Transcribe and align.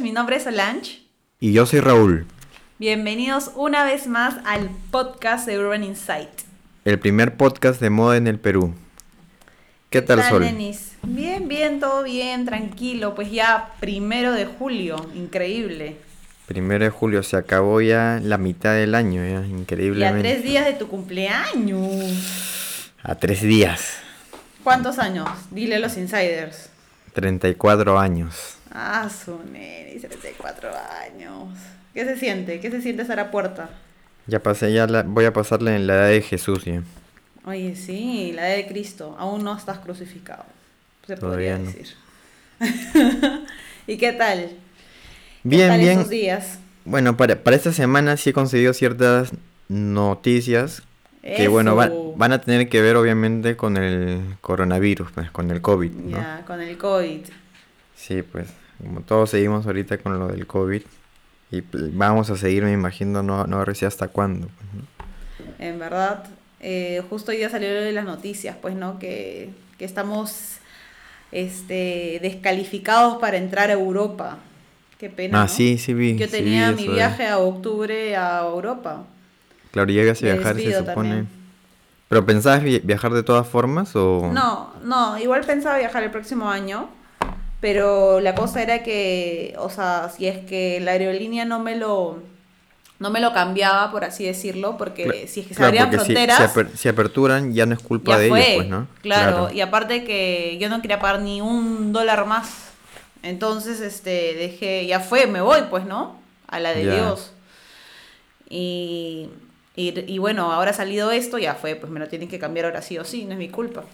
Mi 0.00 0.12
nombre 0.12 0.36
es 0.36 0.44
Solange. 0.44 1.00
Y 1.40 1.52
yo 1.52 1.64
soy 1.64 1.80
Raúl. 1.80 2.26
Bienvenidos 2.78 3.52
una 3.54 3.84
vez 3.84 4.06
más 4.06 4.34
al 4.44 4.68
podcast 4.90 5.46
de 5.46 5.58
Urban 5.58 5.84
Insight. 5.84 6.28
El 6.84 6.98
primer 6.98 7.36
podcast 7.36 7.80
de 7.80 7.88
moda 7.88 8.18
en 8.18 8.26
el 8.26 8.38
Perú. 8.38 8.74
¿Qué, 9.88 10.02
tal, 10.02 10.22
Sol? 10.24 10.42
Denis? 10.42 10.92
Bien, 11.02 11.48
bien, 11.48 11.80
todo 11.80 12.02
bien, 12.02 12.44
tranquilo. 12.44 13.14
Pues 13.14 13.30
ya 13.30 13.72
primero 13.80 14.32
de 14.32 14.44
julio, 14.44 14.96
increíble. 15.14 15.96
Primero 16.46 16.84
de 16.84 16.90
julio, 16.90 17.22
se 17.22 17.36
acabó 17.36 17.80
ya 17.80 18.20
la 18.22 18.36
mitad 18.36 18.74
del 18.74 18.94
año, 18.94 19.24
ya, 19.24 19.46
increíblemente. 19.46 20.28
Y 20.28 20.30
a 20.30 20.34
tres 20.34 20.44
días 20.44 20.66
de 20.66 20.74
tu 20.74 20.88
cumpleaños. 20.88 22.92
A 23.02 23.14
tres 23.14 23.40
días. 23.40 23.94
¿Cuántos 24.62 24.98
años? 24.98 25.28
Dile 25.50 25.76
a 25.76 25.78
los 25.78 25.96
insiders. 25.96 26.68
34 27.14 27.98
años. 27.98 28.55
Ah, 28.70 29.08
su 29.08 29.38
nene, 29.50 29.98
34 29.98 30.70
años. 31.04 31.58
¿Qué 31.94 32.04
se 32.04 32.16
siente? 32.16 32.60
¿Qué 32.60 32.70
se 32.70 32.82
siente 32.82 33.02
estar 33.02 33.18
a 33.20 33.30
puerta? 33.30 33.70
Ya 34.26 34.42
pasé, 34.42 34.72
ya 34.72 34.86
la, 34.86 35.02
voy 35.02 35.24
a 35.24 35.32
pasarle 35.32 35.76
en 35.76 35.86
la 35.86 35.94
edad 35.94 36.08
de 36.08 36.22
Jesús 36.22 36.64
ya. 36.64 36.82
Oye, 37.44 37.76
sí, 37.76 38.32
la 38.34 38.48
edad 38.48 38.56
de 38.56 38.66
Cristo. 38.66 39.16
Aún 39.18 39.44
no 39.44 39.56
estás 39.56 39.78
crucificado. 39.78 40.44
Se 41.06 41.16
podría 41.16 41.58
decir. 41.58 41.94
¿Y 43.86 43.96
qué 43.98 44.12
tal? 44.12 44.50
Bien, 45.44 45.62
¿Qué 45.62 45.68
tal 45.68 45.80
bien. 45.80 45.98
Esos 46.00 46.10
días? 46.10 46.58
Bueno, 46.84 47.16
para, 47.16 47.42
para 47.42 47.56
esta 47.56 47.72
semana 47.72 48.16
sí 48.16 48.30
he 48.30 48.32
conseguido 48.32 48.72
ciertas 48.72 49.30
noticias 49.68 50.82
que, 51.22 51.48
bueno, 51.48 51.74
van, 51.74 52.32
a 52.32 52.40
tener 52.40 52.68
que 52.68 52.80
ver 52.80 52.96
obviamente 52.96 53.56
con 53.56 53.76
el 53.76 54.36
coronavirus, 54.40 55.10
pues, 55.12 55.30
con 55.30 55.50
el 55.50 55.60
COVID, 55.60 55.90
¿no? 55.90 56.18
Ya, 56.18 56.44
con 56.46 56.60
el 56.60 56.78
COVID. 56.78 57.20
Sí, 57.96 58.22
pues, 58.22 58.48
como 58.82 59.00
todos 59.00 59.30
seguimos 59.30 59.66
ahorita 59.66 59.98
con 59.98 60.18
lo 60.18 60.28
del 60.28 60.46
COVID 60.46 60.82
y 61.50 61.62
pues, 61.62 61.96
vamos 61.96 62.30
a 62.30 62.36
seguir, 62.36 62.62
me 62.64 62.72
imagino, 62.72 63.22
no, 63.22 63.44
no 63.46 63.74
sé 63.74 63.86
hasta 63.86 64.08
cuándo. 64.08 64.48
pues, 64.48 64.68
¿no? 64.74 65.56
En 65.58 65.78
verdad, 65.78 66.24
eh, 66.60 67.02
justo 67.08 67.30
hoy 67.30 67.38
día 67.38 67.50
salió 67.50 67.68
de 67.68 67.92
las 67.92 68.04
noticias, 68.04 68.56
pues, 68.60 68.74
¿no? 68.74 68.98
Que, 68.98 69.50
que 69.78 69.84
estamos 69.84 70.58
este, 71.32 72.18
descalificados 72.22 73.18
para 73.18 73.36
entrar 73.36 73.70
a 73.70 73.74
Europa. 73.74 74.38
Qué 74.98 75.10
pena. 75.10 75.42
Ah, 75.42 75.46
¿no? 75.46 75.48
sí, 75.48 75.78
sí 75.78 75.92
vi. 75.94 76.16
Yo 76.16 76.26
sí 76.26 76.32
tenía 76.32 76.70
vi 76.70 76.76
mi 76.82 76.88
de- 76.88 76.94
viaje 76.94 77.26
a 77.26 77.38
octubre 77.38 78.16
a 78.16 78.40
Europa. 78.40 79.04
Claro, 79.72 79.90
llegas 79.90 80.22
a 80.22 80.26
viajar, 80.26 80.56
se 80.56 80.72
supone. 80.74 80.94
también. 80.94 81.28
¿Pero 82.08 82.24
pensabas 82.24 82.62
vi- 82.62 82.78
viajar 82.78 83.12
de 83.12 83.22
todas 83.22 83.46
formas 83.46 83.94
o...? 83.96 84.30
No, 84.32 84.72
no, 84.84 85.18
igual 85.18 85.42
pensaba 85.42 85.76
viajar 85.78 86.02
el 86.04 86.10
próximo 86.10 86.48
año, 86.48 86.88
pero 87.60 88.20
la 88.20 88.34
cosa 88.34 88.62
era 88.62 88.82
que, 88.82 89.54
o 89.58 89.70
sea, 89.70 90.10
si 90.14 90.26
es 90.26 90.38
que 90.46 90.80
la 90.80 90.92
aerolínea 90.92 91.44
no 91.44 91.58
me 91.60 91.76
lo, 91.76 92.18
no 92.98 93.10
me 93.10 93.20
lo 93.20 93.32
cambiaba, 93.32 93.90
por 93.90 94.04
así 94.04 94.24
decirlo, 94.24 94.76
porque 94.78 95.26
si 95.28 95.40
es 95.40 95.46
que 95.46 95.54
se 95.54 95.58
claro, 95.58 95.68
abrían 95.68 95.90
porque 95.90 95.98
si- 95.98 96.04
fronteras, 96.04 96.36
Si, 96.36 96.42
aper- 96.42 96.74
si 96.76 96.88
aperturan 96.88 97.52
ya 97.54 97.66
no 97.66 97.74
es 97.74 97.80
culpa 97.80 98.12
ya 98.12 98.18
de 98.18 98.28
fue, 98.28 98.40
ellos, 98.40 98.54
pues, 98.54 98.68
¿no? 98.68 98.86
claro, 99.02 99.50
y 99.52 99.60
aparte 99.60 100.04
que 100.04 100.58
yo 100.60 100.68
no 100.68 100.80
quería 100.82 101.00
pagar 101.00 101.20
ni 101.22 101.40
un 101.40 101.92
dólar 101.92 102.26
más, 102.26 102.70
entonces, 103.22 103.80
este, 103.80 104.34
dejé, 104.34 104.86
ya 104.86 105.00
fue, 105.00 105.26
me 105.26 105.40
voy, 105.40 105.62
pues, 105.70 105.84
¿no? 105.86 106.20
A 106.48 106.60
la 106.60 106.72
de 106.72 106.84
Ya. 106.84 106.92
Dios. 106.92 107.32
Y, 108.48 109.28
y, 109.74 109.98
y 110.12 110.18
bueno, 110.18 110.52
ahora 110.52 110.70
ha 110.70 110.74
salido 110.74 111.10
esto, 111.10 111.38
ya 111.38 111.54
fue, 111.54 111.74
pues 111.74 111.90
me 111.90 112.00
lo 112.00 112.08
tienen 112.08 112.28
que 112.28 112.38
cambiar 112.38 112.66
ahora 112.66 112.82
sí 112.82 112.98
o 112.98 113.04
sí, 113.04 113.24
no 113.24 113.32
es 113.32 113.38
mi 113.38 113.48
culpa. 113.48 113.84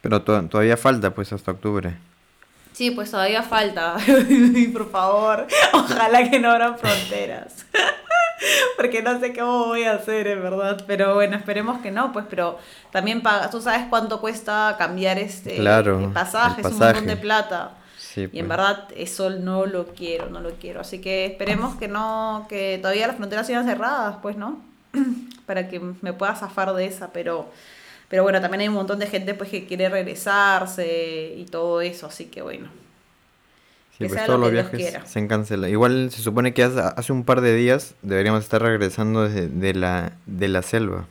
Pero 0.00 0.22
to- 0.22 0.48
todavía 0.48 0.76
falta, 0.76 1.14
pues, 1.14 1.32
hasta 1.32 1.50
octubre. 1.52 1.96
Sí, 2.76 2.90
pues 2.90 3.10
todavía 3.10 3.42
falta. 3.42 3.96
Por 4.74 4.90
favor, 4.90 5.46
ojalá 5.72 6.28
que 6.28 6.38
no 6.38 6.50
abran 6.50 6.78
fronteras. 6.78 7.64
Porque 8.76 9.02
no 9.02 9.18
sé 9.18 9.34
cómo 9.34 9.68
voy 9.68 9.84
a 9.84 9.94
hacer, 9.94 10.26
en 10.26 10.42
verdad. 10.42 10.84
Pero 10.86 11.14
bueno, 11.14 11.38
esperemos 11.38 11.80
que 11.80 11.90
no, 11.90 12.12
pues, 12.12 12.26
pero 12.28 12.58
también 12.92 13.22
pagas. 13.22 13.50
Tú 13.50 13.62
sabes 13.62 13.86
cuánto 13.88 14.20
cuesta 14.20 14.74
cambiar 14.76 15.18
este 15.18 15.56
Claro, 15.56 16.00
el 16.00 16.10
pasaje, 16.10 16.60
el 16.60 16.66
es 16.66 16.72
un 16.74 16.78
montón 16.78 17.06
de 17.06 17.16
plata. 17.16 17.70
Sí, 17.96 18.28
Y 18.30 18.40
en 18.40 18.46
pues. 18.46 18.48
verdad 18.48 18.88
eso 18.94 19.30
no 19.30 19.64
lo 19.64 19.86
quiero, 19.94 20.28
no 20.28 20.40
lo 20.40 20.50
quiero. 20.50 20.82
Así 20.82 21.00
que 21.00 21.24
esperemos 21.24 21.76
que 21.76 21.88
no, 21.88 22.44
que 22.46 22.76
todavía 22.82 23.06
las 23.06 23.16
fronteras 23.16 23.46
sigan 23.46 23.64
cerradas, 23.64 24.16
pues, 24.20 24.36
¿no? 24.36 24.60
Para 25.46 25.70
que 25.70 25.80
me 26.02 26.12
pueda 26.12 26.34
zafar 26.34 26.74
de 26.74 26.84
esa, 26.84 27.10
pero, 27.10 27.48
pero 28.08 28.22
bueno, 28.22 28.40
también 28.40 28.62
hay 28.62 28.68
un 28.68 28.74
montón 28.74 28.98
de 28.98 29.06
gente 29.06 29.34
pues 29.34 29.50
que 29.50 29.66
quiere 29.66 29.88
regresarse 29.88 31.34
y 31.36 31.44
todo 31.44 31.80
eso, 31.80 32.06
así 32.06 32.26
que 32.26 32.42
bueno. 32.42 32.68
Sí, 33.92 34.04
que 34.04 34.08
pues 34.08 34.18
sea 34.18 34.26
todos 34.26 34.38
lo 34.40 34.50
los 34.50 34.70
que 34.70 34.76
viajes 34.76 35.10
se 35.10 35.18
han 35.18 35.26
cancelado. 35.28 35.72
Igual 35.72 36.10
se 36.10 36.22
supone 36.22 36.52
que 36.52 36.62
hace, 36.62 36.80
hace 36.80 37.12
un 37.12 37.24
par 37.24 37.40
de 37.40 37.54
días 37.54 37.94
deberíamos 38.02 38.44
estar 38.44 38.62
regresando 38.62 39.28
de, 39.28 39.48
de 39.48 39.74
la, 39.74 40.12
de 40.26 40.48
la 40.48 40.62
selva. 40.62 41.06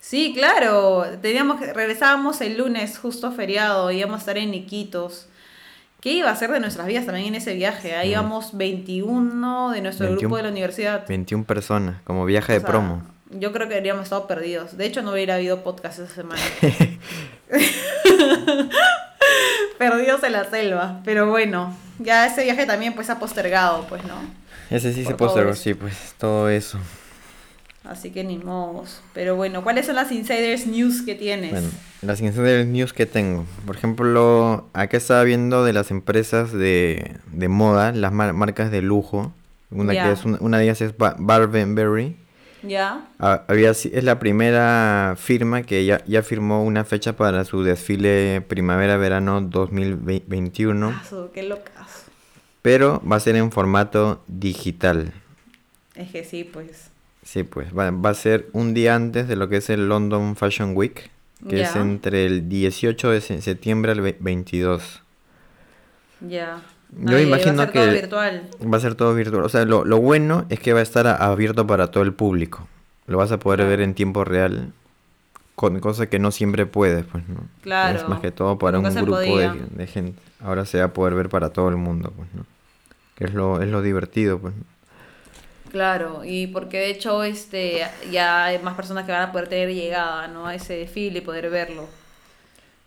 Sí, 0.00 0.32
claro, 0.34 1.04
teníamos 1.20 1.60
que, 1.60 1.72
regresábamos 1.72 2.40
el 2.40 2.56
lunes, 2.56 2.98
justo 2.98 3.30
feriado, 3.32 3.90
íbamos 3.90 4.16
a 4.16 4.18
estar 4.20 4.38
en 4.38 4.54
Iquitos. 4.54 5.26
¿Qué 6.00 6.12
iba 6.12 6.30
a 6.30 6.36
ser 6.36 6.50
de 6.50 6.60
nuestras 6.60 6.86
vidas 6.86 7.04
también 7.04 7.26
en 7.28 7.34
ese 7.34 7.52
viaje? 7.54 7.94
Ahí 7.94 8.08
Sí. 8.08 8.12
íbamos 8.12 8.56
21 8.56 9.70
de 9.72 9.82
nuestro 9.82 10.06
21 10.06 10.20
grupo 10.20 10.36
de 10.38 10.42
la 10.44 10.48
universidad. 10.48 11.06
21 11.06 11.44
personas, 11.44 12.00
como 12.04 12.24
viaje 12.24 12.52
de 12.52 12.58
O 12.58 12.60
sea, 12.62 12.70
promo. 12.70 13.02
Yo 13.32 13.52
creo 13.52 13.68
que 13.68 13.76
habríamos 13.76 14.04
estado 14.04 14.26
perdidos. 14.26 14.76
De 14.76 14.86
hecho, 14.86 15.02
no 15.02 15.12
hubiera 15.12 15.36
habido 15.36 15.62
podcast 15.62 16.00
esa 16.00 16.12
semana. 16.14 16.40
perdidos 19.78 20.22
en 20.24 20.32
la 20.32 20.44
selva. 20.50 21.00
Pero 21.04 21.28
bueno, 21.28 21.76
ya 21.98 22.26
ese 22.26 22.44
viaje 22.44 22.66
también 22.66 22.94
pues 22.94 23.10
ha 23.10 23.18
postergado, 23.18 23.86
pues, 23.88 24.02
¿no? 24.04 24.14
Ese 24.70 24.92
sí 24.92 25.02
se 25.04 25.10
por 25.10 25.16
postergó, 25.28 25.54
sí, 25.54 25.74
pues 25.74 26.14
todo 26.18 26.48
eso. 26.48 26.78
Así 27.84 28.10
que 28.10 28.22
ni 28.24 28.38
modos. 28.38 29.00
Pero 29.14 29.36
bueno, 29.36 29.62
¿cuáles 29.64 29.86
son 29.86 29.96
las 29.96 30.12
insiders 30.12 30.66
news 30.66 31.02
que 31.02 31.14
tienes? 31.14 31.50
Bueno, 31.50 31.68
las 32.02 32.20
incidentes 32.20 32.66
news 32.66 32.92
que 32.92 33.06
tengo. 33.06 33.46
Por 33.66 33.76
ejemplo, 33.76 34.68
acá 34.74 34.96
estaba 34.96 35.24
viendo 35.24 35.64
de 35.64 35.72
las 35.72 35.90
empresas 35.90 36.52
de, 36.52 37.16
de 37.32 37.48
moda, 37.48 37.92
las 37.92 38.12
mar- 38.12 38.32
marcas 38.34 38.70
de 38.70 38.82
lujo. 38.82 39.32
Una, 39.70 39.92
que 39.92 40.12
es 40.12 40.24
una, 40.24 40.38
una 40.40 40.58
de 40.58 40.64
ellas 40.64 40.80
es 40.82 40.96
Ba- 40.96 41.16
Barbenberry. 41.18 42.16
¿Ya? 42.62 43.06
Ah, 43.18 43.44
Había, 43.48 43.70
es 43.70 44.04
la 44.04 44.18
primera 44.18 45.14
firma 45.18 45.62
que 45.62 45.84
ya, 45.86 46.04
ya 46.06 46.22
firmó 46.22 46.62
una 46.64 46.84
fecha 46.84 47.14
para 47.16 47.44
su 47.44 47.62
desfile 47.62 48.42
primavera-verano 48.46 49.40
2021, 49.40 50.90
Ah, 50.90 51.02
su- 51.08 51.30
qué 51.32 51.42
locas. 51.42 52.04
pero 52.62 53.02
va 53.10 53.16
a 53.16 53.20
ser 53.20 53.36
en 53.36 53.50
formato 53.50 54.22
digital. 54.26 55.12
Es 55.94 56.10
que 56.10 56.24
sí, 56.24 56.44
pues. 56.44 56.90
Sí, 57.22 57.42
pues 57.44 57.76
va, 57.76 57.90
va 57.90 58.10
a 58.10 58.14
ser 58.14 58.48
un 58.52 58.74
día 58.74 58.94
antes 58.94 59.28
de 59.28 59.36
lo 59.36 59.48
que 59.48 59.58
es 59.58 59.70
el 59.70 59.88
London 59.88 60.36
Fashion 60.36 60.76
Week, 60.76 61.10
que 61.48 61.62
es 61.62 61.74
entre 61.76 62.26
el 62.26 62.48
18 62.48 63.10
de 63.10 63.20
se- 63.22 63.40
septiembre 63.40 63.92
al 63.92 64.00
ve- 64.02 64.16
22. 64.20 65.02
Ya. 66.20 66.60
Yo 66.96 67.16
Ay, 67.16 67.24
imagino 67.24 67.56
va 67.56 67.62
a 67.62 67.66
ser 67.66 67.72
que- 67.72 67.78
todo 67.80 67.92
virtual. 67.92 68.50
Va 68.72 68.76
a 68.76 68.80
ser 68.80 68.94
todo 68.94 69.14
virtual. 69.14 69.44
O 69.44 69.48
sea, 69.48 69.64
lo, 69.64 69.84
lo 69.84 69.98
bueno 70.00 70.44
es 70.48 70.58
que 70.60 70.72
va 70.72 70.80
a 70.80 70.82
estar 70.82 71.06
a- 71.06 71.14
abierto 71.16 71.66
para 71.66 71.90
todo 71.90 72.02
el 72.02 72.12
público. 72.12 72.66
Lo 73.06 73.18
vas 73.18 73.30
a 73.32 73.38
poder 73.38 73.66
ver 73.66 73.80
en 73.80 73.94
tiempo 73.94 74.24
real, 74.24 74.72
con 75.54 75.78
cosa 75.80 76.08
que 76.08 76.18
no 76.18 76.30
siempre 76.30 76.66
puedes, 76.66 77.04
pues, 77.04 77.28
¿no? 77.28 77.46
Claro, 77.62 77.98
Es 77.98 78.08
más 78.08 78.20
que 78.20 78.30
todo 78.32 78.58
para 78.58 78.78
nunca 78.78 78.90
un 78.90 78.94
grupo 79.04 79.38
de, 79.38 79.52
de 79.70 79.86
gente. 79.86 80.18
Ahora 80.40 80.64
se 80.64 80.78
va 80.78 80.86
a 80.86 80.92
poder 80.92 81.14
ver 81.14 81.28
para 81.28 81.50
todo 81.50 81.68
el 81.68 81.76
mundo, 81.76 82.12
pues, 82.16 82.28
¿no? 82.34 82.44
Que 83.14 83.24
es 83.24 83.34
lo, 83.34 83.60
es 83.62 83.68
lo 83.68 83.82
divertido, 83.82 84.38
pues. 84.38 84.54
¿no? 84.56 84.64
Claro, 85.70 86.22
y 86.24 86.48
porque 86.48 86.78
de 86.78 86.90
hecho 86.90 87.22
este 87.22 87.82
ya 88.10 88.46
hay 88.46 88.58
más 88.58 88.74
personas 88.74 89.04
que 89.04 89.12
van 89.12 89.22
a 89.22 89.32
poder 89.32 89.46
tener 89.48 89.68
llegada, 89.72 90.26
¿no? 90.26 90.46
A 90.46 90.54
ese 90.56 90.74
desfile 90.74 91.18
y 91.18 91.20
poder 91.22 91.48
verlo. 91.50 91.88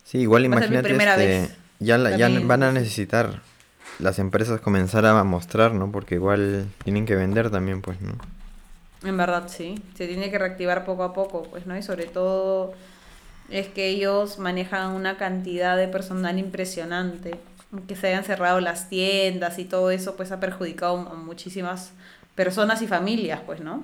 Sí, 0.04 0.18
igual 0.20 0.42
Va 0.44 0.46
imagínate, 0.48 0.92
este, 0.94 1.56
ya, 1.80 1.98
la- 1.98 2.18
ya 2.18 2.30
van 2.44 2.64
a 2.64 2.72
necesitar 2.74 3.40
las 4.04 4.20
empresas 4.20 4.62
comenzar 4.62 5.06
a 5.06 5.24
mostrar, 5.24 5.74
¿no? 5.74 5.92
Porque 5.92 6.16
igual 6.16 6.68
tienen 6.84 7.06
que 7.06 7.16
vender 7.16 7.50
también, 7.52 7.82
pues, 7.82 8.02
¿no? 8.02 8.14
En 9.04 9.18
verdad, 9.18 9.48
sí. 9.50 9.76
Se 9.96 10.08
tiene 10.08 10.32
que 10.32 10.40
reactivar 10.40 10.86
poco 10.86 11.04
a 11.04 11.14
poco, 11.14 11.44
pues, 11.44 11.66
¿no? 11.66 11.78
Y 11.78 11.84
sobre 11.84 12.06
todo 12.06 12.74
es 13.50 13.68
que 13.70 13.90
ellos 13.90 14.40
manejan 14.40 14.92
una 14.96 15.18
cantidad 15.18 15.78
de 15.78 15.88
personal 15.90 16.40
impresionante. 16.40 17.40
Que 17.88 17.96
se 17.96 18.08
hayan 18.10 18.24
cerrado 18.26 18.62
las 18.62 18.90
tiendas 18.90 19.60
y 19.60 19.66
todo 19.66 19.92
eso, 19.92 20.16
pues 20.18 20.32
ha 20.32 20.40
perjudicado 20.40 20.98
a 21.10 21.16
muchísimas 21.16 21.92
personas 22.36 22.82
y 22.84 22.88
familias, 22.88 23.42
pues, 23.46 23.62
¿no? 23.62 23.84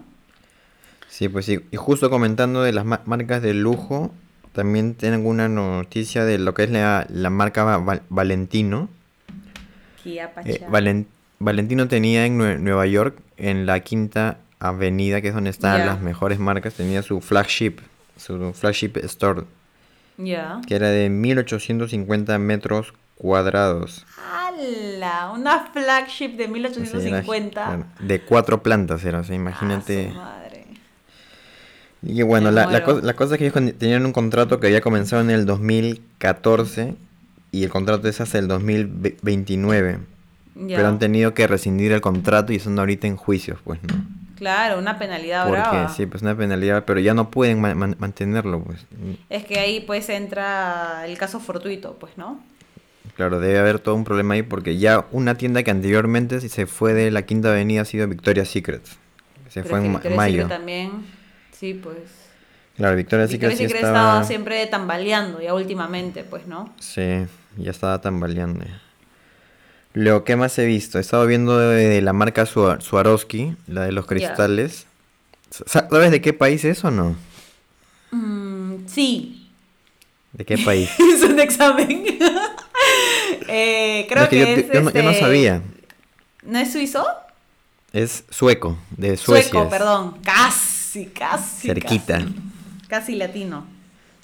Sí, 1.08 1.28
pues 1.30 1.46
sí. 1.46 1.60
Y 1.72 1.78
justo 1.78 2.10
comentando 2.10 2.62
de 2.62 2.72
las 2.72 2.86
ma- 2.86 3.02
marcas 3.06 3.42
de 3.42 3.54
lujo, 3.54 4.12
también 4.54 4.96
tengo 4.96 5.30
una 5.30 5.50
noticia 5.50 6.26
de 6.26 6.38
lo 6.38 6.54
que 6.54 6.64
es 6.64 6.72
la, 6.72 7.06
la 7.10 7.30
marca 7.30 7.64
Va- 7.64 7.78
Va- 7.78 8.02
Valentino. 8.10 8.90
Eh, 10.06 11.06
Valentino 11.40 11.88
tenía 11.88 12.26
en 12.26 12.38
Nue- 12.38 12.60
Nueva 12.60 12.86
York, 12.86 13.18
en 13.38 13.66
la 13.66 13.80
quinta 13.82 14.38
avenida, 14.60 15.22
que 15.22 15.30
es 15.30 15.34
donde 15.34 15.50
están 15.50 15.86
las 15.86 16.02
mejores 16.02 16.38
marcas, 16.40 16.74
tenía 16.74 17.02
su 17.02 17.22
flagship, 17.22 17.78
su 18.18 18.54
flagship 18.54 18.98
store, 19.04 19.44
Ya. 20.18 20.60
que 20.68 20.76
era 20.76 20.90
de 20.90 21.10
1850 21.10 22.38
metros 22.40 22.94
cuadrados. 23.16 24.06
¡A 24.18 24.48
¡Hala! 24.50 25.32
Una 25.34 25.66
flagship 25.72 26.36
de 26.36 26.48
1850. 26.50 27.66
Claro, 27.66 27.86
De 28.02 28.20
cuatro 28.22 28.62
plantas 28.62 29.06
era, 29.06 29.20
o 29.20 29.24
sea, 29.24 29.34
Ah, 29.34 29.36
imagínate. 29.38 30.10
su 30.10 30.16
madre. 30.16 30.66
Y 32.02 32.22
bueno, 32.24 32.52
la, 32.52 32.84
cosa, 32.84 33.06
la 33.06 33.14
cosa 33.14 33.36
es 33.36 33.40
que 33.40 33.48
ellos 33.48 33.78
tenían 33.78 34.06
un 34.06 34.12
contrato 34.14 34.60
que 34.60 34.68
había 34.68 34.82
comenzado 34.82 35.22
en 35.22 35.30
el 35.30 35.46
2014 35.46 36.96
y 37.52 37.64
el 37.64 37.70
contrato 37.70 38.08
es 38.08 38.22
hasta 38.22 38.38
el 38.40 38.48
2029. 38.48 40.00
Ya. 40.56 40.76
Pero 40.78 40.88
han 40.90 41.00
tenido 41.00 41.34
que 41.34 41.48
rescindir 41.48 41.92
el 41.92 42.02
contrato 42.02 42.52
y 42.52 42.58
están 42.58 42.78
ahorita 42.80 43.08
en 43.08 43.16
juicios, 43.16 43.60
pues, 43.64 43.80
¿no? 43.84 43.96
Claro, 44.36 44.80
una 44.80 44.98
penalidad 44.98 45.46
Porque 45.48 45.62
brava. 45.62 45.90
sí, 45.90 46.06
pues 46.06 46.22
una 46.22 46.36
penalidad, 46.36 46.86
pero 46.86 47.00
ya 47.00 47.14
no 47.14 47.30
pueden 47.30 47.60
ma- 47.62 47.76
man- 47.76 47.96
mantenerlo, 48.00 48.62
pues. 48.64 48.86
Es 49.30 49.44
que 49.46 49.60
ahí 49.60 49.82
pues 49.82 50.08
entra 50.10 51.04
el 51.06 51.18
caso 51.18 51.40
fortuito, 51.40 51.96
pues, 52.00 52.18
¿no? 52.18 52.42
Claro, 53.16 53.40
debe 53.42 53.60
haber 53.60 53.80
todo 53.80 53.96
un 53.96 54.06
problema 54.06 54.36
ahí 54.36 54.44
porque 54.44 54.78
ya 54.78 55.06
una 55.12 55.36
tienda 55.36 55.64
que 55.64 55.72
anteriormente 55.72 56.40
se 56.48 56.66
fue 56.68 56.94
de 56.94 57.12
la 57.12 57.24
Quinta 57.24 57.50
Avenida 57.52 57.82
ha 57.82 57.86
sido 57.86 58.08
Victoria's 58.08 58.48
Secret. 58.50 58.86
Se 59.50 59.62
Pero 59.62 59.70
fue 59.76 59.80
en 59.86 59.92
Victoria's 59.92 60.18
mayo. 60.18 60.44
Secret 60.44 60.58
también, 60.58 60.92
sí, 61.52 61.74
pues. 61.74 61.98
Claro, 62.78 62.96
Victoria's 62.96 63.30
Secret 63.32 63.52
sí 63.52 63.58
Secret 63.64 63.76
estaba... 63.84 63.98
estaba 64.10 64.24
siempre 64.24 64.66
tambaleando, 64.68 65.42
ya 65.42 65.54
últimamente, 65.54 66.24
pues, 66.24 66.48
¿no? 66.48 66.74
Sí, 66.80 67.26
ya 67.58 67.72
estaba 67.72 68.02
tambaleando. 68.02 68.66
Luego, 69.94 70.24
¿qué 70.24 70.36
más 70.36 70.58
he 70.60 70.66
visto? 70.66 70.98
He 70.98 71.02
estado 71.02 71.26
viendo 71.26 71.58
de, 71.58 71.88
de 71.88 72.02
la 72.02 72.14
marca 72.14 72.46
Swa- 72.46 72.80
Swarovski, 72.80 73.56
la 73.68 73.84
de 73.86 73.92
los 73.92 74.06
cristales. 74.06 74.86
Sa- 75.50 75.88
¿Sabes 75.90 76.12
de 76.12 76.22
qué 76.22 76.32
país 76.34 76.64
es 76.64 76.84
o 76.84 76.92
no? 76.92 77.16
Mm, 78.12 78.88
sí, 78.88 79.50
¿De 80.34 80.46
qué 80.46 80.58
país? 80.60 80.90
es 81.00 81.24
un 81.24 81.40
examen. 81.40 82.06
Eh, 83.52 84.06
creo 84.10 84.30
que 84.30 84.38
que, 84.38 84.40
yo, 84.40 84.46
es 84.46 84.68
yo 84.74 84.82
no, 84.82 84.92
yo 84.92 85.04
no 85.04 85.10
este, 85.10 85.24
sabía. 85.24 85.62
¿No 86.44 86.60
es 86.60 86.72
suizo? 86.72 87.06
Es 87.92 88.24
sueco, 88.30 88.78
de 88.96 89.18
Suecia. 89.18 89.50
Sueco, 89.52 89.70
perdón. 89.70 90.18
Casi, 90.24 91.08
casi. 91.08 91.68
Cerquita. 91.68 92.20
Casi, 92.20 92.36
Casi 92.88 93.16
latino. 93.16 93.66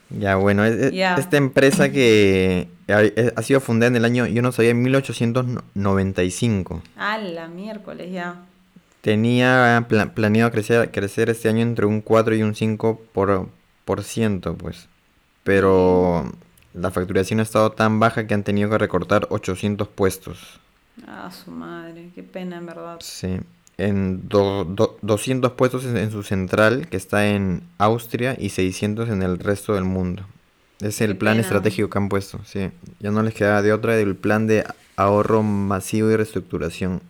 Ya, 0.10 0.36
bueno, 0.36 0.64
es- 0.66 0.76
es- 0.76 0.92
Ya. 0.94 1.16
esta 1.16 1.38
empresa 1.38 1.92
que 1.92 2.68
ha, 2.88 3.02
eh, 3.04 3.34
ha 3.36 3.42
sido 3.42 3.60
fundada 3.60 3.88
en 3.88 3.96
el 3.96 4.06
año, 4.06 4.28
yo 4.28 4.42
no 4.42 4.52
sabía, 4.52 4.72
en 4.72 4.82
1895. 4.84 6.82
A 6.98 7.18
la 7.18 7.48
miércoles 7.48 8.12
ya. 8.12 8.36
Tenía 9.02 9.86
pla- 9.88 10.14
planeado 10.14 10.52
crecer, 10.52 10.92
crecer 10.92 11.30
este 11.30 11.50
año 11.50 11.62
entre 11.62 11.86
un 11.86 12.02
4 12.02 12.36
y 12.36 12.42
un 12.44 12.56
5 12.56 13.02
por, 13.14 13.50
por 13.86 14.04
ciento, 14.04 14.56
pues. 14.56 14.88
Pero 15.44 16.32
la 16.74 16.90
facturación 16.92 17.40
ha 17.40 17.44
estado 17.44 17.72
tan 17.72 18.00
baja 18.00 18.26
que 18.26 18.34
han 18.34 18.44
tenido 18.44 18.70
que 18.70 18.78
recortar 18.80 19.28
800 19.30 19.88
puestos. 19.88 20.60
Ah, 21.08 21.30
su 21.32 21.52
madre, 21.52 22.10
qué 22.16 22.24
pena 22.24 22.58
en 22.58 22.66
verdad. 22.66 22.98
Sí. 23.02 23.38
En 23.78 24.30
do- 24.30 24.64
do- 24.64 24.98
200 25.02 25.52
puestos 25.54 25.84
en, 25.86 25.98
en 25.98 26.12
su 26.12 26.24
central, 26.24 26.88
que 26.88 26.96
está 26.98 27.28
en 27.28 27.62
Austria, 27.78 28.36
y 28.40 28.50
600 28.50 29.10
en 29.10 29.22
el 29.22 29.38
resto 29.40 29.74
del 29.74 29.84
mundo. 29.84 30.24
Es 30.80 31.02
el 31.02 31.12
Qué 31.12 31.16
plan 31.16 31.34
pena. 31.34 31.42
estratégico 31.42 31.90
que 31.90 31.98
han 31.98 32.10
puesto, 32.10 32.40
sí. 32.46 32.70
Ya 33.00 33.12
no 33.12 33.22
les 33.24 33.34
queda 33.34 33.62
de 33.62 33.74
otra 33.74 33.96
del 33.96 34.16
plan 34.16 34.48
de 34.48 34.66
ahorro 34.96 35.44
masivo 35.44 36.10
y 36.12 36.16
reestructuración. 36.16 37.02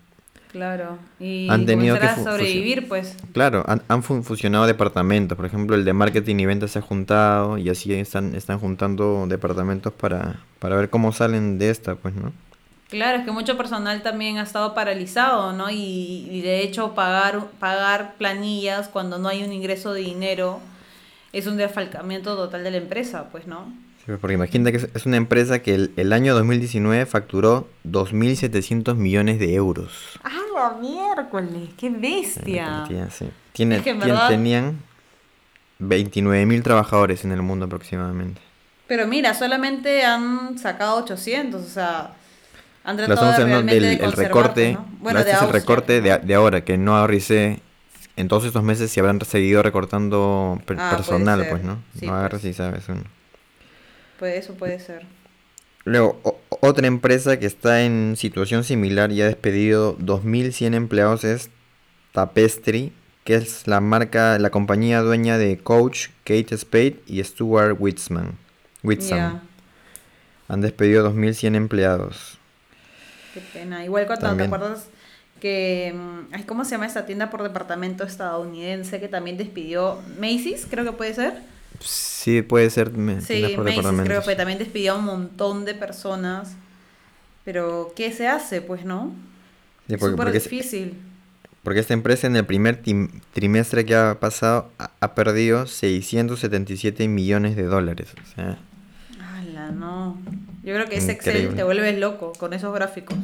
Claro. 0.52 0.98
Y 1.20 1.50
Han 1.50 1.66
tenido 1.66 2.00
que 2.00 2.06
a 2.06 2.16
sobrevivir, 2.16 2.88
pues. 2.88 3.16
Claro, 3.34 3.64
han, 3.68 3.82
han 3.90 4.04
fu- 4.04 4.24
fusionado 4.24 4.66
departamentos. 4.66 5.36
Por 5.36 5.46
ejemplo, 5.46 5.76
el 5.76 5.84
de 5.84 5.92
marketing 5.94 6.38
y 6.38 6.46
ventas 6.46 6.72
se 6.72 6.80
ha 6.80 6.82
juntado 6.82 7.58
y 7.58 7.70
así 7.70 7.94
están, 7.94 8.34
están 8.36 8.60
juntando 8.60 9.26
departamentos 9.28 9.92
para, 9.92 10.40
para 10.60 10.78
ver 10.78 10.90
cómo 10.90 11.12
salen 11.12 11.60
de 11.60 11.70
esta, 11.72 11.96
pues, 11.96 12.16
¿no? 12.16 12.32
Claro, 12.90 13.18
es 13.20 13.26
que 13.26 13.32
mucho 13.32 13.58
personal 13.58 14.02
también 14.04 14.38
ha 14.38 14.44
estado 14.44 14.74
paralizado, 14.76 15.54
¿no? 15.54 15.70
Y, 15.72 16.28
y 16.32 16.42
de 16.42 16.62
hecho 16.62 16.94
pagar, 16.94 17.48
pagar 17.60 18.14
planillas 18.18 18.88
cuando 18.90 19.18
no 19.18 19.28
hay 19.28 19.44
un 19.44 19.52
ingreso 19.52 19.94
de 19.94 20.02
dinero 20.02 20.60
es 21.34 21.48
un 21.48 21.58
desfalcamiento 21.58 22.36
total 22.36 22.64
de 22.64 22.72
la 22.72 22.78
empresa, 22.78 23.30
pues, 23.32 23.48
¿no? 23.48 23.74
Sí, 24.06 24.12
porque 24.22 24.36
imagínate 24.36 24.72
que 24.78 24.88
es, 24.94 25.06
una 25.08 25.18
empresa 25.18 25.64
que 25.64 25.74
el, 25.74 25.94
el 25.98 26.14
año 26.14 26.36
2019 26.36 27.08
facturó 27.08 27.68
2.700 27.86 28.96
millones 28.96 29.40
de 29.40 29.56
euros. 29.56 29.92
¡Ah, 30.24 30.30
la 30.54 30.78
miércoles! 30.80 31.70
¡Qué 31.78 31.88
Eh, 31.88 31.90
bestia! 31.90 32.66
cantidad, 32.66 33.10
sí. 33.10 33.26
Tiene, 33.52 33.78
Es 33.78 33.82
que 33.82 33.94
verdad- 33.96 34.30
Tenían 34.30 34.78
29.000 35.80 36.62
trabajadores 36.64 37.26
en 37.26 37.32
el 37.32 37.42
mundo 37.42 37.66
aproximadamente. 37.66 38.42
Pero 38.88 39.08
mira, 39.08 39.34
solamente 39.34 40.06
han 40.06 40.58
sacado 40.60 40.98
800, 40.98 41.62
o 41.64 41.68
sea, 41.68 42.12
han 42.86 42.98
tratado 42.98 43.14
estamos 43.32 43.38
de 43.38 43.44
hablando 43.44 43.72
realmente 43.72 43.88
del 43.88 43.98
de 43.98 44.06
el 44.06 44.12
recorte. 44.14 44.78
pues, 44.78 44.88
¿no? 44.92 44.98
Bueno, 45.00 45.20
este 45.20 45.32
de 45.32 45.38
es 45.38 45.42
el 45.44 45.50
recorte 45.50 46.02
pues, 46.02 46.22
de, 46.22 46.28
de 46.28 46.36
ahora, 46.36 46.64
que 46.64 46.78
no 46.78 46.96
agarricé 46.98 47.60
en 48.16 48.28
todos 48.30 48.46
estos 48.46 48.64
meses 48.64 48.90
si 48.92 49.00
habrán 49.00 49.20
seguido 49.22 49.62
recortando 49.64 50.62
per- 50.66 50.78
Ah, 50.80 50.92
personal, 50.96 51.46
pues, 51.50 51.64
¿no? 51.64 51.76
Sí, 52.00 52.06
no 52.06 52.12
pues. 52.12 52.20
agarras 52.20 52.42
si 52.42 52.54
sabes 52.54 52.88
uno. 52.88 53.04
Pues 54.20 54.36
eso 54.44 54.54
puede 54.54 54.80
ser. 54.80 55.06
Luego, 55.84 56.20
o- 56.24 56.40
otra 56.62 56.88
empresa 56.88 57.38
que 57.38 57.46
está 57.46 57.82
en 57.84 58.16
situación 58.18 58.64
similar 58.64 59.12
y 59.12 59.22
ha 59.22 59.26
despedido 59.28 59.98
2.100 59.98 60.74
empleados 60.74 61.24
es 61.24 61.50
Tapestry, 62.14 62.94
que 63.26 63.36
es 63.36 63.68
la 63.68 63.82
marca, 63.82 64.40
la 64.40 64.50
compañía 64.52 65.02
dueña 65.02 65.38
de 65.38 65.58
Coach, 65.58 66.08
Kate 66.24 66.58
Spade 66.58 67.02
y 67.08 67.22
Stuart 67.24 67.76
Whitman. 67.80 68.38
Whitson. 68.84 69.42
Han 70.48 70.62
despedido 70.62 71.04
2.100 71.12 71.56
empleados. 71.56 72.38
Qué 73.36 73.42
pena. 73.54 73.86
Igual 73.86 74.08
cuando 74.08 74.26
También. 74.26 74.50
te 74.50 74.56
acuerdas 74.56 74.88
que... 75.40 75.94
mm, 75.96 76.34
ay, 76.34 76.44
¿Cómo 76.46 76.66
se 76.66 76.72
llama 76.72 76.88
esta 76.88 77.06
tienda 77.06 77.30
por 77.30 77.44
departamento 77.44 78.04
estadounidense 78.04 79.00
que 79.00 79.08
también 79.08 79.38
despidió? 79.38 80.02
Macy's, 80.20 80.66
creo 80.68 80.84
que 80.84 80.92
puede 80.94 81.14
ser. 81.14 81.34
Sí, 81.82 82.42
puede 82.42 82.70
ser 82.72 82.88
Sí, 83.22 83.54
por 83.56 83.66
Macy's 83.66 84.02
creo 84.06 84.24
que 84.24 84.36
también 84.36 84.58
despidió 84.58 84.94
a 84.94 84.96
un 84.98 85.06
montón 85.06 85.66
de 85.66 85.76
personas. 85.76 86.56
Pero, 87.44 87.94
¿qué 87.96 88.12
se 88.12 88.28
hace? 88.28 88.62
Pues, 88.62 88.86
¿no? 88.86 89.14
Sí, 89.88 89.98
porque, 89.98 90.12
súper 90.14 90.16
porque 90.16 90.38
es- 90.40 90.44
difícil. 90.50 90.98
porque 91.64 91.80
esta 91.82 91.94
empresa 91.94 92.26
en 92.28 92.36
el 92.38 92.46
primer 92.46 92.82
trimestre 93.34 93.86
que 93.86 93.96
ha 93.96 94.20
pasado 94.20 94.72
ha, 94.80 94.90
ha 95.00 95.14
perdido 95.16 95.68
677 95.68 97.08
millones 97.08 97.56
de 97.56 97.64
dólares. 97.64 98.08
O 98.24 98.36
sea, 98.36 98.58
¡Hala, 99.22 99.70
no! 99.72 100.18
Yo 100.66 100.74
creo 100.74 100.88
que 100.88 100.98
ese 100.98 101.12
Excel 101.14 101.34
Increíble. 101.36 101.56
te 101.58 101.64
vuelves 101.64 101.98
loco 102.00 102.34
con 102.38 102.54
esos 102.54 102.74
gráficos. 102.74 103.18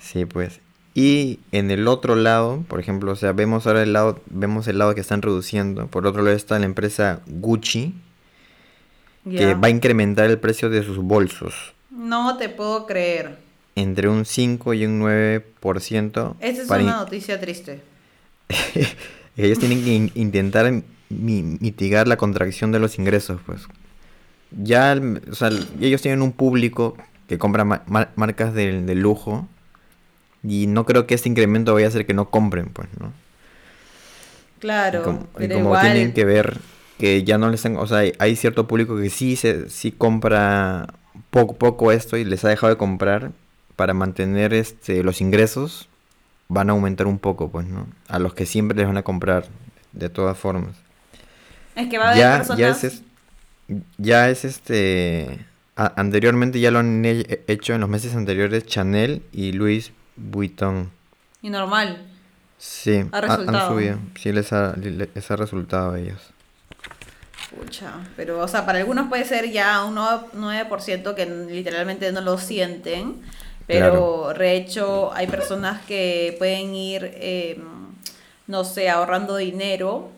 Sí, 0.00 0.24
pues. 0.26 0.60
Y 0.94 1.40
en 1.50 1.70
el 1.72 1.88
otro 1.88 2.14
lado, 2.14 2.62
por 2.68 2.78
ejemplo, 2.78 3.10
o 3.12 3.16
sea, 3.16 3.32
vemos 3.32 3.66
ahora 3.66 3.82
el 3.82 3.92
lado, 3.94 4.20
vemos 4.26 4.68
el 4.68 4.78
lado 4.78 4.94
que 4.94 5.00
están 5.00 5.22
reduciendo. 5.22 5.86
Por 5.88 6.06
otro 6.06 6.22
lado 6.22 6.36
está 6.36 6.58
la 6.60 6.66
empresa 6.66 7.20
Gucci, 7.26 7.94
que 9.28 9.54
va 9.54 9.68
a 9.68 9.70
incrementar 9.70 10.26
el 10.30 10.38
precio 10.38 10.68
de 10.70 10.82
sus 10.84 10.98
bolsos 10.98 11.54
No 11.90 12.36
te 12.36 12.48
puedo 12.50 12.86
creer. 12.86 13.38
entre 13.74 14.08
un 14.08 14.24
5 14.26 14.74
y 14.74 14.84
un 14.84 15.00
9%. 15.00 16.36
Esa 16.40 16.62
es 16.62 16.68
para 16.68 16.82
una 16.84 16.96
noticia 16.98 17.40
triste. 17.40 17.80
Ellos 19.36 19.58
tienen 19.58 19.82
que 19.82 19.94
in- 19.94 20.12
intentar 20.14 20.70
mi- 21.08 21.42
mitigar 21.60 22.06
la 22.06 22.16
contracción 22.16 22.70
de 22.70 22.78
los 22.78 22.98
ingresos, 22.98 23.40
pues. 23.46 23.62
Ya, 24.56 24.96
o 25.30 25.34
sea, 25.34 25.48
el- 25.48 25.68
ellos 25.80 26.02
tienen 26.02 26.22
un 26.22 26.32
público 26.32 26.96
que 27.28 27.38
compra 27.38 27.64
ma- 27.64 27.82
mar- 27.86 28.12
marcas 28.16 28.54
de, 28.54 28.82
de 28.82 28.94
lujo 28.94 29.48
y 30.42 30.66
no 30.68 30.86
creo 30.86 31.06
que 31.06 31.14
este 31.14 31.28
incremento 31.30 31.74
vaya 31.74 31.86
a 31.86 31.90
hacer 31.90 32.06
que 32.06 32.14
no 32.14 32.30
compren, 32.30 32.70
pues, 32.70 32.88
¿no? 33.00 33.12
Y 34.90 34.98
Claro, 34.98 35.00
como, 35.00 35.28
y 35.38 35.48
como 35.50 35.66
igual... 35.66 35.78
tienen 35.78 36.12
que 36.12 36.24
ver 36.24 36.60
que 36.98 37.24
ya 37.24 37.38
no 37.38 37.50
les 37.50 37.64
han, 37.66 37.76
o 37.76 37.86
sea, 37.86 37.98
hay, 37.98 38.12
hay 38.18 38.36
cierto 38.36 38.66
público 38.68 38.96
que 38.96 39.10
sí 39.10 39.36
se 39.36 39.68
sí 39.68 39.90
compra 39.92 40.94
poco 41.30 41.56
poco 41.56 41.90
esto 41.92 42.16
y 42.16 42.24
les 42.24 42.44
ha 42.44 42.48
dejado 42.48 42.72
de 42.72 42.76
comprar 42.78 43.32
para 43.76 43.94
mantener 43.94 44.54
este 44.54 45.02
los 45.02 45.20
ingresos 45.20 45.88
van 46.48 46.70
a 46.70 46.74
aumentar 46.74 47.06
un 47.08 47.18
poco, 47.18 47.50
pues, 47.50 47.66
¿no? 47.68 47.88
A 48.08 48.18
los 48.20 48.34
que 48.34 48.46
siempre 48.46 48.76
les 48.78 48.86
van 48.86 48.98
a 48.98 49.04
comprar 49.04 49.46
de 49.92 50.10
todas 50.10 50.38
formas. 50.38 50.76
Es 51.74 51.88
que 51.88 51.98
va 51.98 52.06
a 52.08 52.12
haber 52.12 52.20
Ya, 52.20 52.30
personas... 52.30 52.60
ya 52.60 52.70
es- 52.70 53.02
ya 53.98 54.28
es 54.30 54.44
este 54.44 55.38
a- 55.76 55.92
anteriormente 55.96 56.60
ya 56.60 56.70
lo 56.70 56.78
han 56.80 57.04
he- 57.04 57.42
hecho 57.46 57.74
en 57.74 57.80
los 57.80 57.88
meses 57.90 58.14
anteriores 58.14 58.66
Chanel 58.66 59.22
y 59.32 59.52
Louis 59.52 59.92
Vuitton. 60.16 60.90
Y 61.42 61.50
normal. 61.50 62.06
Sí, 62.58 63.04
Ha 63.12 63.18
ha- 63.18 63.34
han 63.34 63.68
subido. 63.68 63.98
Sí 64.20 64.32
les 64.32 64.52
ha, 64.52 64.74
les 64.76 65.30
ha 65.30 65.36
resultado 65.36 65.92
a 65.92 65.98
ellos. 65.98 66.20
Pucha, 67.58 67.92
pero 68.16 68.40
o 68.40 68.48
sea, 68.48 68.64
para 68.66 68.78
algunos 68.78 69.08
puede 69.08 69.24
ser 69.24 69.50
ya 69.50 69.84
un 69.84 69.94
9%, 69.94 70.30
9% 70.34 71.14
que 71.14 71.26
literalmente 71.26 72.10
no 72.10 72.20
lo 72.20 72.36
sienten, 72.38 73.20
pero 73.66 74.32
de 74.36 74.56
hecho 74.56 75.12
hay 75.14 75.26
personas 75.26 75.80
que 75.82 76.34
pueden 76.38 76.74
ir, 76.74 77.10
eh, 77.14 77.60
no 78.46 78.64
sé, 78.64 78.88
ahorrando 78.90 79.36
dinero 79.36 80.10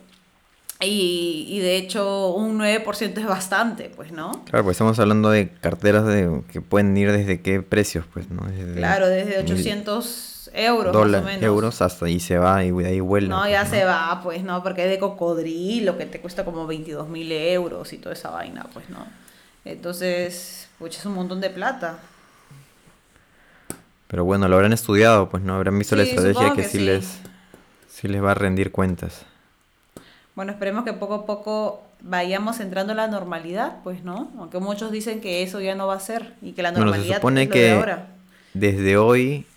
Y, 0.79 1.47
y, 1.49 1.59
de 1.59 1.77
hecho 1.77 2.29
un 2.29 2.59
9% 2.59 3.17
es 3.17 3.25
bastante, 3.25 3.91
pues, 3.95 4.11
¿no? 4.11 4.43
Claro, 4.45 4.63
pues 4.63 4.75
estamos 4.75 4.99
hablando 4.99 5.31
de 5.31 5.49
carteras 5.49 6.05
de, 6.05 6.43
que 6.51 6.61
pueden 6.61 6.95
ir 6.95 7.11
desde 7.11 7.41
qué 7.41 7.63
precios, 7.63 8.05
pues, 8.13 8.29
¿no? 8.29 8.43
claro, 8.75 9.07
desde 9.07 9.39
800 9.39 10.51
euros 10.53 10.93
más 10.93 11.21
o 11.21 11.25
menos. 11.25 11.43
euros 11.43 11.81
hasta 11.81 12.05
ahí 12.05 12.19
se 12.19 12.37
va 12.37 12.63
y 12.63 12.71
de 12.71 12.87
ahí 12.87 12.99
vuelve. 12.99 13.29
No, 13.29 13.47
ya 13.49 13.65
se 13.65 13.85
va, 13.85 14.19
pues, 14.23 14.43
¿no? 14.43 14.61
Porque 14.61 14.83
es 14.83 14.89
de 14.91 14.99
cocodrilo 14.99 15.97
que 15.97 16.05
te 16.05 16.19
cuesta 16.19 16.45
como 16.45 16.67
22 16.67 17.09
mil 17.09 17.31
euros 17.31 17.91
y 17.93 17.97
toda 17.97 18.13
esa 18.13 18.29
vaina, 18.29 18.67
pues, 18.71 18.87
¿no? 18.89 19.05
Entonces, 19.65 20.69
pues 20.77 20.97
es 20.97 21.05
un 21.05 21.13
montón 21.13 21.41
de 21.41 21.49
plata. 21.49 21.97
Pero 24.07 24.23
bueno, 24.23 24.47
lo 24.47 24.55
habrán 24.55 24.73
estudiado, 24.73 25.27
pues, 25.29 25.43
¿no? 25.43 25.55
Habrán 25.55 25.77
visto 25.77 25.95
la 25.95 26.03
estrategia 26.03 26.53
que, 26.53 26.63
sí, 26.63 26.79
Les, 26.79 27.19
sí 27.89 28.07
les 28.07 28.23
va 28.23 28.31
a 28.31 28.35
rendir 28.35 28.71
cuentas. 28.71 29.25
Bueno, 30.37 30.51
esperemos 30.51 30.85
que 30.85 30.93
poco 30.93 31.15
a 31.15 31.25
poco 31.25 31.81
vayamos 31.99 32.59
entrando 32.59 32.93
a 32.93 32.95
la 32.95 33.07
normalidad, 33.07 33.77
pues, 33.83 34.03
¿no? 34.03 34.29
Aunque 34.37 34.59
muchos 34.59 34.91
dicen 34.91 35.19
que 35.19 35.41
eso 35.41 35.59
ya 35.61 35.73
no 35.73 35.87
va 35.87 35.95
a 35.95 35.99
ser 35.99 36.35
y 36.43 36.51
que 36.51 36.61
la 36.61 36.71
normalidad 36.71 36.99
bueno, 37.23 37.39
se 37.39 37.45
supone 37.45 37.49
que 37.49 37.71
ahora. 37.71 38.09
Desde 38.53 38.97
hoy 38.97 39.47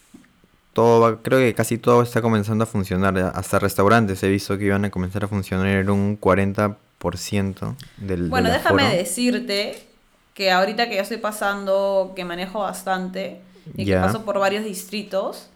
todo 0.73 1.01
va, 1.03 1.19
creo 1.21 1.39
que 1.39 1.53
casi 1.53 1.77
todo 1.77 2.01
está 2.01 2.23
comenzando 2.23 2.65
a 2.65 2.67
funcionar, 2.67 3.19
hasta 3.19 3.59
restaurantes 3.59 4.23
he 4.23 4.31
visto 4.31 4.57
que 4.57 4.65
iban 4.65 4.87
a 4.87 4.91
comenzar 4.91 5.23
a 5.23 5.29
funcionar 5.29 5.67
en 5.67 5.91
un 5.91 6.19
40% 6.19 7.77
del 7.99 8.31
Bueno, 8.31 8.49
déjame 8.49 8.97
decirte 8.97 9.87
que 10.33 10.51
ahorita 10.51 10.89
que 10.89 10.95
ya 10.95 11.03
estoy 11.03 11.19
pasando, 11.19 12.15
que 12.17 12.25
manejo 12.25 12.61
bastante 12.61 13.43
y 13.77 13.85
que 13.85 13.97
paso 13.97 14.25
por 14.25 14.39
varios 14.39 14.65
distritos, 14.65 15.51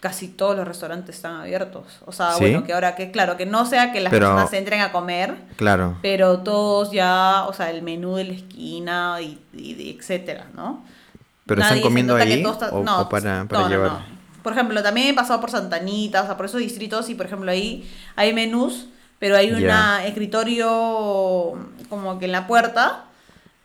casi 0.00 0.28
todos 0.28 0.56
los 0.56 0.66
restaurantes 0.66 1.16
están 1.16 1.36
abiertos. 1.36 2.00
O 2.06 2.12
sea, 2.12 2.36
bueno, 2.38 2.64
que 2.64 2.72
ahora 2.72 2.94
que, 2.94 3.10
claro, 3.10 3.36
que 3.36 3.46
no 3.46 3.66
sea 3.66 3.92
que 3.92 4.00
las 4.00 4.10
personas 4.10 4.52
entren 4.52 4.80
a 4.80 4.92
comer, 4.92 5.36
claro. 5.56 5.98
pero 6.02 6.40
todos 6.40 6.92
ya, 6.92 7.44
o 7.48 7.52
sea, 7.52 7.70
el 7.70 7.82
menú 7.82 8.16
de 8.16 8.24
la 8.24 8.32
esquina 8.34 9.18
y, 9.20 9.96
etcétera, 9.98 10.46
¿no? 10.54 10.84
¿Pero 11.46 11.62
están 11.62 11.80
comiendo 11.80 12.14
ahí 12.14 12.44
o, 12.44 13.08
para, 13.08 13.68
llevar? 13.68 14.18
Por 14.42 14.52
ejemplo, 14.52 14.82
también 14.82 15.08
he 15.08 15.14
pasado 15.14 15.40
por 15.40 15.50
Santanita, 15.50 16.22
o 16.22 16.26
sea, 16.26 16.36
por 16.36 16.46
esos 16.46 16.60
distritos 16.60 17.08
y, 17.10 17.14
por 17.14 17.26
ejemplo, 17.26 17.50
ahí 17.50 17.90
hay 18.16 18.32
menús, 18.32 18.86
pero 19.18 19.36
hay 19.36 19.50
un 19.50 19.68
escritorio 20.04 21.58
como 21.88 22.18
que 22.18 22.26
en 22.26 22.32
la 22.32 22.46
puerta, 22.46 23.06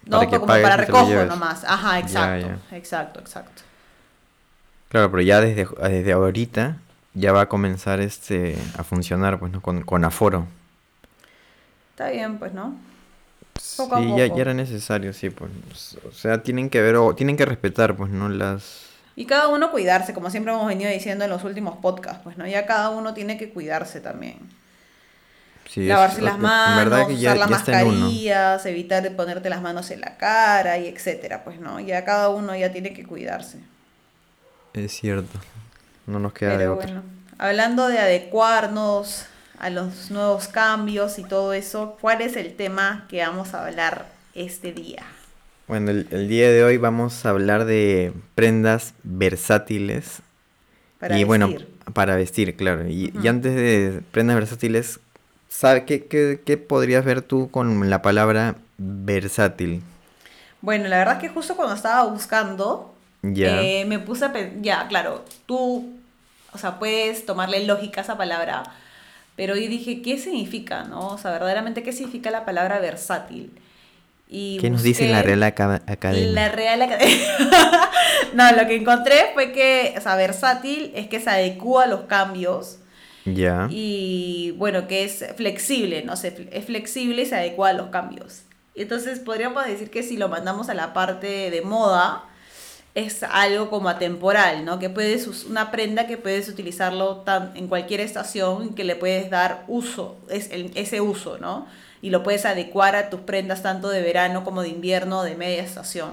¿no? 0.05 0.27
como 0.29 0.47
para 0.47 0.77
recojo 0.77 1.25
nomás. 1.25 1.63
Ajá, 1.65 1.99
exacto, 1.99 2.47
exacto, 2.71 3.19
exacto. 3.19 3.63
Claro, 4.93 5.09
pero 5.09 5.23
ya 5.23 5.41
desde, 5.41 5.67
desde 5.89 6.12
ahorita 6.12 6.77
ya 7.15 7.31
va 7.31 7.41
a 7.41 7.50
comenzar 7.50 8.00
este 8.00 8.55
a 8.77 8.83
funcionar, 8.83 9.39
pues, 9.39 9.51
¿no? 9.51 9.59
Con, 9.59 10.05
aforo. 10.05 10.45
Está 11.89 12.12
bien, 12.12 12.38
pues, 12.38 12.53
¿no? 12.53 12.75
Poco 13.75 13.97
sí, 13.97 14.13
Ya, 14.15 14.27
ya, 14.27 14.35
era 14.35 14.53
necesario, 14.53 15.12
sí, 15.13 15.31
pues. 15.31 15.97
O 16.07 16.12
sea, 16.12 16.43
tienen 16.43 16.69
que 16.69 16.79
ver, 16.79 16.95
o 16.97 17.15
tienen 17.15 17.38
que 17.38 17.45
respetar, 17.45 17.95
pues, 17.95 18.12
¿no? 18.12 18.29
Las... 18.29 18.83
Y 19.15 19.25
cada 19.25 19.47
uno 19.47 19.71
cuidarse, 19.71 20.13
como 20.13 20.29
siempre 20.29 20.53
hemos 20.53 20.67
venido 20.67 20.91
diciendo 20.91 21.23
en 21.23 21.31
los 21.31 21.43
últimos 21.43 21.77
podcasts, 21.77 22.21
pues, 22.23 22.38
¿no? 22.38 22.45
Ya 22.45 22.67
cada 22.67 22.91
uno 22.91 23.15
tiene 23.15 23.39
que 23.39 23.50
cuidarse 23.50 24.00
también. 24.00 24.38
Sí, 25.67 25.88
Lavarse 25.88 26.21
las 26.21 26.38
manos, 26.38 27.09
usar 27.09 27.38
las 27.38 27.50
mascarillas, 27.50 28.63
evitar 28.67 29.15
ponerte 29.15 29.50
las 29.50 29.63
manos 29.63 29.89
en 29.89 30.01
la 30.01 30.17
cara 30.17 30.77
y 30.77 30.85
etcétera, 30.85 31.43
pues, 31.43 31.59
¿no? 31.59 31.79
Ya 31.79 32.05
cada 32.05 32.29
uno 32.29 32.55
ya 32.55 32.71
tiene 32.71 32.93
que 32.93 33.07
cuidarse. 33.07 33.72
Es 34.73 34.93
cierto. 34.93 35.39
No 36.07 36.19
nos 36.19 36.33
queda 36.33 36.57
de 36.57 36.67
otra. 36.67 36.85
Bueno, 36.85 37.03
hablando 37.37 37.87
de 37.87 37.99
adecuarnos 37.99 39.25
a 39.59 39.69
los 39.69 40.11
nuevos 40.11 40.47
cambios 40.47 41.19
y 41.19 41.23
todo 41.23 41.53
eso, 41.53 41.97
¿cuál 42.01 42.21
es 42.21 42.35
el 42.35 42.55
tema 42.55 43.05
que 43.07 43.21
vamos 43.21 43.53
a 43.53 43.65
hablar 43.65 44.07
este 44.33 44.73
día? 44.73 45.03
Bueno, 45.67 45.91
el, 45.91 46.27
día 46.27 46.51
de 46.51 46.63
hoy 46.63 46.77
vamos 46.77 47.25
a 47.25 47.29
hablar 47.29 47.65
de 47.65 48.13
prendas 48.35 48.93
versátiles. 49.03 50.21
Para 50.99 51.17
y 51.17 51.23
bueno, 51.23 51.53
para 51.93 52.15
vestir, 52.15 52.55
claro. 52.55 52.87
Y, 52.87 53.13
antes 53.27 53.55
de 53.55 54.01
prendas 54.11 54.35
versátiles, 54.35 54.99
¿sabe 55.47 55.85
qué, 55.85 56.05
qué, 56.05 56.41
qué 56.43 56.57
podrías 56.57 57.05
ver 57.05 57.21
tú 57.21 57.49
con 57.49 57.89
la 57.89 58.01
palabra 58.01 58.55
versátil? 58.77 59.83
Bueno, 60.61 60.87
la 60.87 60.97
verdad 60.97 61.15
es 61.15 61.21
que 61.21 61.29
justo 61.29 61.55
cuando 61.55 61.75
estaba 61.75 62.03
buscando, 62.09 62.92
eh, 63.23 63.85
me 63.87 63.99
puse 63.99 64.25
a 64.25 64.33
pensar, 64.33 64.61
ya, 64.61 64.87
claro, 64.87 65.23
tú, 65.45 65.93
o 66.51 66.57
sea, 66.57 66.77
puedes 66.79 67.25
tomarle 67.25 67.65
lógica 67.65 68.01
a 68.01 68.03
esa 68.03 68.17
palabra, 68.17 68.63
pero 69.35 69.55
yo 69.55 69.67
dije, 69.67 70.01
¿qué 70.01 70.17
significa, 70.17 70.83
no? 70.83 71.07
O 71.07 71.17
sea, 71.17 71.31
verdaderamente, 71.31 71.83
¿qué 71.83 71.93
significa 71.93 72.29
la 72.31 72.45
palabra 72.45 72.79
versátil? 72.79 73.51
Y 74.27 74.57
¿Qué 74.57 74.69
nos 74.69 74.83
dice 74.83 75.07
la 75.09 75.21
Real 75.21 75.43
Academia? 75.43 76.31
La 76.31 76.49
Real 76.49 76.81
Academia. 76.81 77.27
no, 78.33 78.51
lo 78.51 78.67
que 78.67 78.75
encontré 78.75 79.31
fue 79.33 79.51
que, 79.51 79.93
o 79.97 80.01
sea, 80.01 80.15
versátil 80.15 80.91
es 80.95 81.07
que 81.07 81.19
se 81.19 81.29
adecua 81.29 81.83
a 81.83 81.87
los 81.87 82.01
cambios. 82.01 82.79
Ya. 83.25 83.67
Y 83.69 84.55
bueno, 84.57 84.87
que 84.87 85.03
es 85.03 85.23
flexible, 85.37 86.03
¿no? 86.03 86.17
sé 86.17 86.49
es 86.51 86.65
flexible 86.65 87.21
y 87.21 87.25
se 87.25 87.35
adecua 87.35 87.69
a 87.69 87.73
los 87.73 87.87
cambios. 87.87 88.41
Entonces 88.75 89.19
podríamos 89.19 89.65
decir 89.65 89.89
que 89.91 90.03
si 90.03 90.17
lo 90.17 90.29
mandamos 90.29 90.67
a 90.69 90.73
la 90.73 90.93
parte 90.93 91.51
de 91.51 91.61
moda, 91.61 92.23
es 92.95 93.23
algo 93.23 93.69
como 93.69 93.89
atemporal, 93.89 94.65
¿no? 94.65 94.77
Que 94.77 94.89
puedes, 94.89 95.27
una 95.45 95.71
prenda 95.71 96.05
que 96.05 96.17
puedes 96.17 96.47
utilizarlo 96.47 97.17
tan, 97.17 97.55
en 97.55 97.67
cualquier 97.67 98.01
estación, 98.01 98.75
que 98.75 98.83
le 98.83 98.95
puedes 98.95 99.29
dar 99.29 99.63
uso, 99.67 100.17
es 100.29 100.50
ese 100.51 101.01
uso, 101.01 101.38
¿no? 101.39 101.67
Y 102.01 102.12
lo 102.12 102.21
puedes 102.21 102.45
adecuar 102.45 102.95
a 102.95 103.09
tus 103.09 103.21
prendas 103.21 103.63
tanto 103.63 103.89
de 103.89 104.01
verano 104.01 104.43
como 104.43 104.62
de 104.62 104.69
invierno 104.69 105.23
de 105.23 105.35
media 105.35 105.63
estación. 105.63 106.12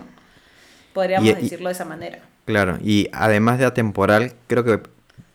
Podríamos 0.94 1.34
decirlo 1.34 1.68
de 1.68 1.74
esa 1.74 1.84
manera. 1.84 2.20
Claro, 2.46 2.78
y 2.82 3.08
además 3.12 3.58
de 3.58 3.66
atemporal, 3.66 4.32
creo 4.46 4.64
que 4.64 4.80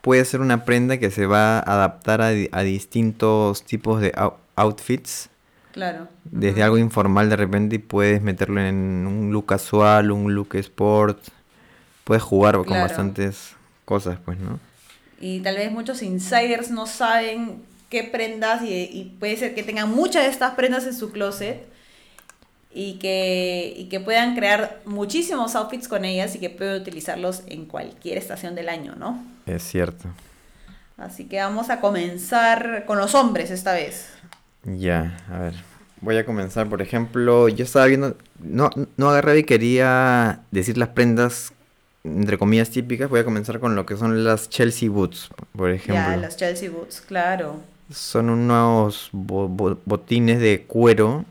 puede 0.02 0.26
ser 0.26 0.42
una 0.42 0.66
prenda 0.66 0.98
que 0.98 1.12
se 1.12 1.28
va 1.28 1.60
a 1.60 1.74
adaptar 1.74 2.22
a, 2.22 2.30
a 2.52 2.62
distintos 2.64 3.64
tipos 3.64 4.02
de 4.02 4.14
outfits. 4.56 5.30
Claro. 5.72 6.08
Desde 6.24 6.64
algo 6.64 6.78
informal 6.78 7.30
de 7.30 7.36
repente 7.36 7.80
puedes 7.80 8.22
meterlo 8.22 8.62
en 8.62 9.06
un 9.08 9.32
look 9.32 9.46
casual, 9.46 10.12
un 10.12 10.34
look 10.34 10.56
sport, 10.56 11.20
puedes 12.06 12.24
jugar 12.24 12.56
con 12.64 12.80
bastantes 12.80 13.56
cosas, 13.84 14.18
pues, 14.24 14.40
¿no? 14.40 14.60
Y 15.20 15.42
tal 15.42 15.58
vez 15.58 15.72
muchos 15.72 16.02
insiders 16.02 16.72
no 16.72 16.88
saben 16.88 17.64
qué 17.90 18.04
prendas 18.04 18.62
y, 18.64 19.16
puede 19.20 19.36
ser 19.36 19.56
que 19.56 19.64
tengan 19.64 19.90
muchas 19.90 20.24
de 20.24 20.30
estas 20.30 20.54
prendas 20.54 20.86
en 20.86 20.94
su 20.94 21.12
closet 21.12 21.66
y 22.74 23.00
que, 23.00 23.74
y 23.76 23.86
que 23.86 24.00
puedan 24.00 24.36
crear 24.36 24.82
muchísimos 24.86 25.56
outfits 25.56 25.88
con 25.88 26.06
ellas 26.06 26.36
y 26.36 26.40
que 26.40 26.50
puedan 26.50 26.82
utilizarlos 26.82 27.44
en 27.48 27.66
cualquier 27.66 28.18
estación 28.18 28.54
del 28.56 28.70
año, 28.70 28.96
¿no? 28.96 29.24
Es 29.46 29.64
cierto. 29.64 30.10
Así 30.98 31.26
que 31.26 31.40
vamos 31.40 31.70
a 31.70 31.80
comenzar 31.82 32.86
con 32.86 32.98
los 32.98 33.16
hombres 33.16 33.50
esta 33.52 33.74
vez. 33.74 34.10
Ya, 34.64 35.18
a 35.32 35.40
ver. 35.40 35.54
Voy 36.02 36.18
a 36.18 36.26
comenzar, 36.26 36.70
por 36.70 36.82
ejemplo, 36.82 37.50
yo 37.50 37.64
estaba 37.64 37.86
viendo, 37.86 38.18
no, 38.40 38.70
no 38.98 39.10
agarré 39.10 39.40
y 39.40 39.44
quería 39.44 40.42
decir 40.52 40.78
las 40.78 40.90
prendas 40.90 41.54
entre 42.06 42.38
comillas 42.38 42.70
típicas, 42.70 43.10
voy 43.10 43.20
a 43.20 43.26
comenzar 43.26 43.60
con 43.60 43.76
lo 43.76 43.86
que 43.86 43.98
son 43.98 44.24
las 44.24 44.50
Chelsea 44.50 44.90
Boots, 44.90 45.30
por 45.56 45.72
ejemplo. 45.72 45.96
Ya, 45.96 46.16
las 46.18 46.38
Chelsea 46.38 46.70
Boots, 46.70 47.02
claro. 47.02 47.60
Son 47.92 48.30
unos 48.30 49.10
botines 49.12 50.40
de 50.40 50.66
cuero, 50.68 51.26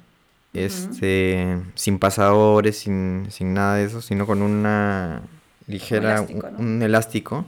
este, 0.53 1.59
sin 1.75 1.99
pasadores, 1.99 2.79
sin, 2.79 3.29
nada 3.41 3.77
de 3.77 3.85
eso, 3.85 4.03
sino 4.03 4.27
con 4.27 4.43
una 4.43 5.23
ligera, 5.67 6.25
un 6.59 6.83
elástico. 6.83 7.45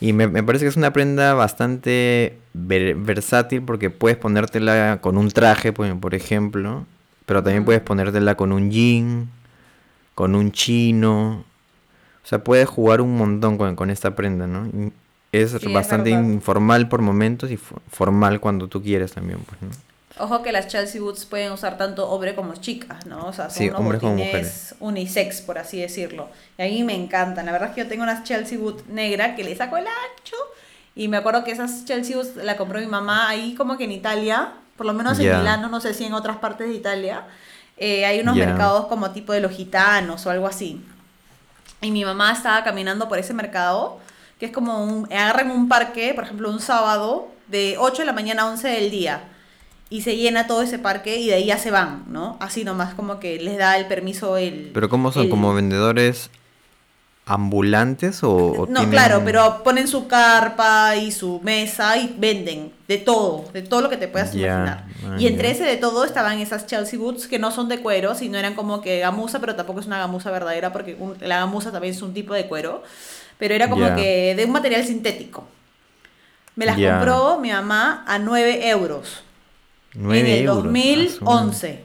Y 0.00 0.12
me, 0.12 0.28
parece 0.42 0.64
que 0.64 0.70
es 0.70 0.76
una 0.76 0.92
prenda 0.92 1.34
bastante 1.34 2.38
versátil 2.54 3.62
porque 3.62 3.88
puedes 3.88 4.18
ponértela 4.18 4.98
con 5.00 5.16
un 5.16 5.30
traje, 5.30 5.72
por, 5.72 6.00
por 6.00 6.14
ejemplo, 6.14 6.86
pero 7.26 7.42
también 7.42 7.64
puedes 7.64 7.82
ponértela 7.82 8.34
con 8.34 8.52
un 8.52 8.70
jean, 8.70 9.30
con 10.14 10.34
un 10.34 10.52
chino, 10.52 11.44
o 12.24 12.26
sea, 12.26 12.44
puedes 12.44 12.68
jugar 12.68 13.00
un 13.00 13.16
montón 13.16 13.56
con, 13.56 13.90
esta 13.90 14.14
prenda, 14.14 14.46
¿no? 14.46 14.70
Es 15.32 15.52
bastante 15.72 16.10
informal 16.10 16.88
por 16.88 17.02
momentos 17.02 17.50
y 17.50 17.56
formal 17.56 18.40
cuando 18.40 18.68
tú 18.68 18.82
quieres 18.82 19.12
también, 19.12 19.40
pues, 19.40 19.62
¿no? 19.62 19.70
Ojo 20.18 20.42
que 20.42 20.52
las 20.52 20.68
Chelsea 20.68 21.00
Boots 21.00 21.24
pueden 21.24 21.52
usar 21.52 21.78
tanto 21.78 22.08
hombre 22.08 22.34
como 22.34 22.54
chicas, 22.54 23.06
¿no? 23.06 23.26
O 23.26 23.32
sea, 23.32 23.48
son 23.48 23.74
unos 23.74 24.00
botines 24.00 24.74
unisex, 24.78 25.40
por 25.40 25.58
así 25.58 25.80
decirlo. 25.80 26.28
Y 26.58 26.62
a 26.62 26.66
mí 26.66 26.84
me 26.84 26.94
encantan. 26.94 27.46
La 27.46 27.52
verdad 27.52 27.70
es 27.70 27.74
que 27.74 27.80
yo 27.82 27.88
tengo 27.88 28.02
unas 28.02 28.22
Chelsea 28.22 28.58
Boots 28.58 28.86
negra 28.88 29.34
que 29.34 29.42
le 29.42 29.56
saco 29.56 29.78
el 29.78 29.86
ancho. 29.86 30.36
Y 30.94 31.08
me 31.08 31.16
acuerdo 31.16 31.44
que 31.44 31.52
esas 31.52 31.86
Chelsea 31.86 32.14
Boots 32.14 32.36
la 32.36 32.58
compró 32.58 32.78
mi 32.78 32.86
mamá 32.86 33.28
ahí 33.28 33.54
como 33.54 33.78
que 33.78 33.84
en 33.84 33.92
Italia, 33.92 34.52
por 34.76 34.84
lo 34.84 34.92
menos 34.92 35.18
en 35.18 35.38
Milano, 35.38 35.68
no 35.68 35.80
sé 35.80 35.94
si 35.94 36.04
en 36.04 36.12
otras 36.12 36.36
partes 36.36 36.68
de 36.68 36.74
Italia. 36.74 37.24
Eh, 37.78 38.04
hay 38.04 38.20
unos 38.20 38.36
mercados 38.36 38.86
como 38.86 39.10
tipo 39.12 39.32
de 39.32 39.40
los 39.40 39.52
gitanos 39.52 40.26
o 40.26 40.30
algo 40.30 40.46
así. 40.46 40.84
Y 41.82 41.90
mi 41.90 42.04
mamá 42.04 42.32
estaba 42.32 42.64
caminando 42.64 43.08
por 43.08 43.18
ese 43.18 43.34
mercado, 43.34 43.98
que 44.38 44.46
es 44.46 44.52
como 44.52 44.82
un, 44.84 45.12
agarran 45.12 45.50
un 45.50 45.68
parque, 45.68 46.12
por 46.14 46.24
ejemplo, 46.24 46.50
un 46.50 46.60
sábado, 46.60 47.28
de 47.48 47.76
8 47.78 48.02
de 48.02 48.06
la 48.06 48.12
mañana 48.12 48.42
a 48.42 48.46
11 48.50 48.68
del 48.68 48.90
día. 48.90 49.24
Y 49.90 50.02
se 50.02 50.16
llena 50.16 50.46
todo 50.46 50.62
ese 50.62 50.78
parque 50.78 51.18
y 51.18 51.26
de 51.26 51.34
ahí 51.34 51.46
ya 51.46 51.58
se 51.58 51.70
van, 51.70 52.04
¿no? 52.08 52.36
Así 52.40 52.64
nomás 52.64 52.94
como 52.94 53.20
que 53.20 53.38
les 53.38 53.58
da 53.58 53.76
el 53.76 53.86
permiso 53.86 54.38
el... 54.38 54.70
¿Pero 54.72 54.88
cómo 54.88 55.12
son? 55.12 55.24
el- 55.24 55.28
¿Como 55.30 55.52
vendedores 55.52 56.30
ambulantes 57.24 58.22
o, 58.24 58.30
o 58.34 58.66
No, 58.66 58.80
tienen- 58.80 58.90
claro, 58.90 59.22
pero 59.24 59.62
ponen 59.62 59.86
su 59.86 60.08
carpa 60.08 60.96
y 60.96 61.12
su 61.12 61.40
mesa 61.42 61.96
y 61.96 62.14
venden 62.18 62.72
de 62.88 62.98
todo, 62.98 63.44
de 63.52 63.62
todo 63.62 63.80
lo 63.80 63.88
que 63.88 63.96
te 63.96 64.08
puedas 64.08 64.34
imaginar. 64.34 64.84
ah, 65.06 65.16
y 65.18 65.26
entre 65.28 65.50
ese 65.52 65.62
de 65.64 65.76
todo 65.76 66.04
estaban 66.04 66.40
esas 66.40 66.66
Chelsea 66.66 66.98
Boots 66.98 67.28
que 67.28 67.38
no 67.38 67.50
son 67.52 67.68
de 67.68 67.78
cuero, 67.80 68.14
sino 68.16 68.38
eran 68.38 68.54
como 68.54 68.80
que 68.82 68.98
gamuza, 68.98 69.38
pero 69.40 69.54
tampoco 69.54 69.80
es 69.80 69.86
una 69.86 69.98
gamuza 69.98 70.30
verdadera 70.32 70.72
porque 70.72 70.96
un- 70.98 71.16
la 71.20 71.38
gamuza 71.38 71.70
también 71.70 71.94
es 71.94 72.02
un 72.02 72.12
tipo 72.12 72.34
de 72.34 72.46
cuero, 72.46 72.82
pero 73.38 73.54
era 73.54 73.70
como 73.70 73.86
que 73.96 74.34
de 74.36 74.44
un 74.44 74.50
material 74.50 74.84
sintético. 74.84 75.44
Me 76.56 76.66
las 76.66 76.76
compró 76.98 77.38
mi 77.38 77.50
mamá 77.50 78.04
a 78.06 78.18
9 78.18 78.68
euros 78.68 79.22
en 79.94 80.26
el 80.26 80.40
euros. 80.40 80.58
Ah, 80.58 80.60
su 80.62 80.68
madre. 80.68 80.80
2011. 81.06 81.84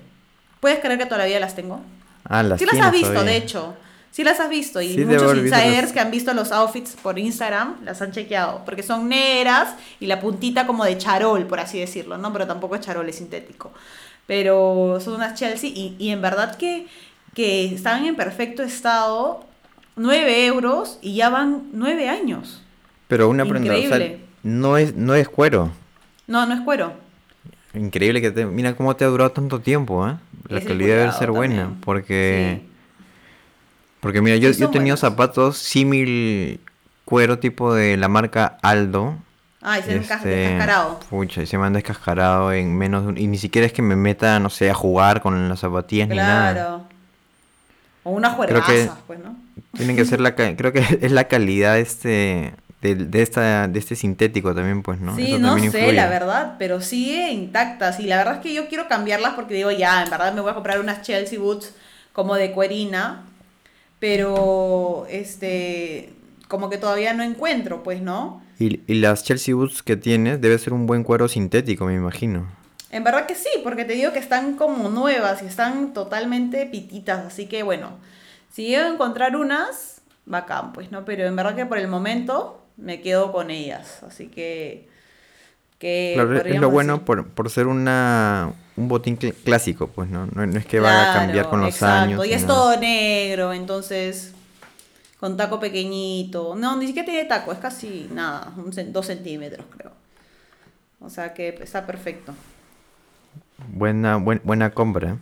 ¿Puedes 0.59 0.79
creer 0.79 0.97
que 0.97 1.05
todavía 1.05 1.39
las 1.39 1.55
tengo? 1.55 1.79
Ah, 2.25 2.41
las 2.43 2.59
Sí 2.59 2.65
las 2.65 2.79
has 2.87 2.91
visto, 2.91 3.07
todavía. 3.09 3.31
de 3.31 3.37
hecho. 3.37 3.75
Sí 4.17 4.23
las 4.23 4.39
has 4.39 4.49
visto. 4.49 4.81
Y 4.81 4.95
Sí, 4.95 5.05
muchos 5.05 5.37
insiders 5.37 5.91
que 5.91 5.99
han 5.99 6.09
visto 6.09 6.33
los 6.33 6.51
outfits 6.51 6.95
por 7.03 7.19
Instagram 7.19 7.75
las 7.85 8.01
han 8.01 8.11
chequeado. 8.11 8.65
Porque 8.65 8.81
son 8.81 9.07
negras 9.09 9.75
y 9.99 10.07
la 10.07 10.19
puntita 10.19 10.65
como 10.65 10.85
de 10.85 10.97
charol, 10.97 11.45
por 11.45 11.59
así 11.59 11.79
decirlo, 11.79 12.17
¿no? 12.17 12.33
Pero 12.33 12.47
tampoco 12.47 12.73
es 12.73 12.81
charol, 12.81 13.07
es 13.07 13.17
sintético. 13.17 13.71
Pero 14.25 14.97
son 15.01 15.13
unas 15.13 15.35
Chelsea 15.35 15.69
y, 15.69 15.95
y 15.99 16.09
en 16.09 16.23
verdad 16.23 16.55
que, 16.55 16.87
que 17.35 17.71
están 17.71 18.07
en 18.07 18.15
perfecto 18.15 18.63
estado. 18.63 19.45
9 19.97 20.47
euros 20.47 20.97
y 21.03 21.13
ya 21.13 21.29
van 21.29 21.67
9 21.73 22.09
años. 22.09 22.63
Pero 23.07 23.29
una 23.29 23.45
prenda, 23.45 23.71
o 23.71 23.77
sea, 23.77 23.85
Increíble. 23.85 24.19
no 24.41 24.77
es, 24.77 24.95
no 24.95 25.13
es 25.13 25.29
cuero. 25.29 25.69
No, 26.25 26.47
no 26.47 26.55
es 26.55 26.61
cuero. 26.61 26.91
Increíble 27.75 28.19
que 28.19 28.31
te... 28.31 28.47
Mira 28.47 28.75
cómo 28.75 28.95
te 28.95 29.05
ha 29.05 29.09
durado 29.09 29.31
tanto 29.31 29.59
tiempo, 29.59 30.07
¿eh? 30.07 30.15
La 30.47 30.57
Ese 30.57 30.67
calidad 30.69 30.97
debe 30.97 31.11
ser 31.11 31.29
buena, 31.29 31.75
porque... 31.81 32.61
Sí. 32.63 32.66
Porque 34.07 34.21
mira, 34.21 34.37
yo, 34.37 34.43
yo 34.43 34.49
he 34.49 34.53
son 34.53 34.71
tenido 34.71 34.95
buenos. 34.95 34.99
zapatos 35.01 35.57
símil 35.57 36.59
cuero 37.05 37.39
tipo 37.39 37.73
de 37.73 37.97
la 37.97 38.07
marca 38.07 38.57
Aldo. 38.61 39.17
Ay, 39.61 39.81
se 39.83 39.97
Este, 39.97 40.27
descascarado. 40.27 40.99
Pucha, 41.09 41.41
y 41.41 41.45
se 41.47 41.57
me 41.57 41.65
han 41.65 41.73
descascarado 41.73 42.53
en 42.53 42.77
menos 42.77 43.03
de 43.03 43.09
un... 43.09 43.17
Y 43.17 43.27
ni 43.27 43.37
siquiera 43.37 43.65
es 43.67 43.73
que 43.73 43.81
me 43.81 43.95
meta, 43.97 44.39
no 44.39 44.49
sé, 44.49 44.69
a 44.69 44.73
jugar 44.73 45.21
con 45.21 45.49
las 45.49 45.59
zapatillas 45.59 46.07
ni 46.07 46.15
nada. 46.15 46.53
Claro. 46.53 46.83
O 48.03 48.21
que- 48.21 48.29
juergazas, 48.29 48.91
pues, 49.07 49.19
¿no? 49.19 49.35
Tienen 49.73 49.95
que 49.97 50.05
ser 50.05 50.21
la... 50.21 50.35
Creo 50.35 50.71
que 50.71 50.99
es 51.01 51.11
la 51.11 51.25
calidad 51.25 51.77
este... 51.77 52.53
De, 52.81 52.93
de 52.93 53.21
esta, 53.23 53.67
de 53.67 53.79
este 53.79 53.95
sintético 53.95 54.53
también, 54.53 54.83
pues, 54.83 54.99
¿no? 55.01 55.15
Sí, 55.15 55.31
Eso 55.33 55.39
no 55.39 55.57
sé, 55.57 55.65
influye. 55.65 55.93
la 55.93 56.07
verdad, 56.07 56.53
pero 56.59 56.79
sigue 56.79 57.31
intactas. 57.31 57.99
Y 57.99 58.03
la 58.03 58.17
verdad 58.17 58.35
es 58.35 58.41
que 58.41 58.53
yo 58.53 58.67
quiero 58.69 58.87
cambiarlas 58.87 59.33
porque 59.33 59.55
digo, 59.55 59.71
ya, 59.71 60.03
en 60.03 60.09
verdad 60.11 60.31
me 60.33 60.41
voy 60.41 60.51
a 60.51 60.53
comprar 60.53 60.79
unas 60.79 61.01
Chelsea 61.01 61.39
Boots 61.39 61.73
como 62.13 62.35
de 62.35 62.51
cuerina, 62.51 63.23
pero 63.99 65.05
este, 65.09 66.13
como 66.47 66.69
que 66.69 66.77
todavía 66.77 67.13
no 67.13 67.23
encuentro, 67.23 67.83
pues, 67.83 68.01
¿no? 68.01 68.41
Y, 68.59 68.81
y 68.87 68.95
las 68.95 69.23
Chelsea 69.23 69.55
Boots 69.55 69.83
que 69.83 69.95
tienes 69.97 70.41
debe 70.41 70.57
ser 70.57 70.73
un 70.73 70.87
buen 70.87 71.03
cuero 71.03 71.27
sintético, 71.27 71.85
me 71.85 71.95
imagino. 71.95 72.47
En 72.89 73.03
verdad 73.03 73.25
que 73.25 73.35
sí, 73.35 73.49
porque 73.63 73.85
te 73.85 73.93
digo 73.93 74.13
que 74.13 74.19
están 74.19 74.55
como 74.55 74.89
nuevas 74.89 75.41
y 75.43 75.45
están 75.45 75.93
totalmente 75.93 76.65
pititas, 76.65 77.25
así 77.25 77.47
que 77.47 77.63
bueno, 77.63 77.97
si 78.51 78.67
llego 78.67 78.85
a 78.85 78.93
encontrar 78.93 79.35
unas, 79.35 80.01
bacán, 80.25 80.73
pues, 80.73 80.91
¿no? 80.91 81.05
Pero 81.05 81.25
en 81.25 81.35
verdad 81.35 81.55
que 81.55 81.65
por 81.65 81.77
el 81.77 81.87
momento 81.87 82.63
me 82.77 83.01
quedo 83.01 83.31
con 83.31 83.51
ellas, 83.51 84.03
así 84.03 84.27
que... 84.27 84.87
que 85.79 86.13
Claro, 86.15 86.37
es 86.37 86.59
lo 86.59 86.69
bueno 86.69 87.03
por, 87.03 87.27
por 87.27 87.49
ser 87.49 87.67
una 87.67 88.53
un 88.77 88.87
botín 88.87 89.17
cl- 89.17 89.33
clásico, 89.43 89.87
pues, 89.87 90.09
¿no? 90.09 90.27
No, 90.27 90.45
no 90.45 90.57
es 90.57 90.65
que 90.65 90.79
vaya 90.79 91.11
a 91.11 91.13
cambiar 91.13 91.33
Claro, 91.45 91.49
con 91.49 91.61
los 91.61 91.73
exacto, 91.73 92.03
años. 92.03 92.25
Y 92.27 92.33
es 92.33 92.45
todo 92.45 92.77
negro, 92.77 93.51
entonces 93.53 94.33
con 95.19 95.35
taco 95.35 95.59
pequeñito. 95.59 96.55
No, 96.55 96.75
ni 96.77 96.87
siquiera 96.87 97.05
tiene 97.05 97.25
taco, 97.25 97.51
es 97.51 97.59
casi 97.59 98.07
nada, 98.13 98.53
un 98.55 98.71
dos 98.93 99.05
centímetros 99.07 99.65
creo. 99.75 99.91
O 100.99 101.09
sea 101.09 101.33
que 101.33 101.49
está 101.61 101.85
perfecto. 101.85 102.33
Buena, 103.73 104.17
buen- 104.17 104.41
buena 104.43 104.71
compra. 104.71 105.11
¿eh? 105.11 105.15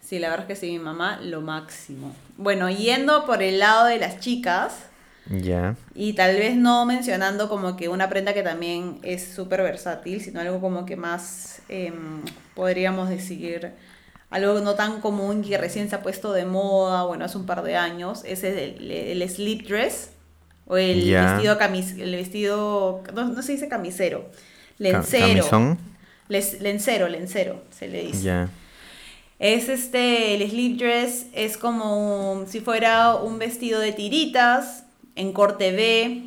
Sí, 0.00 0.18
la 0.18 0.28
verdad 0.30 0.50
es 0.50 0.58
que 0.58 0.66
sí, 0.66 0.72
mi 0.72 0.78
mamá, 0.78 1.18
lo 1.22 1.40
máximo. 1.40 2.14
Bueno, 2.36 2.70
yendo 2.70 3.26
por 3.26 3.42
el 3.42 3.58
lado 3.58 3.86
de 3.86 3.98
las 3.98 4.20
chicas, 4.20 4.72
Ya. 5.28 5.74
y 5.94 6.12
tal 6.12 6.36
vez 6.36 6.56
no 6.56 6.86
mencionando 6.86 7.48
como 7.48 7.76
que 7.76 7.88
una 7.88 8.08
prenda 8.08 8.32
que 8.32 8.42
también 8.44 8.98
es 9.02 9.24
súper 9.34 9.62
versátil, 9.62 10.20
sino 10.20 10.40
algo 10.40 10.60
como 10.60 10.86
que 10.86 10.94
más, 10.96 11.62
em, 11.68 12.22
podríamos 12.54 13.08
decir, 13.08 13.72
algo 14.30 14.60
no 14.60 14.74
tan 14.74 15.00
común 15.00 15.42
que 15.42 15.58
recién 15.58 15.88
se 15.88 15.96
ha 15.96 16.02
puesto 16.02 16.32
de 16.32 16.44
moda, 16.44 17.04
bueno, 17.04 17.24
hace 17.24 17.38
un 17.38 17.46
par 17.46 17.62
de 17.64 17.76
años, 17.76 18.22
ese 18.24 18.50
es 18.50 18.78
el, 18.80 18.90
el 18.90 19.28
slip 19.28 19.66
dress, 19.66 20.10
o 20.66 20.76
el 20.76 21.10
vestido, 21.32 21.58
camis, 21.58 21.92
el 21.98 22.14
vestido, 22.14 23.02
no, 23.14 23.24
no 23.28 23.42
se 23.42 23.52
dice 23.52 23.68
camisero, 23.68 24.30
Ca- 24.30 24.34
lencero. 24.78 25.26
Camisón. 25.48 25.78
Les- 26.28 26.60
lencero, 26.60 27.08
lencero, 27.08 27.62
se 27.70 27.86
le 27.88 28.02
dice. 28.02 28.22
Ya. 28.22 28.48
Es 29.38 29.68
este, 29.68 30.34
el 30.34 30.48
slip 30.50 30.78
dress 30.78 31.26
es 31.34 31.56
como 31.56 32.32
un- 32.32 32.46
si 32.48 32.60
fuera 32.60 33.14
un 33.16 33.38
vestido 33.38 33.78
de 33.80 33.92
tiritas, 33.92 34.85
en 35.16 35.32
corte 35.32 35.72
B, 35.72 36.22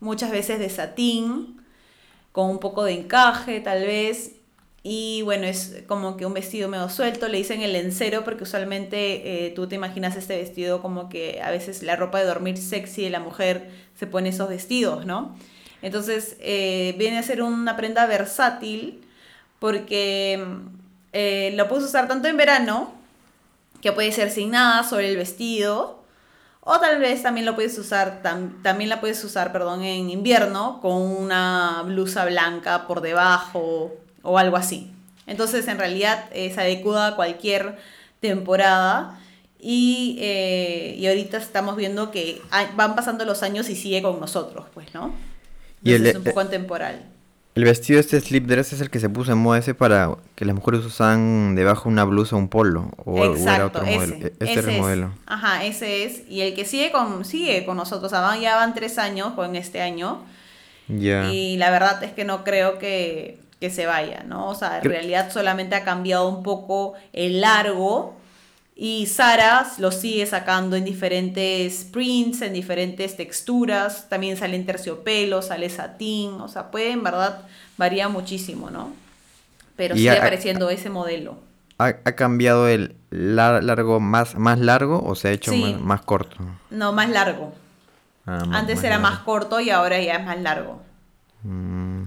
muchas 0.00 0.30
veces 0.30 0.58
de 0.58 0.70
satín, 0.70 1.60
con 2.32 2.50
un 2.50 2.58
poco 2.58 2.84
de 2.84 2.92
encaje 2.92 3.60
tal 3.60 3.84
vez. 3.84 4.32
Y 4.82 5.22
bueno, 5.22 5.46
es 5.46 5.82
como 5.86 6.16
que 6.18 6.26
un 6.26 6.34
vestido 6.34 6.68
medio 6.68 6.90
suelto, 6.90 7.26
le 7.28 7.38
dicen 7.38 7.62
el 7.62 7.72
lencero 7.72 8.22
porque 8.22 8.42
usualmente 8.44 9.46
eh, 9.46 9.50
tú 9.50 9.66
te 9.66 9.76
imaginas 9.76 10.14
este 10.14 10.36
vestido 10.36 10.82
como 10.82 11.08
que 11.08 11.40
a 11.42 11.50
veces 11.50 11.82
la 11.82 11.96
ropa 11.96 12.18
de 12.18 12.26
dormir 12.26 12.58
sexy 12.58 13.02
de 13.02 13.10
la 13.10 13.20
mujer 13.20 13.70
se 13.98 14.06
pone 14.06 14.28
esos 14.28 14.48
vestidos, 14.50 15.06
¿no? 15.06 15.36
Entonces 15.80 16.36
eh, 16.40 16.94
viene 16.98 17.18
a 17.18 17.22
ser 17.22 17.42
una 17.42 17.76
prenda 17.76 18.04
versátil 18.06 19.00
porque 19.58 20.44
eh, 21.14 21.52
lo 21.54 21.68
puedes 21.68 21.86
usar 21.86 22.06
tanto 22.06 22.28
en 22.28 22.36
verano, 22.36 22.92
que 23.80 23.92
puede 23.92 24.12
ser 24.12 24.30
sin 24.30 24.50
nada 24.50 24.82
sobre 24.82 25.08
el 25.08 25.16
vestido, 25.16 26.03
o 26.64 26.80
tal 26.80 26.98
vez 26.98 27.22
también 27.22 27.44
lo 27.46 27.54
puedes 27.54 27.76
usar, 27.78 28.20
tam- 28.22 28.62
también 28.62 28.88
la 28.90 29.00
puedes 29.00 29.22
usar, 29.22 29.52
perdón, 29.52 29.82
en 29.82 30.10
invierno 30.10 30.80
con 30.80 30.94
una 31.02 31.82
blusa 31.84 32.24
blanca 32.24 32.86
por 32.86 33.00
debajo 33.02 33.92
o 34.22 34.38
algo 34.38 34.56
así. 34.56 34.90
Entonces, 35.26 35.68
en 35.68 35.78
realidad, 35.78 36.24
eh, 36.32 36.52
se 36.54 36.60
adecua 36.60 37.08
a 37.08 37.16
cualquier 37.16 37.76
temporada. 38.20 39.18
Y, 39.66 40.18
eh, 40.20 40.94
y 40.98 41.06
ahorita 41.06 41.38
estamos 41.38 41.76
viendo 41.76 42.10
que 42.10 42.42
van 42.76 42.94
pasando 42.94 43.24
los 43.24 43.42
años 43.42 43.70
y 43.70 43.76
sigue 43.76 44.02
con 44.02 44.20
nosotros, 44.20 44.66
pues, 44.74 44.92
¿no? 44.92 45.14
Y 45.82 45.92
el- 45.92 46.06
Entonces 46.06 46.10
es 46.10 46.16
un 46.16 46.26
eh, 46.26 46.30
poco 46.30 46.40
atemporal. 46.40 47.02
El 47.54 47.64
vestido 47.64 48.00
este 48.00 48.20
slip 48.20 48.46
dress 48.46 48.72
es 48.72 48.80
el 48.80 48.90
que 48.90 48.98
se 48.98 49.08
puso 49.08 49.30
en 49.30 49.38
moda 49.38 49.58
ese 49.58 49.74
para 49.74 50.10
que 50.34 50.44
las 50.44 50.56
mujeres 50.56 50.84
usan 50.84 51.54
debajo 51.54 51.88
una 51.88 52.02
blusa 52.04 52.34
o 52.34 52.38
un 52.40 52.48
polo. 52.48 52.90
O, 53.04 53.24
Exacto, 53.24 53.66
otro 53.66 53.84
modelo. 53.84 54.02
ese, 54.16 54.26
E- 54.26 54.26
Este 54.26 54.44
ese 54.44 54.52
era 54.58 54.62
el 54.68 54.74
es. 54.74 54.80
modelo. 54.80 55.10
Ajá, 55.26 55.64
ese 55.64 56.04
es. 56.04 56.22
Y 56.28 56.40
el 56.40 56.54
que 56.54 56.64
sigue 56.64 56.90
con, 56.90 57.24
sigue 57.24 57.64
con 57.64 57.76
nosotros, 57.76 58.06
o 58.06 58.14
sea, 58.14 58.22
van- 58.22 58.40
ya 58.40 58.56
van 58.56 58.74
tres 58.74 58.98
años 58.98 59.34
con 59.34 59.54
este 59.54 59.80
año. 59.80 60.24
Ya. 60.88 61.30
Y 61.32 61.56
la 61.56 61.70
verdad 61.70 62.02
es 62.02 62.12
que 62.12 62.24
no 62.24 62.42
creo 62.42 62.78
que, 62.78 63.38
que 63.60 63.70
se 63.70 63.86
vaya, 63.86 64.24
¿no? 64.26 64.48
O 64.48 64.54
sea, 64.56 64.78
en 64.78 64.82
Cre- 64.84 64.88
realidad 64.88 65.30
solamente 65.32 65.76
ha 65.76 65.84
cambiado 65.84 66.28
un 66.28 66.42
poco 66.42 66.94
el 67.12 67.40
largo. 67.40 68.16
Y 68.76 69.06
Sara 69.06 69.66
lo 69.78 69.92
sigue 69.92 70.26
sacando 70.26 70.74
en 70.76 70.84
diferentes 70.84 71.84
prints, 71.84 72.42
en 72.42 72.52
diferentes 72.52 73.16
texturas. 73.16 74.08
También 74.08 74.36
sale 74.36 74.56
en 74.56 74.66
terciopelo, 74.66 75.42
sale 75.42 75.70
satín. 75.70 76.32
O 76.40 76.48
sea, 76.48 76.70
puede 76.72 76.90
en 76.90 77.02
verdad 77.04 77.42
varía 77.76 78.08
muchísimo, 78.08 78.70
¿no? 78.70 78.92
Pero 79.76 79.94
Y 79.94 79.98
sigue 79.98 80.10
apareciendo 80.18 80.70
ese 80.70 80.90
modelo. 80.90 81.36
¿Ha, 81.78 81.86
ha 81.86 82.12
cambiado 82.16 82.66
el 82.68 82.96
lar- 83.10 83.62
largo 83.62 84.00
más, 84.00 84.34
más 84.36 84.58
largo 84.58 85.02
o 85.04 85.14
se 85.14 85.28
ha 85.28 85.32
hecho 85.32 85.52
Sí. 85.52 85.60
más, 85.74 85.80
más 85.80 86.00
corto? 86.02 86.36
No, 86.70 86.92
más 86.92 87.08
largo. 87.10 87.52
Ah, 88.26 88.42
Antes 88.52 88.82
era 88.82 88.98
más 88.98 89.20
corto 89.20 89.60
y 89.60 89.70
ahora 89.70 90.00
ya 90.00 90.14
es 90.16 90.24
más 90.24 90.40
largo. 90.40 90.80
Mm, 91.42 92.04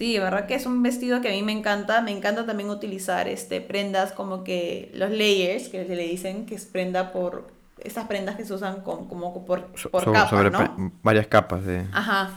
Sí, 0.00 0.18
verdad 0.18 0.46
que 0.46 0.54
es 0.54 0.64
un 0.64 0.82
vestido 0.82 1.20
que 1.20 1.28
a 1.28 1.32
mí 1.32 1.42
me 1.42 1.52
encanta. 1.52 2.00
Me 2.00 2.10
encanta 2.10 2.46
también 2.46 2.70
utilizar 2.70 3.28
este 3.28 3.60
prendas 3.60 4.12
como 4.12 4.44
que 4.44 4.90
los 4.94 5.10
layers, 5.10 5.68
que 5.68 5.84
se 5.84 5.94
le 5.94 6.04
dicen, 6.04 6.46
que 6.46 6.54
es 6.54 6.64
prenda 6.64 7.12
por... 7.12 7.48
Estas 7.84 8.06
prendas 8.06 8.36
que 8.36 8.46
se 8.46 8.54
usan 8.54 8.80
con, 8.80 9.08
como 9.08 9.44
por, 9.44 9.66
por 9.66 9.78
so- 10.04 10.12
capas, 10.12 10.30
sobre 10.30 10.50
¿no? 10.50 10.90
varias 11.02 11.26
capas 11.26 11.66
de... 11.66 11.84
Ajá. 11.92 12.30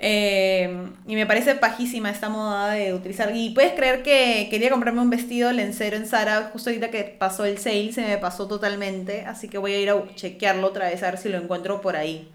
Eh, 0.00 0.88
y 1.06 1.14
me 1.14 1.26
parece 1.26 1.54
pajísima 1.54 2.10
esta 2.10 2.28
moda 2.28 2.72
de 2.72 2.92
utilizar. 2.92 3.30
Y 3.36 3.50
puedes 3.50 3.74
creer 3.74 4.02
que 4.02 4.48
quería 4.50 4.70
comprarme 4.70 5.00
un 5.00 5.10
vestido 5.10 5.52
lencero 5.52 5.96
en 5.96 6.06
Zara. 6.06 6.50
Justo 6.52 6.70
ahorita 6.70 6.90
que 6.90 7.04
pasó 7.04 7.44
el 7.44 7.58
sale, 7.58 7.92
se 7.92 8.02
me 8.02 8.18
pasó 8.18 8.48
totalmente. 8.48 9.26
Así 9.26 9.48
que 9.48 9.58
voy 9.58 9.74
a 9.74 9.80
ir 9.80 9.90
a 9.90 10.14
chequearlo 10.16 10.66
otra 10.66 10.88
vez 10.88 11.00
a 11.04 11.12
ver 11.12 11.18
si 11.18 11.28
lo 11.28 11.38
encuentro 11.38 11.80
por 11.80 11.94
ahí. 11.94 12.28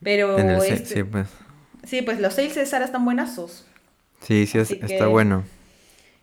Pero 0.00 0.38
en 0.38 0.48
el 0.50 0.62
este- 0.62 0.94
sí, 0.94 1.02
pues. 1.02 1.26
Sí, 1.88 2.02
pues 2.02 2.20
los 2.20 2.34
sales 2.34 2.54
de 2.54 2.66
Sara 2.66 2.84
están 2.84 3.04
buenazos. 3.04 3.64
Sí, 4.20 4.46
sí, 4.46 4.58
es- 4.58 4.70
está 4.72 5.06
bueno. 5.06 5.44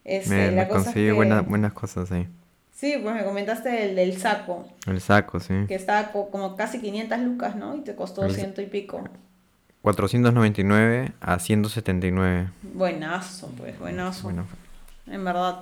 Este, 0.04 0.30
Me, 0.30 0.52
me 0.52 0.68
conseguí 0.68 1.08
que- 1.08 1.12
buenas, 1.12 1.46
buenas 1.48 1.74
cosas 1.74 2.12
ahí. 2.12 2.28
Sí, 2.74 3.00
pues 3.02 3.16
me 3.16 3.24
comentaste 3.24 3.90
el 3.90 3.96
del 3.96 4.18
saco, 4.20 4.68
El 4.86 5.00
saco, 5.02 5.40
sí. 5.40 5.54
que 5.68 5.76
estaba 5.76 6.12
co- 6.12 6.30
como 6.30 6.56
casi 6.58 6.80
500 6.82 7.20
lucas, 7.20 7.56
¿no? 7.56 7.76
Y 7.76 7.82
te 7.82 7.96
costó 7.96 8.26
El- 8.26 8.36
ciento 8.36 8.62
y 8.62 8.66
pico. 8.68 9.04
499 9.82 11.12
a 11.22 11.40
179. 11.40 12.50
Buenazo, 12.74 13.48
pues, 13.58 13.80
buenazo. 13.80 14.24
Bueno, 14.24 14.46
En 15.08 15.24
verdad. 15.24 15.62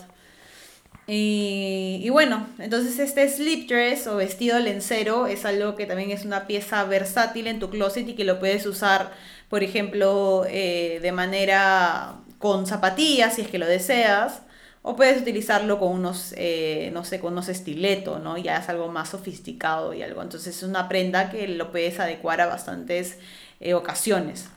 Y, 1.06 2.00
y 2.02 2.10
bueno, 2.10 2.48
entonces 2.60 2.98
este 3.00 3.28
slip 3.28 3.68
dress 3.68 4.08
o 4.08 4.16
vestido 4.16 4.58
lencero 4.60 5.28
es 5.28 5.44
algo 5.44 5.76
que 5.76 5.86
también 5.86 6.12
es 6.12 6.24
una 6.24 6.48
pieza 6.48 6.82
versátil 6.86 7.48
en 7.48 7.60
tu 7.60 7.70
closet 7.70 8.08
y 8.08 8.14
que 8.16 8.24
lo 8.24 8.40
puedes 8.40 8.66
usar, 8.66 9.12
por 9.54 9.62
ejemplo, 9.62 10.46
eh, 10.50 10.98
de 11.04 11.12
manera 11.12 12.16
con 12.40 12.66
zapatillas 12.66 13.36
si 13.36 13.42
es 13.42 13.50
que 13.50 13.60
lo 13.60 13.68
deseas, 13.68 14.42
o 14.82 14.96
puedes 14.96 15.22
utilizarlo 15.22 15.78
con 15.78 15.90
unos, 15.92 16.34
eh, 16.38 16.90
no 16.92 17.04
sé, 17.04 17.20
con 17.20 17.34
unos 17.34 17.50
estiletos, 17.50 18.20
¿no? 18.20 18.36
Ya 18.40 18.58
es 18.58 18.68
algo 18.70 18.88
más 18.88 19.10
sofisticado 19.10 19.94
y 19.94 20.02
algo. 20.02 20.24
Entonces 20.24 20.58
es 20.58 20.64
una 20.64 20.90
prenda 20.90 21.30
que 21.30 21.48
lo 21.48 21.72
puedes 21.72 22.00
adecuar 22.00 22.42
a 22.42 22.48
bastantes 22.48 23.20
eh, 23.60 23.76
ocasiones. 23.76 24.48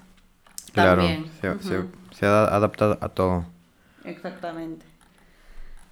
claro, 0.72 1.02
También. 1.02 1.30
se, 1.42 1.50
Ujú. 1.50 1.62
se- 1.68 2.16
se 2.18 2.24
ha 2.24 2.44
adaptado 2.46 2.96
a 3.02 3.10
todo. 3.10 3.44
Exactamente. 4.02 4.86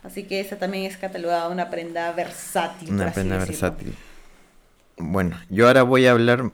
Así 0.03 0.23
que 0.23 0.41
esa 0.41 0.57
también 0.57 0.85
es 0.85 0.97
catalogada 0.97 1.51
una 1.51 1.69
prenda 1.69 2.11
versátil. 2.13 2.91
Una 2.91 3.13
prenda 3.13 3.37
versátil. 3.37 3.95
Bueno, 4.97 5.39
yo 5.51 5.67
ahora 5.67 5.83
voy 5.83 6.07
a 6.07 6.13
hablar. 6.13 6.51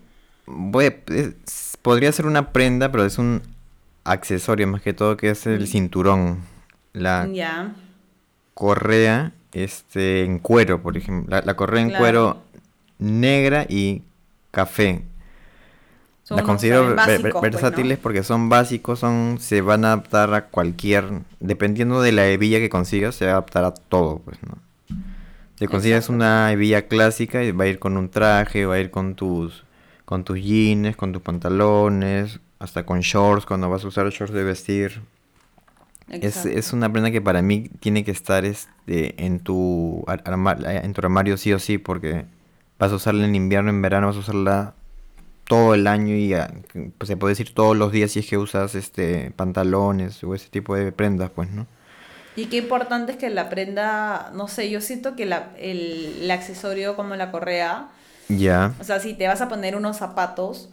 Voy 0.47 0.87
a- 0.87 1.13
es- 1.15 1.70
podría 1.83 2.13
ser 2.13 2.27
una 2.27 2.53
prenda, 2.53 2.91
pero 2.91 3.05
es 3.05 3.19
un 3.19 3.43
accesorio 4.05 4.67
más 4.67 4.83
que 4.83 4.93
todo, 4.93 5.17
que 5.17 5.31
es 5.31 5.47
el 5.47 5.67
cinturón. 5.67 6.39
La 6.93 7.29
correa 8.55 9.33
este, 9.53 10.25
en 10.25 10.39
cuero, 10.39 10.83
por 10.83 10.97
ejemplo. 10.97 11.37
La, 11.37 11.43
la 11.43 11.55
correa 11.55 11.83
en 11.83 11.89
Claro. 11.89 12.03
cuero 12.03 12.43
negra 12.99 13.67
y 13.69 14.03
café. 14.51 15.03
Son 16.25 16.37
Las 16.37 16.47
considero 16.47 16.95
pues, 16.95 17.23
¿no? 17.35 17.41
versátiles 17.41 17.99
porque 17.99 18.23
son 18.23 18.49
básicos, 18.49 19.01
son, 19.01 19.39
se 19.41 19.63
van 19.63 19.85
a 19.85 19.89
adaptar 19.95 20.33
a 20.35 20.47
cualquier, 20.47 21.05
dependiendo 21.41 22.03
de 22.03 22.13
la 22.13 22.27
hebilla 22.29 22.59
que 22.59 22.69
consigas, 22.69 23.17
se 23.17 23.25
va 23.25 23.33
a 23.33 23.35
adaptar 23.35 23.65
a 23.65 23.73
todo, 23.75 24.21
pues, 24.25 24.39
¿no? 24.43 24.59
Si 25.59 25.67
consigues 25.67 26.09
una 26.09 26.53
hebilla 26.53 26.87
clásica, 26.87 27.43
y 27.43 27.51
va 27.51 27.65
a 27.65 27.67
ir 27.67 27.79
con 27.79 27.97
un 27.97 28.09
traje, 28.09 28.65
va 28.65 28.77
a 28.77 28.79
ir 28.79 28.91
con 28.91 29.15
tus, 29.15 29.65
con 30.11 30.25
tus 30.25 30.39
jeans, 30.43 30.97
con 30.97 31.13
tus 31.15 31.23
pantalones, 31.23 32.41
hasta 32.61 32.85
con 32.87 33.01
shorts, 33.01 33.47
cuando 33.47 33.71
vas 33.71 33.85
a 33.85 33.89
usar 33.89 34.11
shorts 34.11 34.35
de 34.35 34.45
vestir. 34.45 35.03
Es, 36.21 36.45
es 36.45 36.73
una 36.73 36.93
prenda 36.93 37.11
que 37.11 37.21
para 37.23 37.41
mí 37.41 37.69
tiene 37.81 38.05
que 38.05 38.11
estar 38.11 38.45
este, 38.45 39.25
en, 39.25 39.41
tu 39.41 40.05
arma- 40.07 40.57
en 40.61 40.93
tu 40.93 41.01
armario 41.01 41.37
sí 41.37 41.53
o 41.53 41.59
sí, 41.59 41.79
porque 41.79 42.27
vas 42.79 42.93
a 42.93 42.97
usarla 42.97 43.25
en 43.25 43.35
invierno, 43.35 43.71
en 43.71 43.81
verano 43.81 44.09
vas 44.09 44.17
a 44.17 44.21
usarla 44.21 44.75
todo 45.49 45.75
el 45.75 45.87
año 45.87 46.17
y 46.17 46.35
ah, 46.35 46.53
pues, 46.99 47.09
se 47.09 47.17
puede 47.17 47.33
decir 47.33 47.55
todos 47.55 47.77
los 47.77 47.93
días 47.93 48.13
si 48.13 48.21
es 48.21 48.29
que 48.29 48.39
usas 48.39 48.75
este 48.77 49.33
pantalones 49.33 50.25
o 50.25 50.35
ese 50.35 50.49
tipo 50.51 50.77
de 50.77 50.93
prendas, 50.93 51.31
pues, 51.31 51.51
¿no? 51.51 51.67
Y 52.35 52.49
qué 52.49 52.59
importante 52.59 53.13
es 53.13 53.19
que 53.19 53.29
la 53.31 53.49
prenda, 53.49 54.31
no 54.35 54.49
sé, 54.49 54.71
yo 54.71 54.81
siento 54.81 55.17
que 55.17 55.27
la, 55.27 55.53
el, 55.59 56.21
el 56.23 56.31
accesorio 56.31 56.97
como 56.97 57.17
la 57.17 57.31
correa, 57.33 57.91
Ya, 58.31 58.75
o 58.81 58.85
sea, 58.85 59.01
si 59.01 59.15
te 59.15 59.27
vas 59.27 59.41
a 59.41 59.49
poner 59.49 59.77
unos 59.77 59.97
zapatos, 59.97 60.69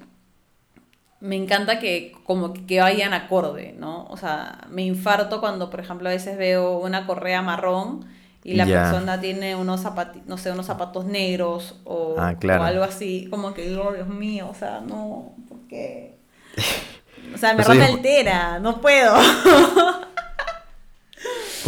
me 1.19 1.35
encanta 1.35 1.79
que 1.79 2.15
como 2.25 2.53
que, 2.53 2.79
vayan 2.79 3.13
acorde, 3.13 3.73
¿no? 3.77 4.05
O 4.09 4.17
sea, 4.17 4.67
me 4.69 4.83
infarto 4.83 5.39
cuando, 5.39 5.69
por 5.69 5.79
ejemplo, 5.79 6.07
a 6.09 6.11
veces 6.11 6.37
veo 6.37 6.77
una 6.77 7.07
correa 7.07 7.41
marrón 7.41 8.05
y 8.43 8.53
la 8.53 8.65
persona 8.83 9.19
tiene 9.19 9.55
unos 9.55 9.81
zapatos, 9.81 10.21
no 10.27 10.37
sé, 10.37 10.51
unos 10.51 10.67
zapatos 10.67 11.05
negros 11.05 11.75
o, 11.85 12.15
Ah, 12.19 12.35
claro. 12.39 12.61
o 12.61 12.65
algo 12.65 12.83
así, 12.83 13.27
como 13.31 13.53
que 13.53 13.67
digo, 13.67 13.91
Dios 13.93 14.07
mío, 14.07 14.47
o 14.49 14.53
sea, 14.53 14.79
no, 14.81 15.33
¿por 15.49 15.59
qué? 15.67 16.15
O 17.33 17.37
sea, 17.37 17.53
me 17.53 17.63
rata 17.63 17.75
yo- 17.87 17.93
altera, 17.95 18.59
no 18.59 18.79
puedo. 18.79 19.13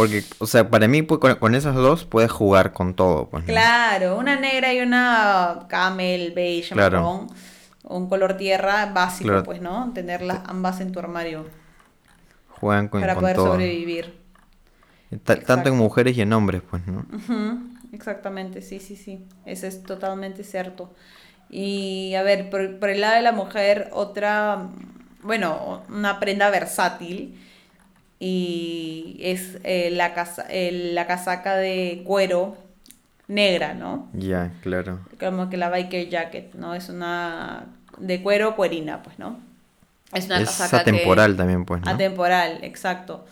porque, 0.00 0.22
o 0.38 0.46
sea, 0.46 0.68
para 0.70 0.88
mí 0.88 1.02
pues, 1.02 1.20
con, 1.20 1.34
con 1.36 1.54
esas 1.54 1.74
dos 1.74 2.04
puedes 2.04 2.30
jugar 2.30 2.72
con 2.72 2.94
todo, 2.94 3.28
pues, 3.30 3.44
¿no? 3.44 3.52
Claro, 3.52 4.16
una 4.18 4.36
negra 4.36 4.72
y 4.72 4.80
una 4.80 5.66
camel, 5.68 6.32
beige, 6.34 6.74
Claro. 6.74 7.00
marrón, 7.02 7.26
un 7.84 8.08
color 8.08 8.36
tierra 8.36 8.86
básico, 8.86 9.28
Claro. 9.30 9.44
pues, 9.44 9.60
¿no? 9.60 9.92
Tenerlas 9.94 10.40
ambas 10.46 10.80
en 10.80 10.92
tu 10.92 10.98
armario 10.98 11.46
Juegan 12.60 12.88
con, 12.88 13.00
para 13.00 13.14
con 13.14 13.22
poder 13.22 13.36
todo. 13.36 13.52
sobrevivir. 13.52 14.20
Ta- 15.24 15.40
Tanto 15.40 15.68
en 15.70 15.76
mujeres 15.76 16.16
y 16.16 16.20
en 16.22 16.32
hombres, 16.32 16.62
pues, 16.70 16.86
¿no? 16.86 17.04
Exactamente, 17.92 18.62
sí, 18.62 18.78
sí, 18.78 18.96
sí. 18.96 19.24
Eso 19.44 19.66
es 19.66 19.82
totalmente 19.82 20.44
cierto. 20.44 20.92
Y 21.48 22.14
a 22.14 22.22
ver, 22.22 22.48
por, 22.48 22.78
por 22.78 22.90
el 22.90 23.00
lado 23.00 23.16
de 23.16 23.22
la 23.22 23.32
mujer, 23.32 23.88
otra, 23.92 24.68
bueno, 25.22 25.82
una 25.88 26.20
prenda 26.20 26.48
versátil 26.50 27.38
y 28.20 29.16
es 29.20 29.58
eh, 29.64 29.90
la, 29.90 30.12
casa, 30.14 30.42
el- 30.50 30.94
la 30.94 31.06
casaca 31.06 31.56
de 31.56 32.02
cuero 32.04 32.56
negra, 33.28 33.74
¿no? 33.74 34.08
Ya, 34.12 34.52
claro. 34.62 35.00
como 35.18 35.48
que 35.50 35.56
la 35.56 35.70
biker 35.70 36.08
jacket, 36.08 36.54
¿no? 36.54 36.74
Es 36.74 36.88
una 36.90 37.64
de 37.98 38.22
cuero 38.22 38.54
cuerina, 38.56 39.02
pues, 39.02 39.18
¿no? 39.18 39.38
Es 40.12 40.26
una 40.26 40.38
Es 40.40 40.46
casaca 40.50 40.84
que- 40.84 40.90
atemporal 40.90 41.36
también, 41.36 41.64
pues, 41.64 41.80
¿no? 41.82 41.90
Atemporal, 41.90 42.62
exacto. 42.62 43.24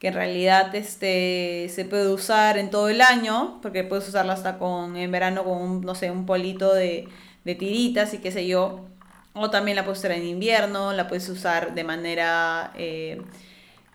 Que 0.00 0.08
en 0.08 0.14
realidad 0.14 0.74
este, 0.74 1.68
se 1.70 1.84
puede 1.84 2.08
usar 2.12 2.58
en 2.58 2.70
todo 2.70 2.88
el 2.88 3.00
año, 3.00 3.58
porque 3.62 3.84
puedes 3.84 4.08
usarla 4.08 4.32
hasta 4.34 4.58
con, 4.58 4.96
en 4.96 5.10
verano 5.12 5.44
con 5.44 5.58
un, 5.58 5.80
no 5.82 5.94
sé, 5.94 6.10
un 6.10 6.26
polito 6.26 6.74
de, 6.74 7.08
de 7.44 7.54
tiritas 7.54 8.12
y 8.12 8.18
qué 8.18 8.30
sé 8.32 8.46
yo. 8.46 8.86
O 9.34 9.50
también 9.50 9.76
la 9.76 9.84
puedes 9.84 9.98
usar 10.00 10.12
en 10.12 10.24
invierno, 10.26 10.92
la 10.92 11.06
puedes 11.08 11.28
usar 11.28 11.74
de 11.74 11.84
manera, 11.84 12.72
eh, 12.76 13.20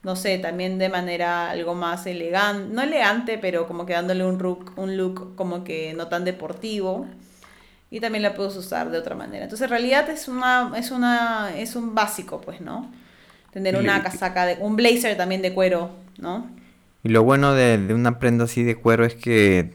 no 0.04 0.16
sé, 0.16 0.38
también 0.40 0.78
de 0.80 0.90
manera 0.90 1.52
algo 1.52 1.76
más 1.76 2.06
elegante, 2.08 2.74
no 2.74 2.82
elegante, 2.82 3.38
pero 3.38 3.68
como 3.68 3.86
que 3.86 3.94
dándole 3.94 4.26
un 4.26 4.38
look, 4.40 4.74
un 4.78 4.98
look 4.98 5.36
como 5.36 5.64
que 5.64 5.94
no 5.94 6.08
tan 6.08 6.26
deportivo. 6.26 7.08
Y 7.92 8.00
también 8.00 8.24
la 8.24 8.34
puedes 8.36 8.56
usar 8.56 8.90
de 8.92 8.98
otra 8.98 9.16
manera. 9.16 9.44
Entonces, 9.44 9.66
en 9.66 9.70
realidad 9.72 10.10
es 10.10 10.28
una, 10.28 10.74
es 10.78 10.92
una, 10.92 11.52
es 11.58 11.76
un 11.76 11.94
básico, 11.96 12.42
pues, 12.42 12.62
¿no? 12.62 12.92
Tener 13.52 13.78
una 13.78 14.02
casaca 14.04 14.46
de, 14.46 14.58
un 14.62 14.76
blazer 14.78 15.18
también 15.18 15.42
de 15.42 15.54
cuero, 15.54 15.92
¿no? 16.20 16.48
Y 17.04 17.10
lo 17.10 17.24
bueno 17.24 17.54
de, 17.54 17.78
de 17.78 17.94
una 17.94 18.20
prenda 18.20 18.46
así 18.46 18.64
de 18.64 18.76
cuero 18.76 19.06
es 19.06 19.16
que, 19.16 19.74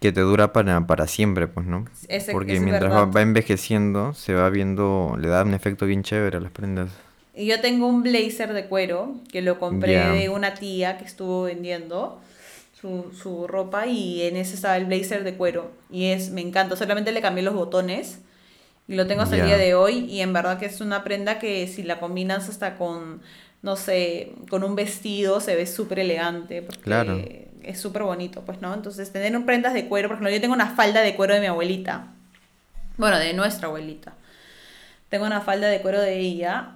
que 0.00 0.12
te 0.12 0.20
dura 0.22 0.52
para, 0.52 0.86
para 0.86 1.06
siempre, 1.06 1.48
pues, 1.48 1.66
¿no? 1.66 1.86
Ese- 2.08 2.30
Porque 2.30 2.60
mientras 2.60 2.92
va, 2.94 3.06
va 3.06 3.22
envejeciendo, 3.22 4.14
se 4.14 4.34
va 4.34 4.50
viendo, 4.50 5.16
le 5.20 5.28
da 5.28 5.44
un 5.44 5.54
efecto 5.54 5.86
bien 5.86 6.02
chévere 6.02 6.38
a 6.38 6.40
las 6.40 6.52
prendas. 6.52 6.90
Y 7.34 7.46
yo 7.46 7.60
tengo 7.60 7.86
un 7.88 8.02
blazer 8.02 8.52
de 8.52 8.66
cuero 8.66 9.14
que 9.32 9.42
lo 9.42 9.58
compré 9.58 9.98
de 10.12 10.28
una 10.28 10.54
tía 10.54 10.98
que 10.98 11.04
estuvo 11.04 11.42
vendiendo 11.44 12.20
su, 12.80 13.12
su 13.20 13.46
ropa 13.48 13.86
y 13.86 14.22
en 14.22 14.36
ese 14.36 14.54
estaba 14.54 14.76
el 14.76 14.84
blazer 14.84 15.24
de 15.24 15.34
cuero. 15.34 15.70
Y 15.90 16.06
es, 16.06 16.30
me 16.30 16.40
encanta, 16.42 16.76
solamente 16.76 17.10
le 17.12 17.20
cambié 17.20 17.42
los 17.42 17.54
botones 17.54 18.20
y 18.86 18.94
lo 18.94 19.06
tengo 19.06 19.22
hasta 19.22 19.36
el 19.36 19.46
día 19.46 19.56
de 19.56 19.74
hoy 19.74 20.00
y 20.10 20.20
en 20.20 20.32
verdad 20.32 20.58
que 20.58 20.66
es 20.66 20.80
una 20.80 21.02
prenda 21.02 21.38
que 21.38 21.66
si 21.66 21.82
la 21.82 21.98
combinas 21.98 22.48
hasta 22.48 22.76
con, 22.76 23.20
no 23.62 23.74
sé, 23.76 24.32
con 24.48 24.62
un 24.62 24.76
vestido 24.76 25.40
se 25.40 25.56
ve 25.56 25.66
súper 25.66 25.98
elegante 26.00 26.62
porque 26.62 26.82
Claro. 26.82 27.20
es 27.62 27.80
súper 27.80 28.02
bonito, 28.04 28.42
pues, 28.42 28.60
¿no? 28.60 28.72
Entonces 28.74 29.10
tener 29.10 29.34
un 29.36 29.44
prendas 29.46 29.72
de 29.74 29.86
cuero, 29.88 30.08
por 30.08 30.16
ejemplo, 30.16 30.30
yo 30.32 30.40
tengo 30.40 30.54
una 30.54 30.76
falda 30.76 31.00
de 31.00 31.16
cuero 31.16 31.34
de 31.34 31.40
mi 31.40 31.46
abuelita, 31.46 32.12
bueno, 32.96 33.18
de 33.18 33.32
nuestra 33.32 33.66
abuelita. 33.68 34.12
Tengo 35.08 35.24
una 35.26 35.40
falda 35.40 35.68
de 35.68 35.80
cuero 35.80 36.00
de 36.00 36.18
ella 36.18 36.74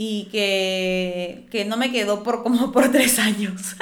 y 0.00 0.28
que, 0.30 1.48
que 1.50 1.64
no 1.64 1.76
me 1.76 1.90
quedó 1.90 2.22
por 2.22 2.44
como 2.44 2.70
por 2.72 2.92
tres 2.92 3.18
años. 3.18 3.74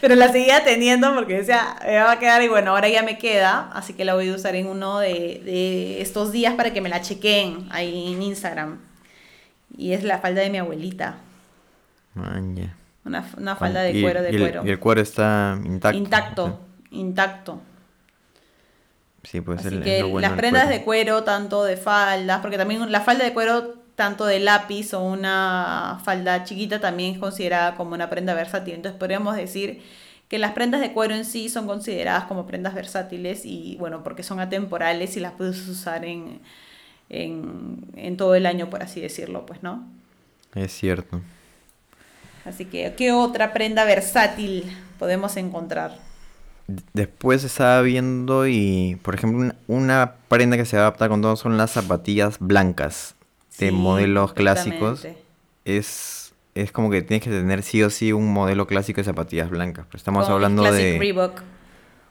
Pero 0.00 0.14
la 0.14 0.32
seguía 0.32 0.64
teniendo 0.64 1.14
porque 1.14 1.34
decía, 1.38 1.76
me 1.84 1.96
va 1.98 2.12
a 2.12 2.18
quedar 2.18 2.40
y 2.42 2.48
bueno, 2.48 2.70
ahora 2.70 2.88
ya 2.88 3.02
me 3.02 3.18
queda, 3.18 3.70
así 3.74 3.92
que 3.92 4.06
la 4.06 4.14
voy 4.14 4.30
a 4.30 4.34
usar 4.34 4.54
en 4.56 4.66
uno 4.66 4.98
de, 5.00 5.42
de 5.44 6.00
estos 6.00 6.32
días 6.32 6.54
para 6.54 6.72
que 6.72 6.80
me 6.80 6.88
la 6.88 7.02
chequeen 7.02 7.68
ahí 7.70 8.14
en 8.14 8.22
Instagram. 8.22 8.78
Y 9.76 9.92
es 9.92 10.02
la 10.02 10.18
falda 10.18 10.40
de 10.40 10.48
mi 10.48 10.56
abuelita, 10.58 11.16
Man, 12.14 12.56
ya. 12.56 12.74
una, 13.04 13.26
una 13.36 13.56
falda 13.56 13.82
de 13.82 13.92
Y- 13.92 14.02
cuero 14.02 14.22
de 14.22 14.32
y 14.32 14.34
el, 14.36 14.40
cuero. 14.40 14.62
y 14.66 14.70
el 14.70 14.78
cuero 14.78 15.00
está 15.02 15.58
intacto. 15.64 15.96
Intacto, 15.98 16.60
intacto. 16.90 17.60
Sí, 19.24 19.40
pues 19.42 19.60
Así 19.64 19.74
el- 19.76 19.82
que 19.82 20.02
bueno 20.04 20.26
las 20.28 20.36
prendas 20.38 20.64
cuero. 20.64 20.78
de 20.78 20.84
cuero, 20.84 21.24
tanto 21.24 21.64
de 21.64 21.76
faldas, 21.76 22.40
porque 22.40 22.56
también 22.58 22.90
la 22.90 23.00
falda 23.02 23.24
de 23.24 23.32
cuero, 23.32 23.81
tanto 24.02 24.26
de 24.26 24.40
lápiz 24.40 24.94
o 24.94 25.00
una 25.00 26.00
falda 26.04 26.42
chiquita, 26.42 26.80
también 26.80 27.14
es 27.14 27.20
considerada 27.20 27.76
como 27.76 27.94
una 27.94 28.10
prenda 28.10 28.34
versátil. 28.34 28.74
Entonces 28.74 28.98
podríamos 28.98 29.36
decir 29.36 29.80
que 30.26 30.40
las 30.40 30.50
prendas 30.54 30.80
de 30.80 30.92
cuero 30.92 31.14
en 31.14 31.24
sí 31.24 31.48
son 31.48 31.68
consideradas 31.68 32.24
como 32.24 32.44
prendas 32.44 32.74
versátiles 32.74 33.42
y 33.44 33.76
bueno, 33.78 34.02
porque 34.02 34.24
son 34.24 34.40
atemporales 34.40 35.16
y 35.16 35.20
las 35.20 35.34
puedes 35.34 35.68
usar 35.68 36.04
en, 36.04 36.40
en, 37.10 37.76
en 37.94 38.16
todo 38.16 38.34
el 38.34 38.46
año, 38.46 38.68
por 38.70 38.82
así 38.82 39.00
decirlo, 39.00 39.46
pues, 39.46 39.62
¿no? 39.62 39.86
Es 40.56 40.72
cierto. 40.72 41.20
Así 42.44 42.64
que, 42.64 42.94
¿qué 42.96 43.12
otra 43.12 43.52
prenda 43.52 43.84
versátil 43.84 44.64
podemos 44.98 45.36
encontrar? 45.36 45.96
Después 46.92 47.44
estaba 47.44 47.80
viendo 47.82 48.48
y, 48.48 48.98
por 49.02 49.14
ejemplo, 49.14 49.38
una, 49.38 49.54
una 49.68 50.14
prenda 50.26 50.56
que 50.56 50.64
se 50.64 50.76
adapta 50.76 51.08
con 51.08 51.22
todo 51.22 51.36
son 51.36 51.56
las 51.56 51.70
zapatillas 51.70 52.40
blancas 52.40 53.14
de 53.58 53.66
Sí, 53.66 53.72
modelos 53.72 54.32
clásicos. 54.34 55.08
Es, 55.64 56.34
es 56.54 56.72
como 56.72 56.90
que 56.90 57.02
tienes 57.02 57.22
que 57.24 57.30
tener 57.30 57.62
sí 57.62 57.82
o 57.82 57.90
sí 57.90 58.12
un 58.12 58.32
modelo 58.32 58.66
clásico 58.66 59.00
de 59.00 59.04
zapatillas 59.04 59.50
blancas. 59.50 59.86
Pero 59.86 59.96
estamos 59.98 60.28
hablando 60.28 60.62
Classic 60.62 60.94
de 60.94 60.98
Reebok. 60.98 61.42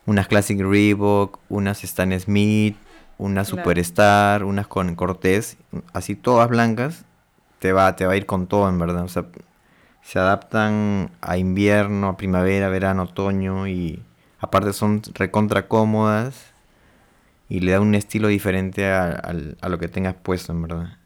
unas 0.06 0.28
Classic 0.28 0.60
Reebok, 0.60 1.40
unas 1.50 1.84
Stan 1.84 2.18
Smith, 2.20 2.78
unas 3.18 3.50
Claro. 3.50 3.64
Superstar, 3.64 4.44
unas 4.44 4.68
con 4.68 4.96
Cortés, 4.96 5.58
así 5.94 6.16
todas 6.16 6.50
blancas. 6.50 7.06
Te 7.60 7.74
va, 7.74 7.96
te 7.96 8.06
va 8.06 8.14
a 8.14 8.18
ir 8.18 8.26
con 8.26 8.48
todo, 8.48 8.68
en 8.70 8.80
verdad. 8.80 9.04
O 9.04 9.08
sea, 9.08 9.26
se 10.02 10.20
adaptan 10.20 11.12
a 11.22 11.38
invierno, 11.38 12.10
a 12.10 12.18
primavera, 12.18 12.70
verano, 12.70 13.04
otoño 13.04 13.68
y 13.68 14.04
aparte 14.40 14.74
son 14.74 15.02
recontra 15.14 15.68
cómodas 15.68 16.54
y 17.50 17.60
le 17.62 17.74
da 17.74 17.82
un 17.82 17.96
estilo 17.96 18.28
diferente 18.30 18.90
a, 18.92 19.12
a 19.62 19.70
lo 19.70 19.80
que 19.80 19.88
tengas 19.90 20.16
puesto, 20.16 20.52
en 20.54 20.62
verdad. 20.64 20.98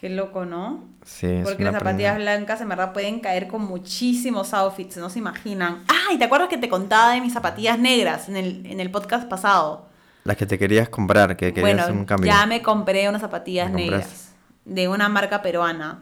Qué 0.00 0.08
loco, 0.08 0.46
¿no? 0.46 0.88
Sí, 1.04 1.26
es 1.26 1.44
Porque 1.44 1.62
una 1.62 1.72
las 1.72 1.80
zapatillas 1.82 2.14
prenda- 2.16 2.22
blancas 2.36 2.60
en 2.62 2.68
verdad 2.70 2.92
pueden 2.94 3.20
caer 3.20 3.48
con 3.48 3.60
muchísimos 3.66 4.54
outfits, 4.54 4.96
no 4.96 5.10
se 5.10 5.18
imaginan. 5.18 5.84
¡Ay! 6.08 6.16
¿Te 6.16 6.24
acuerdas 6.24 6.48
que 6.48 6.56
te 6.56 6.70
contaba 6.70 7.12
de 7.12 7.20
mis 7.20 7.34
zapatillas 7.34 7.78
negras 7.78 8.28
en 8.30 8.36
el, 8.36 8.64
en 8.64 8.80
el 8.80 8.90
podcast 8.90 9.28
pasado? 9.28 9.86
Las 10.24 10.38
que 10.38 10.46
te 10.46 10.58
querías 10.58 10.88
comprar, 10.88 11.36
que 11.36 11.48
querías 11.52 11.62
bueno, 11.62 11.82
hacer 11.82 11.94
un 11.94 12.04
cambio. 12.06 12.32
ya 12.32 12.46
me 12.46 12.62
compré 12.62 13.08
unas 13.10 13.20
zapatillas 13.20 13.70
negras 13.70 14.32
de 14.64 14.88
una 14.88 15.10
marca 15.10 15.42
peruana. 15.42 16.00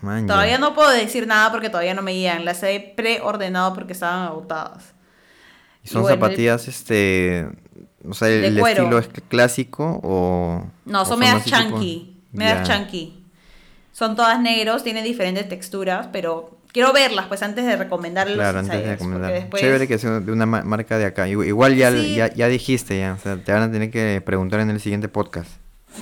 Man. 0.00 0.26
Todavía 0.26 0.58
no 0.58 0.74
puedo 0.74 0.90
decir 0.90 1.26
nada 1.28 1.52
porque 1.52 1.70
todavía 1.70 1.94
no 1.94 2.02
me 2.02 2.14
llegan. 2.16 2.44
Las 2.44 2.62
he 2.64 2.94
preordenado 2.96 3.74
porque 3.74 3.92
estaban 3.92 4.26
agotadas. 4.26 4.92
¿Y 5.84 5.88
son 5.88 6.02
bueno, 6.02 6.14
el- 6.14 6.20
zapatillas, 6.20 6.66
este... 6.68 7.48
O 8.08 8.12
sea, 8.14 8.28
el, 8.28 8.58
estilo 8.58 8.98
es 8.98 9.08
clásico 9.28 10.00
o... 10.02 10.66
No, 10.84 11.02
o 11.02 11.04
son 11.04 11.18
medias 11.20 11.44
chunky. 11.44 12.20
Medias 12.32 12.66
Ya. 12.68 12.76
chunky. 12.78 13.22
Son 13.96 14.14
todas 14.14 14.38
negros, 14.40 14.84
tienen 14.84 15.04
diferentes 15.04 15.48
texturas, 15.48 16.08
pero 16.12 16.50
quiero 16.70 16.92
verlas 16.92 17.26
pues 17.28 17.42
antes 17.42 17.64
de 17.64 17.76
recomendarles 17.76 18.36
Claro, 18.36 18.58
antes 18.58 18.78
de 18.82 18.90
recomendar. 18.90 19.32
después- 19.32 19.62
Chévere 19.62 19.88
que 19.88 19.96
sea 19.96 20.20
de 20.20 20.30
una 20.32 20.44
ma- 20.44 20.60
marca 20.64 20.98
de 20.98 21.06
acá. 21.06 21.26
Igu- 21.28 21.46
Igual 21.46 21.76
ya, 21.76 21.90
Sí. 21.90 22.14
ya, 22.14 22.30
ya 22.34 22.48
dijiste, 22.48 22.98
ya. 22.98 23.14
O 23.14 23.18
sea, 23.22 23.38
te 23.42 23.52
van 23.52 23.62
a 23.62 23.72
tener 23.72 23.90
que 23.90 24.20
preguntar 24.22 24.60
en 24.60 24.68
el 24.68 24.80
siguiente 24.80 25.08
podcast. 25.08 25.48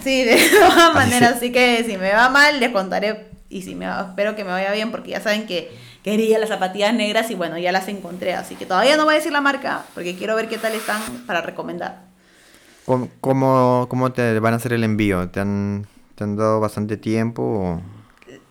Sí, 0.02 0.24
de 0.24 0.36
todas 0.60 0.92
maneras, 0.92 1.30
sí. 1.34 1.36
así 1.36 1.52
que 1.52 1.84
si 1.84 1.96
me 1.96 2.12
va 2.12 2.28
mal 2.30 2.58
les 2.58 2.70
contaré 2.70 3.28
y 3.48 3.62
si 3.62 3.76
me 3.76 3.86
va- 3.86 4.06
espero 4.08 4.34
que 4.34 4.42
me 4.42 4.50
vaya 4.50 4.72
bien 4.72 4.90
porque 4.90 5.10
ya 5.10 5.20
saben 5.20 5.46
que 5.46 5.70
quería 6.02 6.40
las 6.40 6.48
zapatillas 6.48 6.92
negras 6.94 7.30
y 7.30 7.36
bueno, 7.36 7.58
ya 7.58 7.70
las 7.70 7.86
encontré, 7.86 8.34
así 8.34 8.56
que 8.56 8.66
todavía 8.66 8.96
no 8.96 9.04
voy 9.04 9.14
a 9.14 9.18
decir 9.18 9.30
la 9.30 9.40
marca 9.40 9.84
porque 9.94 10.16
quiero 10.16 10.34
ver 10.34 10.48
qué 10.48 10.58
tal 10.58 10.72
están 10.74 11.00
para 11.28 11.42
recomendar. 11.42 12.00
¿Cómo, 12.86 13.08
cómo, 13.20 13.86
cómo 13.88 14.10
te 14.10 14.40
van 14.40 14.52
a 14.54 14.56
hacer 14.56 14.72
el 14.72 14.82
envío? 14.82 15.28
¿Te 15.30 15.38
han, 15.38 15.86
te 16.14 16.24
han 16.24 16.36
dado 16.36 16.60
bastante 16.60 16.96
tiempo? 16.96 17.42
o- 17.42 17.82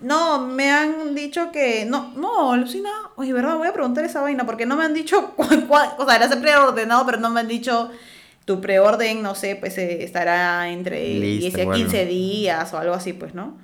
No, 0.01 0.45
me 0.47 0.71
han 0.71 1.15
dicho 1.15 1.51
que 1.51 1.85
no, 1.85 2.13
no, 2.15 2.55
Lucina, 2.57 2.89
oye, 3.15 3.33
verdad, 3.33 3.57
voy 3.57 3.67
a 3.67 3.73
preguntar 3.73 4.05
esa 4.05 4.21
vaina 4.21 4.45
porque 4.45 4.65
no 4.65 4.75
me 4.77 4.83
han 4.83 4.93
dicho 4.93 5.31
cuál, 5.35 5.65
cuál- 5.67 5.93
o 5.97 6.05
sea, 6.09 6.23
he 6.23 6.37
preordenado, 6.37 7.05
pero 7.05 7.17
no 7.19 7.29
me 7.29 7.39
han 7.39 7.47
dicho 7.47 7.89
tu 8.45 8.59
preorden, 8.59 9.21
no 9.21 9.35
sé, 9.35 9.55
pues 9.55 9.77
eh, 9.77 10.03
estará 10.03 10.69
entre 10.69 11.01
Listo, 11.19 11.57
10 11.57 11.61
a 11.61 11.65
bueno. 11.65 11.85
15 11.85 12.05
días 12.05 12.73
o 12.73 12.77
algo 12.77 12.93
así, 12.93 13.13
pues, 13.13 13.33
¿no? 13.33 13.57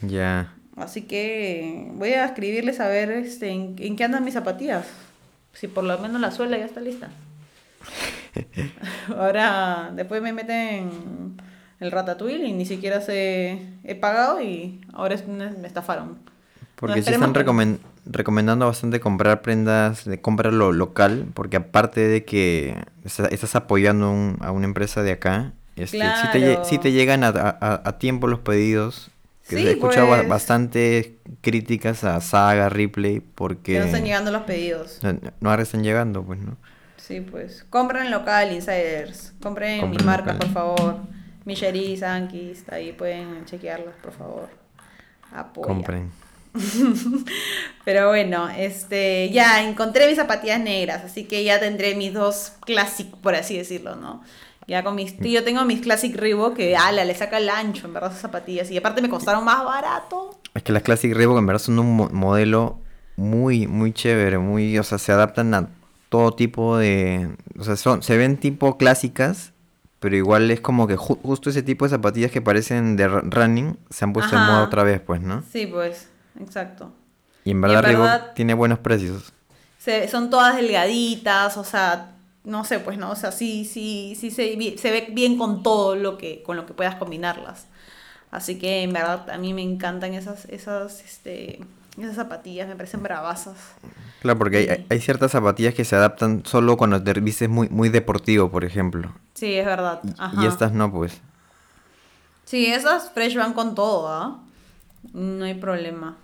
Ya. 0.00 0.54
Así 0.76 1.02
que 1.02 1.88
voy 1.94 2.10
a 2.14 2.24
escribirles 2.24 2.80
a 2.80 2.88
ver 2.88 3.10
este, 3.10 3.50
en, 3.50 3.76
en 3.78 3.96
qué 3.96 4.04
andan 4.04 4.24
mis 4.24 4.34
zapatillas. 4.34 4.86
Si 5.52 5.68
por 5.68 5.84
lo 5.84 5.98
menos 5.98 6.20
la 6.20 6.30
suela 6.30 6.56
ya 6.56 6.64
está 6.64 6.80
lista. 6.80 7.10
Ahora, 9.16 9.90
después 9.94 10.22
me 10.22 10.32
meten 10.32 11.36
el 11.82 11.90
ratatouille 11.90 12.46
y 12.46 12.52
ni 12.52 12.64
siquiera 12.66 13.00
se 13.00 13.58
he 13.84 13.94
pagado 13.94 14.40
y 14.40 14.80
ahora 14.92 15.14
es- 15.14 15.26
me 15.26 15.66
estafaron. 15.66 16.18
Porque 16.76 16.96
No, 17.00 17.06
sí 17.06 17.12
están 17.12 17.78
recomendando 18.06 18.66
bastante 18.66 18.98
comprar 19.00 19.42
prendas, 19.42 20.04
de 20.04 20.20
comprar 20.20 20.52
lo 20.52 20.72
local, 20.72 21.26
porque 21.34 21.56
aparte 21.56 22.00
de 22.08 22.24
que 22.24 22.76
está- 23.04 23.28
estás 23.28 23.54
apoyando 23.54 24.10
un- 24.10 24.38
a 24.40 24.50
una 24.50 24.64
empresa 24.66 25.02
de 25.02 25.12
acá, 25.12 25.52
este, 25.76 25.98
sí, 25.98 26.28
te, 26.32 26.38
Claro. 26.40 26.64
sí 26.64 26.78
te 26.78 26.92
llegan 26.92 27.22
a, 27.24 27.28
a- 27.28 27.82
a 27.84 27.98
tiempo 27.98 28.26
los 28.26 28.40
pedidos. 28.40 29.08
Que 29.48 29.56
Sí, 29.56 29.66
he 29.66 29.72
escuchado 29.72 30.08
ba- 30.08 30.16
pues. 30.18 30.28
bastante 30.28 31.16
críticas 31.40 32.04
a 32.04 32.20
Saga, 32.20 32.68
Ripley, 32.68 33.20
porque 33.20 33.72
Que 33.74 33.78
no 33.80 33.84
están 33.86 34.04
llegando 34.04 34.30
los 34.30 34.42
pedidos. 34.42 35.00
no, 35.02 35.18
no 35.40 35.50
ahora 35.50 35.62
están 35.64 35.82
llegando, 35.82 36.22
pues, 36.22 36.40
¿no? 36.40 36.56
Sí, 36.96 37.20
pues. 37.20 37.64
Compren 37.68 38.10
local, 38.12 38.52
insiders. 38.52 39.32
Compren, 39.42 39.80
Compren 39.80 40.06
marcas, 40.06 40.34
local. 40.34 40.48
por 40.52 40.54
favor. 40.78 40.96
Micheris, 41.44 42.02
Ankis, 42.02 42.64
ahí 42.70 42.92
pueden 42.92 43.44
chequearlas, 43.44 43.94
por 44.02 44.12
favor. 44.12 44.48
Apoya. 45.32 45.66
Compren. 45.66 46.10
Pero 47.84 48.08
bueno, 48.08 48.48
este, 48.50 49.30
ya 49.30 49.66
encontré 49.66 50.06
mis 50.06 50.16
zapatillas 50.16 50.60
negras, 50.60 51.02
así 51.04 51.24
que 51.24 51.42
ya 51.44 51.58
tendré 51.58 51.94
mis 51.94 52.12
dos 52.12 52.52
classic, 52.60 53.08
por 53.16 53.34
así 53.34 53.56
decirlo, 53.56 53.96
¿no? 53.96 54.22
Ya 54.68 54.84
con 54.84 54.94
mis, 54.94 55.16
yo 55.18 55.42
tengo 55.42 55.64
mis 55.64 55.80
classic 55.80 56.14
Reebok 56.14 56.54
que, 56.56 56.76
ala, 56.76 57.04
le 57.04 57.14
saca 57.14 57.38
el 57.38 57.48
ancho, 57.50 57.86
en 57.86 57.94
verdad, 57.94 58.10
esas 58.10 58.22
zapatillas. 58.22 58.70
Y 58.70 58.76
aparte 58.76 59.02
me 59.02 59.08
costaron 59.08 59.44
más 59.44 59.64
barato. 59.64 60.38
Es 60.54 60.62
que 60.62 60.72
las 60.72 60.82
Classic 60.82 61.12
Reebok 61.12 61.38
en 61.38 61.46
verdad 61.46 61.60
son 61.62 61.78
un 61.78 61.96
mo- 61.96 62.10
modelo 62.12 62.78
muy, 63.16 63.66
muy 63.66 63.92
chévere, 63.92 64.38
muy, 64.38 64.78
o 64.78 64.84
sea, 64.84 64.98
se 64.98 65.10
adaptan 65.10 65.52
a 65.54 65.68
todo 66.10 66.32
tipo 66.34 66.76
de, 66.76 67.30
o 67.58 67.64
sea, 67.64 67.74
son, 67.76 68.02
se 68.02 68.16
ven 68.18 68.36
tipo 68.36 68.76
clásicas, 68.76 69.52
pero 70.02 70.16
igual 70.16 70.50
es 70.50 70.60
como 70.60 70.86
que 70.88 70.96
ju- 70.98 71.18
justo 71.22 71.48
ese 71.48 71.62
tipo 71.62 71.84
de 71.86 71.90
zapatillas 71.90 72.32
que 72.32 72.42
parecen 72.42 72.96
de 72.96 73.08
ru- 73.08 73.22
running 73.30 73.78
se 73.88 74.04
han 74.04 74.12
puesto 74.12 74.34
en 74.36 74.42
Ajá. 74.42 74.50
moda 74.52 74.64
otra 74.64 74.82
vez, 74.82 75.00
pues, 75.00 75.20
¿no? 75.22 75.44
Sí, 75.50 75.66
pues, 75.66 76.08
exacto. 76.40 76.92
Y 77.44 77.52
en 77.52 77.60
verdad, 77.60 77.82
verdad- 77.82 78.32
tiene 78.34 78.52
buenos 78.54 78.80
precios. 78.80 79.32
Se, 79.78 80.08
son 80.08 80.28
todas 80.28 80.56
delgaditas, 80.56 81.56
o 81.56 81.64
sea, 81.64 82.10
no 82.44 82.64
sé, 82.64 82.80
pues, 82.80 82.98
¿no? 82.98 83.10
O 83.12 83.16
sea, 83.16 83.30
sí, 83.32 83.64
sí, 83.64 84.16
sí 84.18 84.30
se, 84.32 84.76
se 84.76 84.90
ve 84.90 85.08
bien 85.12 85.38
con 85.38 85.62
todo 85.62 85.94
lo 85.94 86.18
que, 86.18 86.42
con 86.42 86.56
lo 86.56 86.66
que 86.66 86.74
puedas 86.74 86.96
combinarlas. 86.96 87.66
Así 88.32 88.58
que, 88.58 88.82
en 88.82 88.92
verdad, 88.92 89.30
a 89.30 89.38
mí 89.38 89.54
me 89.54 89.62
encantan 89.62 90.14
esas, 90.14 90.46
esas, 90.46 91.04
este, 91.04 91.60
esas 91.98 92.14
zapatillas, 92.16 92.68
me 92.68 92.76
parecen 92.76 93.02
bravasas. 93.02 93.56
Claro, 94.20 94.38
porque 94.38 94.56
hay, 94.58 94.66
Sí. 94.68 94.86
hay- 94.88 95.00
ciertas 95.00 95.32
zapatillas 95.32 95.74
que 95.74 95.84
se 95.84 95.96
adaptan 95.96 96.42
solo 96.46 96.76
cuando 96.76 97.02
te 97.02 97.12
vistes 97.20 97.48
muy, 97.48 97.68
muy 97.68 97.88
deportivo, 97.88 98.50
por 98.50 98.64
ejemplo. 98.64 99.12
Sí, 99.34 99.54
es 99.54 99.66
verdad. 99.66 100.00
Y, 100.40 100.46
estas 100.46 100.72
no, 100.72 100.90
pues. 100.92 101.20
Sí, 102.44 102.66
esas 102.66 103.10
fresh 103.10 103.36
van 103.36 103.52
con 103.54 103.74
todo, 103.74 104.08
¿ah? 104.08 104.38
No 105.12 105.44
hay 105.44 105.54
problema. 105.54 106.16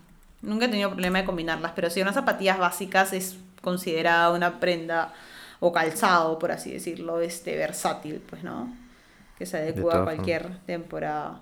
Nunca 0.43 0.67
he 0.67 0.69
tenido 0.69 0.91
problema 0.91 1.19
de 1.19 1.25
combinarlas, 1.25 1.73
pero 1.75 1.91
si 1.91 2.01
unas 2.01 2.15
zapatillas 2.15 2.59
básicas 2.59 3.13
es 3.13 3.37
considerada 3.61 4.31
una 4.33 4.61
prenda 4.61 5.13
o 5.61 5.73
calzado, 5.73 6.39
por 6.39 6.53
así 6.53 6.73
decirlo, 6.73 7.21
este 7.21 7.57
versátil, 7.57 8.23
pues, 8.31 8.45
¿no? 8.45 8.73
Que 9.37 9.47
se 9.47 9.57
adecua 9.59 9.99
a 10.01 10.05
cualquier 10.05 10.59
temporada. 10.67 11.41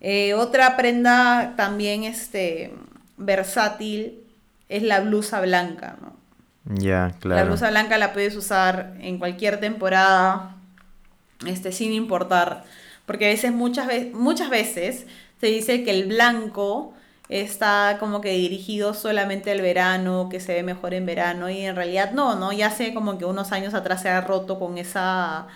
Eh, 0.00 0.34
otra 0.34 0.76
prenda 0.76 1.54
también 1.56 2.04
este 2.04 2.74
versátil 3.24 4.20
es 4.68 4.82
la 4.82 5.00
blusa 5.00 5.40
blanca, 5.40 5.96
¿no? 6.00 6.16
Ya, 6.64 7.16
La 7.32 7.44
claro. 7.44 7.44
blusa 7.44 7.70
blanca 7.70 7.98
la 7.98 8.12
puedes 8.12 8.36
usar 8.36 8.94
en 9.00 9.18
cualquier 9.18 9.60
temporada, 9.60 10.56
este, 11.46 11.72
sin 11.72 11.92
importar. 11.92 12.64
Porque 13.06 13.26
a 13.26 13.28
veces, 13.28 13.52
muchas, 13.52 13.86
ve- 13.86 14.12
muchas 14.14 14.50
veces, 14.50 15.06
se 15.40 15.46
dice 15.48 15.84
que 15.84 15.90
el 15.92 16.06
blanco 16.08 16.94
está 17.28 17.96
como 18.00 18.20
que 18.20 18.30
dirigido 18.32 18.94
solamente 18.94 19.50
al 19.52 19.60
verano, 19.62 20.28
que 20.30 20.40
se 20.40 20.54
ve 20.54 20.62
mejor 20.62 20.94
en 20.94 21.06
verano, 21.06 21.50
y 21.50 21.60
en 21.62 21.76
realidad 21.76 22.12
no, 22.12 22.36
¿no? 22.36 22.52
Ya 22.52 22.68
hace 22.68 22.94
como 22.94 23.18
que 23.18 23.24
unos 23.24 23.52
años 23.52 23.74
atrás 23.74 24.02
se 24.02 24.08
ha 24.10 24.20
roto 24.20 24.58
con 24.58 24.78
esa 24.78 25.46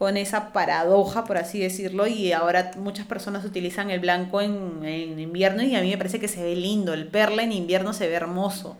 con 0.00 0.16
esa 0.16 0.54
paradoja, 0.54 1.24
por 1.26 1.36
así 1.36 1.58
decirlo, 1.60 2.06
y 2.06 2.32
ahora 2.32 2.70
muchas 2.78 3.04
personas 3.06 3.44
utilizan 3.44 3.90
el 3.90 4.00
blanco 4.00 4.40
en, 4.40 4.82
en 4.82 5.20
invierno 5.20 5.62
y 5.62 5.76
a 5.76 5.82
mí 5.82 5.90
me 5.90 5.98
parece 5.98 6.18
que 6.18 6.26
se 6.26 6.42
ve 6.42 6.56
lindo, 6.56 6.94
el 6.94 7.06
perla 7.06 7.42
en 7.42 7.52
invierno 7.52 7.92
se 7.92 8.08
ve 8.08 8.14
hermoso. 8.14 8.78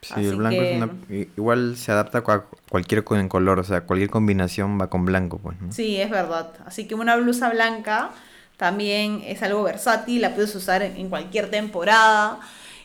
Sí, 0.00 0.12
Así 0.14 0.26
el 0.26 0.36
blanco 0.36 0.60
que- 0.60 0.70
es 0.70 0.76
una... 0.76 1.26
Igual 1.36 1.76
se 1.76 1.90
adapta 1.90 2.18
a 2.18 2.24
cua- 2.24 2.44
cualquier 2.70 3.02
color, 3.02 3.58
o 3.58 3.64
sea, 3.64 3.80
cualquier 3.80 4.10
combinación 4.10 4.80
va 4.80 4.88
con 4.88 5.04
blanco, 5.04 5.38
pues, 5.38 5.60
¿no? 5.60 5.72
Sí, 5.72 6.00
es 6.00 6.08
verdad. 6.08 6.52
Así 6.66 6.86
que 6.86 6.94
una 6.94 7.16
blusa 7.16 7.50
blanca 7.50 8.10
también 8.56 9.22
es 9.26 9.42
algo 9.42 9.64
versátil, 9.64 10.20
la 10.22 10.36
puedes 10.36 10.54
usar 10.54 10.82
en 10.82 11.08
cualquier 11.08 11.50
temporada 11.50 12.38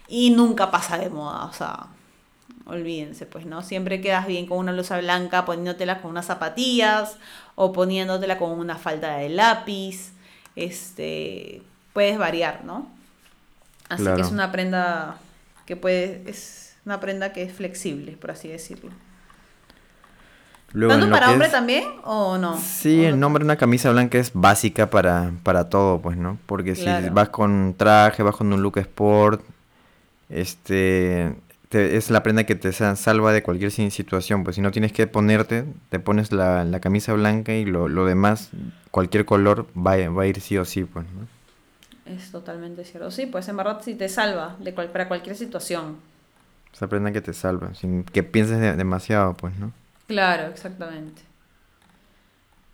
y 0.07 0.31
nunca 0.31 0.71
pasa 0.71 0.97
de 0.97 1.11
moda, 1.11 1.45
o 1.45 1.53
sea, 1.53 1.85
olvídense, 2.69 3.25
pues, 3.25 3.45
¿no? 3.45 3.61
Siempre 3.61 4.01
quedas 4.01 4.25
bien 4.27 4.45
con 4.45 4.57
una 4.59 4.71
blusa 4.71 4.97
blanca 4.99 5.45
poniéndotela 5.45 6.01
con 6.01 6.11
unas 6.11 6.25
zapatillas 6.27 7.17
o 7.55 7.73
poniéndotela 7.73 8.37
con 8.37 8.51
una 8.51 8.77
falda 8.77 9.17
de 9.17 9.29
lápiz, 9.29 10.11
este, 10.55 11.61
puedes 11.93 12.17
variar, 12.17 12.63
¿no? 12.65 12.87
Así 13.89 14.03
que 14.03 14.21
es 14.21 14.31
una 14.31 14.51
prenda 14.51 15.17
que 15.65 15.75
puede, 15.75 16.23
es 16.27 16.75
una 16.85 16.99
prenda 16.99 17.33
que 17.33 17.43
es 17.43 17.53
flexible, 17.53 18.13
por 18.13 18.31
así 18.31 18.47
decirlo. 18.47 18.91
Luego, 20.71 20.93
¿Tanto 20.93 21.11
para 21.11 21.31
hombre 21.31 21.47
es- 21.47 21.51
también 21.53 21.83
o 22.03 22.37
no? 22.37 22.57
Sí, 22.59 23.01
¿O 23.01 23.05
el 23.05 23.11
no? 23.11 23.17
nombre 23.17 23.41
de 23.43 23.45
una 23.45 23.55
camisa 23.55 23.91
blanca 23.91 24.19
es 24.19 24.31
básica 24.33 24.89
para, 24.91 25.31
para 25.43 25.67
todo, 25.69 25.99
pues, 25.99 26.15
¿no? 26.17 26.37
Porque 26.45 26.75
si 26.75 27.09
vas 27.09 27.29
con 27.29 27.73
traje, 27.75 28.21
vas 28.21 28.35
con 28.35 28.53
un 28.53 28.61
look 28.61 28.77
sport, 28.77 29.41
este, 30.29 31.35
te- 31.69 31.97
es 31.97 32.09
la 32.09 32.23
prenda 32.23 32.45
que 32.45 32.55
te 32.55 32.71
sa- 32.73 32.95
salva 32.95 33.31
de 33.33 33.43
cualquier 33.43 33.71
si- 33.71 33.91
situación. 33.91 34.43
Pues 34.43 34.55
si 34.55 34.61
no 34.61 34.71
tienes 34.71 34.91
que 34.93 35.07
ponerte, 35.07 35.65
te 35.89 35.99
pones 35.99 36.31
la, 36.31 36.63
la 36.65 36.79
camisa 36.79 37.13
blanca 37.13 37.53
y 37.53 37.65
lo, 37.65 37.87
lo 37.87 38.05
demás, 38.05 38.49
cualquier 38.91 39.25
color, 39.25 39.67
va, 39.77 39.93
a- 39.93 40.09
va 40.09 40.23
a 40.23 40.27
ir 40.27 40.41
sí 40.41 40.57
o 40.57 40.65
sí, 40.65 40.83
pues, 40.85 41.05
¿no? 41.13 41.27
Es 42.05 42.31
totalmente 42.31 42.83
cierto. 42.85 43.11
Sí, 43.11 43.27
pues 43.27 43.47
en 43.49 43.57
verdad 43.57 43.81
sí 43.83 43.93
te 43.95 44.09
salva 44.09 44.55
de 44.59 44.73
cual, 44.73 44.89
para 44.89 45.07
cualquier 45.07 45.35
situación. 45.35 45.97
Esa 46.73 46.87
prenda 46.87 47.11
que 47.11 47.21
te 47.21 47.33
salva, 47.33 47.73
sin 47.75 48.03
que 48.03 48.23
pienses 48.23 48.59
de- 48.59 48.75
demasiado, 48.75 49.33
pues, 49.35 49.55
¿no? 49.57 49.71
Claro, 50.07 50.47
exactamente. 50.47 51.21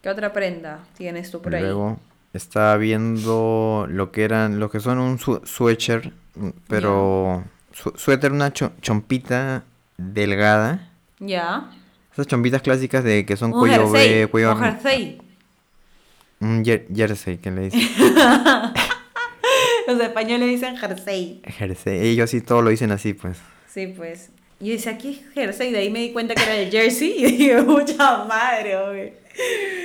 ¿Qué 0.01 0.10
otra 0.10 0.31
prenda 0.31 0.79
tienes 0.97 1.31
tú 1.31 1.41
por 1.41 1.55
ahí? 1.55 1.63
Luego 1.63 1.99
estaba 2.34 2.77
viendo 2.77 3.88
lo 3.89 4.12
que 4.12 4.23
eran, 4.23 4.60
lo 4.60 4.69
que 4.69 4.79
son 4.79 4.99
un 4.99 5.17
su 5.17 5.41
sweatshirt, 5.43 6.13
mm, 6.36 6.49
pero 6.67 7.43
su- 7.76 7.94
suéter, 7.98 8.32
una 8.32 8.52
cho- 8.54 8.72
chompita 8.82 9.64
delgada. 9.98 10.90
Ya. 11.20 11.70
Esas 12.14 12.28
chompitas 12.28 12.62
clásicas 12.62 13.04
de 13.04 13.26
que 13.26 13.36
son 13.36 13.54
Un 13.54 13.60
cuello 13.60 13.92
jersey. 13.92 14.20
B, 14.22 14.28
cuello 14.28 14.52
Un 14.54 14.62
jersey. 14.64 15.22
un 16.40 16.64
jer- 16.64 16.86
jersey 16.96 17.38
que 17.38 17.52
le 17.52 17.62
dicen. 17.70 17.82
Los 19.88 20.00
españoles 20.00 20.50
dicen 20.50 20.76
jersey. 20.78 21.42
jersey. 21.46 22.00
Ellos 22.08 22.30
sí 22.30 22.42
todo 22.42 22.62
lo 22.62 22.70
dicen 22.70 22.92
así, 22.92 23.14
pues. 23.14 23.38
Sí, 23.72 23.88
pues. 23.88 24.30
Y 24.60 24.68
yo 24.68 24.74
decía, 24.74 24.94
aquí 24.94 25.10
es 25.28 25.34
jersey. 25.34 25.72
De 25.72 25.80
ahí 25.80 25.90
me 25.92 26.00
di 26.00 26.12
cuenta 26.12 26.34
que 26.34 26.44
era 26.44 26.56
el 26.56 26.72
jersey. 26.72 27.14
Y 27.18 27.26
dije, 27.32 27.62
mucha 27.62 28.24
madre, 28.26 28.78
güey. 28.88 29.14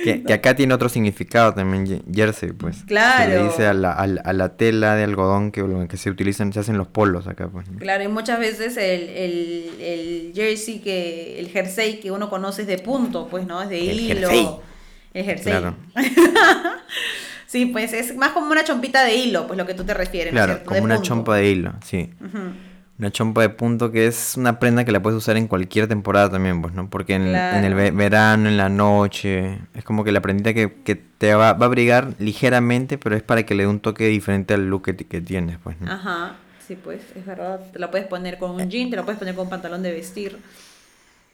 Que, 0.03 0.23
que 0.23 0.33
acá 0.33 0.55
tiene 0.55 0.73
otro 0.73 0.89
significado 0.89 1.53
también, 1.53 2.03
jersey, 2.11 2.53
pues. 2.53 2.77
Se 2.77 2.81
le 2.81 2.87
Claro. 2.87 3.43
dice 3.45 3.67
a 3.67 3.73
la, 3.73 3.91
a 3.93 4.07
la- 4.07 4.21
a 4.21 4.33
la 4.33 4.57
tela 4.57 4.95
de 4.95 5.03
algodón 5.03 5.51
que, 5.51 5.63
que 5.87 5.97
se 5.97 6.09
utilizan, 6.09 6.51
se 6.53 6.59
hacen 6.59 6.77
los 6.77 6.87
polos 6.87 7.27
acá, 7.27 7.49
pues. 7.49 7.69
¿no? 7.69 7.77
Claro, 7.77 8.03
y 8.03 8.07
muchas 8.07 8.39
veces 8.39 8.77
el, 8.77 9.09
el, 9.09 9.69
el 9.79 10.31
jersey 10.33 10.79
que, 10.79 11.39
el 11.39 11.49
jersey 11.49 11.99
que 11.99 12.09
uno 12.11 12.29
conoce 12.31 12.63
es 12.63 12.67
de 12.67 12.79
punto, 12.79 13.27
pues, 13.27 13.45
¿no? 13.45 13.61
Es 13.61 13.69
de 13.69 13.91
El 13.91 13.99
hilo. 13.99 14.27
jersey. 14.29 14.49
El 15.13 15.25
jersey. 15.25 15.51
Claro. 15.51 15.75
sí, 17.45 17.65
pues 17.67 17.93
es 17.93 18.15
más 18.15 18.31
como 18.31 18.51
una 18.51 18.63
chompita 18.63 19.03
de 19.03 19.15
hilo, 19.15 19.45
pues 19.47 19.57
lo 19.57 19.65
que 19.65 19.73
tú 19.73 19.83
te 19.83 19.93
refieres, 19.93 20.33
¿no 20.33 20.39
es 20.39 20.45
Claro, 20.45 20.63
como 20.63 20.75
De 20.77 20.81
una 20.81 20.95
punto. 20.95 21.07
chompa 21.07 21.35
de 21.35 21.49
hilo, 21.49 21.73
sí. 21.85 22.09
Ujú. 22.23 22.39
Una 23.01 23.09
chompa 23.11 23.41
de 23.41 23.49
punto 23.49 23.91
que 23.91 24.05
es 24.05 24.37
una 24.37 24.59
prenda 24.59 24.85
que 24.85 24.91
la 24.91 25.01
puedes 25.01 25.17
usar 25.17 25.35
en 25.35 25.47
cualquier 25.47 25.87
temporada 25.87 26.29
también, 26.29 26.61
pues, 26.61 26.75
¿no? 26.75 26.87
Porque 26.87 27.15
en, 27.15 27.23
en 27.57 27.63
el 27.63 27.73
ve- 27.73 27.89
verano, 27.89 28.47
en 28.47 28.57
la 28.57 28.69
noche, 28.69 29.57
es 29.73 29.83
como 29.83 30.03
que 30.03 30.11
la 30.11 30.21
prendita 30.21 30.53
que, 30.53 30.71
que 30.83 30.93
te 30.95 31.33
va, 31.33 31.53
va 31.53 31.65
a 31.65 31.67
abrigar 31.67 32.13
ligeramente, 32.19 32.99
pero 32.99 33.15
es 33.15 33.23
para 33.23 33.41
que 33.43 33.55
le 33.55 33.63
dé 33.63 33.69
un 33.69 33.79
toque 33.79 34.05
diferente 34.05 34.53
al 34.53 34.67
look 34.69 34.83
que, 34.83 34.93
ti- 34.93 35.05
que 35.05 35.19
tienes, 35.19 35.57
pues, 35.63 35.81
¿no? 35.81 35.91
Ajá, 35.91 36.35
sí, 36.67 36.75
pues, 36.75 37.01
es 37.15 37.25
verdad. 37.25 37.59
Te 37.73 37.79
la 37.79 37.89
puedes 37.89 38.05
poner 38.05 38.37
con 38.37 38.51
un 38.51 38.69
jean, 38.69 38.91
te 38.91 38.95
la 38.97 39.03
puedes 39.03 39.17
poner 39.17 39.33
con 39.33 39.45
un 39.45 39.49
pantalón 39.49 39.81
de 39.81 39.91
vestir. 39.93 40.37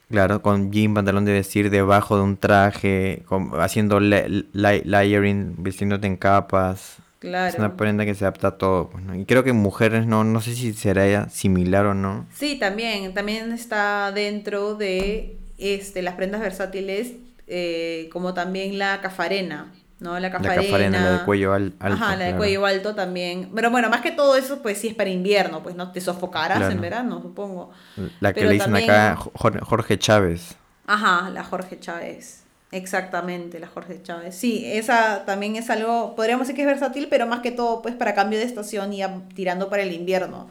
Claro, 0.10 0.42
con 0.42 0.72
jean, 0.72 0.94
pantalón 0.94 1.26
de 1.26 1.34
vestir 1.34 1.70
debajo 1.70 2.16
de 2.16 2.24
un 2.24 2.38
traje, 2.38 3.24
con- 3.26 3.52
haciendo 3.60 4.00
la- 4.00 4.24
la- 4.54 4.80
layering, 4.86 5.56
vistiéndote 5.62 6.08
en 6.08 6.16
capas. 6.16 7.00
Claro. 7.20 7.50
Es 7.50 7.58
una 7.58 7.76
prenda 7.76 8.06
que 8.06 8.14
se 8.14 8.26
adapta 8.26 8.48
a 8.50 8.58
todo, 8.58 8.90
pues, 8.92 9.04
¿no? 9.04 9.16
Y 9.16 9.26
creo 9.26 9.44
que 9.44 9.52
mujeres 9.54 10.06
no, 10.06 10.24
no 10.24 10.40
sé 10.42 10.54
si 10.56 10.74
será 10.74 11.30
similar 11.30 11.86
o 11.88 11.94
no. 11.96 12.28
Sí, 12.34 12.58
también, 12.60 13.14
también 13.14 13.52
está 13.52 14.12
dentro 14.12 14.76
de 14.76 15.38
este, 15.58 16.02
las 16.04 16.14
prendas 16.16 16.42
versátiles, 16.42 17.14
eh, 17.48 18.10
como 18.14 18.36
también 18.36 18.78
la 18.78 19.02
cafarena, 19.02 19.74
¿no? 20.00 20.14
La 20.14 20.20
La 20.20 20.32
cafarena. 20.32 20.62
cafarena, 20.64 21.02
la 21.02 21.12
de 21.18 21.26
cuello 21.26 21.54
al- 21.54 21.74
alto. 21.80 21.96
Ajá, 22.04 22.12
la 22.16 22.26
de 22.26 22.32
claro. 22.32 22.38
cuello 22.38 22.66
alto 22.68 22.94
también. 22.94 23.50
Pero 23.56 23.72
bueno, 23.72 23.90
más 23.90 24.02
que 24.02 24.12
todo 24.12 24.36
eso, 24.36 24.62
pues 24.62 24.78
sí 24.78 24.90
es 24.90 24.94
para 24.94 25.10
invierno, 25.10 25.64
pues 25.64 25.76
no 25.76 25.92
te 25.92 26.00
sofocarás 26.02 26.58
Claro. 26.60 26.72
en 26.74 26.82
verano, 26.82 27.20
supongo. 27.24 27.72
La 28.20 28.32
que 28.32 28.42
Pero 28.42 28.50
le 28.50 28.54
dicen 28.54 28.72
también- 28.74 28.92
acá 28.92 29.16
Jor- 29.34 29.62
Jorge 29.62 29.98
Chávez. 29.98 30.56
Ajá, 30.86 31.32
la 31.32 31.44
Jorge 31.44 31.80
Chávez. 31.80 32.44
Exactamente, 32.72 33.60
la 33.60 33.68
Jorge 33.68 34.02
Chávez. 34.04 34.36
Sí, 34.36 34.64
esa 34.66 35.24
también 35.26 35.56
es 35.56 35.70
algo, 35.70 36.16
podríamos 36.16 36.48
decir 36.48 36.56
que 36.56 36.64
es 36.64 36.68
versátil, 36.68 37.08
pero 37.10 37.26
más 37.26 37.40
que 37.40 37.52
todo, 37.52 37.82
pues 37.82 37.96
para 37.96 38.14
cambio 38.14 38.40
de 38.40 38.46
estación 38.46 38.92
y 38.92 39.02
a- 39.04 39.22
tirando 39.36 39.70
para 39.70 39.84
el 39.84 39.94
invierno. 39.94 40.50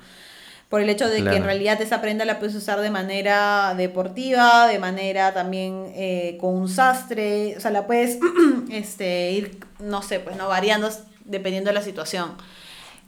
Por 0.70 0.80
el 0.80 0.88
hecho 0.88 1.08
de 1.08 1.22
que 1.22 1.36
en 1.36 1.44
realidad 1.44 1.80
esa 1.80 2.00
prenda 2.00 2.24
la 2.24 2.40
puedes 2.40 2.54
usar 2.56 2.80
de 2.80 2.90
manera 2.90 3.74
deportiva, 3.76 4.66
de 4.66 4.80
manera 4.80 5.32
también 5.32 5.92
eh, 5.94 6.36
con 6.40 6.54
un 6.56 6.68
sastre, 6.68 7.54
o 7.56 7.60
sea, 7.60 7.70
la 7.70 7.86
puedes 7.86 8.18
este, 8.70 9.30
ir, 9.30 9.60
no 9.78 10.02
sé, 10.02 10.18
pues 10.18 10.36
no 10.36 10.48
variando 10.48 10.88
dependiendo 11.24 11.68
de 11.70 11.74
la 11.74 11.82
situación. 11.82 12.32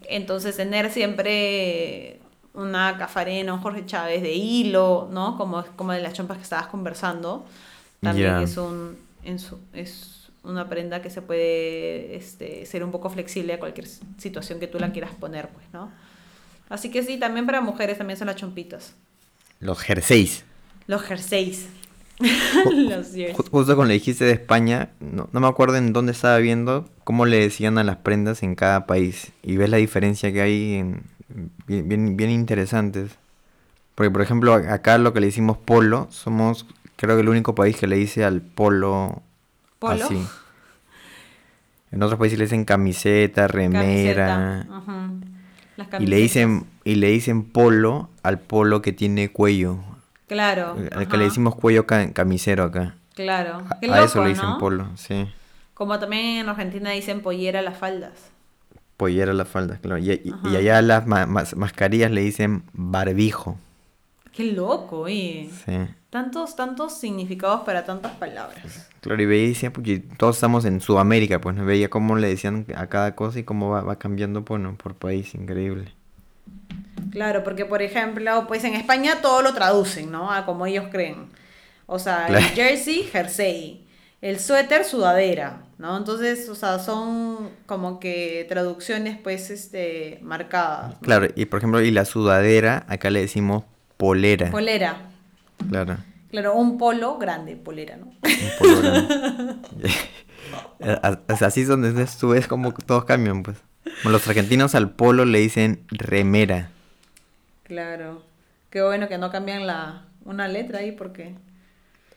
Entonces, 0.03 0.57
tener 0.57 0.91
siempre 0.93 2.21
una 2.55 2.97
cafarena, 2.97 3.55
un 3.55 3.61
Jorge 3.61 3.85
Chávez 3.87 4.23
de 4.23 4.35
hilo, 4.35 5.09
¿no? 5.11 5.37
Como, 5.37 5.65
como 5.77 5.93
de 5.93 6.01
las 6.01 6.13
chompas 6.13 6.37
que 6.37 6.45
estabas 6.45 6.69
conversando, 6.69 7.45
también 8.01 8.29
Ya. 8.29 8.43
es, 8.43 8.57
un, 8.57 8.97
es 9.73 10.31
una 10.43 10.69
prenda 10.69 11.03
que 11.03 11.11
se 11.11 11.23
puede 11.23 12.17
este, 12.17 12.65
ser 12.67 12.85
un 12.85 12.91
poco 12.91 13.11
flexible 13.11 13.55
a 13.55 13.59
cualquier 13.59 13.87
situación 14.19 14.61
que 14.61 14.67
tú 14.67 14.79
la 14.79 14.93
quieras 14.93 15.11
poner, 15.19 15.49
pues, 15.49 15.67
¿no? 15.73 15.91
Así 16.69 16.91
que 16.91 17.03
sí, 17.03 17.19
también 17.19 17.47
para 17.47 17.61
mujeres 17.61 17.99
también 17.99 18.19
son 18.19 18.27
las 18.27 18.37
chompitas. 18.37 18.95
Los 19.61 19.81
jerseys. 19.81 20.45
Los 20.87 21.03
jerseys. 21.03 21.69
Los 22.75 23.13
Justo 23.37 23.77
cuando 23.77 23.85
le 23.85 23.95
dijiste 23.95 24.25
de 24.25 24.33
España, 24.33 24.91
no, 25.01 25.29
no 25.33 25.41
me 25.41 25.47
acuerdo 25.47 25.77
en 25.77 25.93
dónde 25.93 26.13
estaba 26.13 26.39
viendo 26.39 26.89
cómo 27.05 27.27
le 27.27 27.39
decían 27.39 27.79
a 27.79 27.85
las 27.85 27.97
prendas 27.99 28.43
en 28.43 28.55
cada 28.55 28.87
país. 28.87 29.33
Y 29.43 29.57
ves 29.57 29.71
la 29.71 29.77
diferencia 29.77 30.33
que 30.33 30.41
hay 30.41 30.75
en, 30.75 31.03
bien, 31.67 31.89
bien, 31.89 32.17
bien 32.17 32.31
interesantes. 32.31 33.13
Porque, 33.95 34.11
por 34.11 34.23
ejemplo, 34.23 34.53
acá 34.55 34.99
lo 34.99 35.13
que 35.13 35.21
le 35.21 35.27
decimos 35.27 35.59
polo, 35.59 36.09
somos 36.11 36.67
creo 36.99 37.17
que 37.17 37.23
el 37.23 37.29
único 37.31 37.55
país 37.55 37.77
que 37.77 37.87
le 37.87 37.97
dice 37.97 38.25
al 38.25 38.43
polo, 38.43 39.23
¿Polo? 39.79 40.05
así. 40.05 40.23
En 41.91 42.03
otros 42.03 42.19
países 42.19 42.39
le 42.39 42.45
dicen 42.45 42.65
camiseta, 42.65 43.49
remera. 43.49 44.27
Camiseta, 44.27 44.77
ajá. 44.77 45.11
Las 45.77 46.01
Y 46.03 46.07
le 46.07 46.17
dicen, 46.17 46.67
y 46.85 46.97
le 46.97 47.09
dicen 47.09 47.45
polo 47.45 48.11
al 48.23 48.39
polo 48.41 48.83
que 48.83 48.93
tiene 48.93 49.31
cuello. 49.31 49.79
Claro. 50.27 50.77
Al 50.93 51.09
que 51.09 51.17
le 51.17 51.25
decimos 51.25 51.55
cuello 51.55 51.87
ca- 51.87 52.13
camisero 52.13 52.65
acá. 52.65 52.97
Claro. 53.15 53.63
A, 53.89 53.95
a 53.95 54.03
eso 54.05 54.23
le 54.23 54.31
dicen 54.31 54.45
¿no? 54.51 54.59
polo, 54.59 54.89
sí. 54.97 55.27
Como 55.75 55.99
también 55.99 56.39
en 56.41 56.49
Argentina 56.49 56.91
dicen 56.91 57.21
pollera 57.23 57.61
a 57.61 57.63
las 57.63 57.79
faldas. 57.79 58.13
Pollera 58.99 59.33
las 59.33 59.49
faldas, 59.49 59.79
claro. 59.79 59.99
Y, 59.99 60.11
y- 60.11 60.35
y 60.51 60.57
allá 60.57 60.83
las 60.83 61.07
ma- 61.07 61.27
mas- 61.27 61.57
mascarillas 61.57 62.11
le 62.11 62.21
dicen 62.21 62.65
barbijo. 62.73 63.57
Qué 64.33 64.53
loco, 64.53 65.01
oye. 65.03 65.49
Sí. 65.65 65.73
Tantos, 66.11 66.57
tantos 66.57 66.99
significados 66.99 67.63
para 67.63 67.85
tantas 67.85 68.13
palabras. 68.13 68.89
Claro, 69.03 69.23
y 69.23 69.27
veía 69.27 69.71
porque 69.71 69.99
todos 69.99 70.37
estamos 70.37 70.65
en 70.65 70.81
Sudamérica, 70.81 71.39
pues 71.41 71.55
no 71.55 71.67
veía 71.67 71.91
cómo 71.91 72.17
le 72.17 72.29
decían 72.29 72.65
a 72.75 72.87
cada 72.87 73.15
cosa 73.15 73.41
y 73.41 73.45
cómo 73.45 73.71
va, 73.71 73.83
va 73.83 73.97
cambiando 73.97 74.43
por, 74.45 74.59
¿no? 74.59 74.75
por 74.77 74.95
país, 74.95 75.35
increíble. 75.35 75.93
Claro, 77.11 77.45
porque 77.45 77.67
por 77.67 77.83
ejemplo, 77.83 78.47
pues 78.49 78.65
en 78.65 78.75
España 78.75 79.21
todo 79.21 79.43
lo 79.43 79.53
traducen, 79.53 80.11
¿no? 80.11 80.33
A 80.33 80.47
como 80.47 80.65
ellos 80.67 80.87
creen. 80.91 81.27
O 81.87 81.99
sea, 81.99 82.27
Claro. 82.27 82.39
el 82.39 82.53
jersey, 82.53 83.03
jersey. 83.05 83.85
El 84.21 84.41
suéter, 84.41 84.85
sudadera, 84.85 85.63
¿no? 85.79 85.97
Entonces, 85.97 86.49
o 86.49 86.55
sea, 86.55 86.79
son 86.81 87.51
como 87.67 88.01
que 88.01 88.47
traducciones, 88.49 89.17
pues, 89.17 89.51
este, 89.51 90.19
marcadas. 90.23 90.95
¿no? 90.95 91.01
Claro, 91.01 91.29
y 91.37 91.45
por 91.45 91.59
ejemplo, 91.59 91.81
y 91.81 91.91
la 91.93 92.05
sudadera, 92.05 92.85
acá 92.89 93.11
le 93.11 93.21
decimos 93.21 93.65
polera. 93.97 94.51
Polera. 94.51 95.08
Claro. 95.69 95.97
Claro, 96.31 96.55
un 96.55 96.77
polo 96.79 97.17
grande, 97.19 97.57
polera, 97.57 97.97
¿no? 97.97 98.07
un 98.07 98.15
polo 98.59 98.81
grande. 98.83 99.91
Así 101.41 101.63
es 101.63 101.69
donde 101.69 102.07
tú 102.21 102.29
ves 102.31 102.47
como 102.47 102.73
todos 102.75 103.05
cambian, 103.05 103.43
pues. 103.43 103.57
Como 104.03 104.13
los 104.13 104.27
argentinos 104.29 104.75
al 104.75 104.91
polo 104.91 105.25
le 105.25 105.39
dicen 105.39 105.85
remera. 105.91 106.71
Claro. 107.65 108.23
Qué 108.71 108.83
bueno 108.83 109.09
que 109.09 109.19
no 109.19 109.31
cambian 109.31 109.67
la 109.67 110.05
una 110.25 110.47
letra 110.49 110.81
ahí 110.81 110.93
porque 110.93 111.35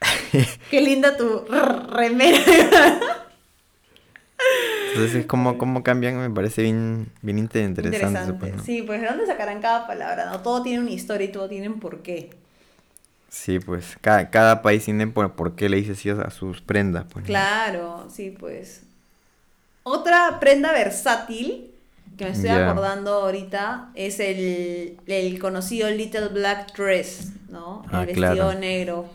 Qué 0.70 0.82
linda 0.82 1.16
tu 1.16 1.46
remera. 1.90 2.38
Entonces 4.90 5.16
es 5.16 5.26
como, 5.26 5.58
como 5.58 5.84
cambian, 5.84 6.18
me 6.18 6.30
parece 6.30 6.64
bien, 6.64 7.12
bien 7.22 7.38
inter- 7.40 7.64
interesante. 7.64 8.20
Interesante. 8.20 8.40
pues, 8.40 8.56
¿no? 8.58 8.64
Sí, 8.64 8.82
pues 8.86 9.00
¿de 9.02 9.08
dónde 9.08 9.26
sacarán 9.26 9.62
cada 9.62 9.88
palabra? 9.88 10.26
No, 10.26 10.42
todo 10.42 10.62
tiene 10.64 10.80
una 10.82 10.92
historia 10.92 11.26
y 11.28 11.32
todo 11.32 11.48
tiene 11.48 11.70
un 11.70 11.80
porqué. 11.80 12.32
Sí, 13.32 13.60
pues 13.60 13.98
cada, 14.02 14.30
cada 14.30 14.62
país 14.62 14.84
tiene 14.84 15.08
por, 15.08 15.36
por 15.36 15.56
qué 15.56 15.70
le 15.70 15.78
dice 15.78 15.94
así 15.94 16.10
a 16.10 16.30
sus 16.32 16.60
prendas. 16.62 17.06
Pues. 17.12 17.26
Claro, 17.26 18.08
sí, 18.14 18.36
pues. 18.38 18.84
Otra 19.84 20.38
prenda 20.42 20.74
versátil 20.74 21.72
que 22.18 22.26
me 22.26 22.32
estoy 22.32 22.50
acordando 22.50 23.14
ahorita 23.14 23.90
es 23.96 24.20
el, 24.20 24.98
el 25.08 25.40
conocido 25.40 25.90
Little 25.90 26.28
Black 26.28 26.76
Dress, 26.76 27.32
¿no? 27.50 27.84
El 27.90 27.96
Ah, 27.96 28.06
vestido 28.06 28.34
claro. 28.34 28.54
negro. 28.60 29.06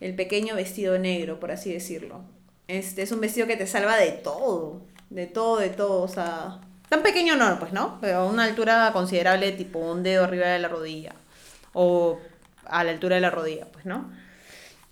El 0.00 0.14
pequeño 0.14 0.54
vestido 0.54 0.98
negro, 0.98 1.40
por 1.40 1.50
así 1.50 1.72
decirlo. 1.72 2.20
Este 2.68 3.00
es 3.02 3.10
un 3.10 3.20
vestido 3.20 3.46
que 3.46 3.56
te 3.56 3.66
salva 3.66 3.96
de 3.96 4.12
todo. 4.12 4.82
De 5.08 5.26
todo, 5.26 5.56
de 5.58 5.70
todo. 5.70 6.02
O 6.02 6.08
sea, 6.08 6.60
tan 6.90 7.02
pequeño 7.02 7.36
no, 7.36 7.58
pues, 7.58 7.72
¿no? 7.72 7.96
Pero 8.02 8.18
a 8.18 8.26
una 8.26 8.44
altura 8.44 8.90
considerable, 8.92 9.52
tipo 9.52 9.78
un 9.78 10.02
dedo 10.02 10.24
arriba 10.24 10.46
de 10.48 10.58
la 10.58 10.68
rodilla. 10.68 11.14
O 11.72 12.18
a 12.70 12.84
la 12.84 12.90
altura 12.92 13.16
de 13.16 13.20
la 13.20 13.30
rodilla, 13.30 13.66
pues, 13.72 13.84
¿no? 13.86 14.10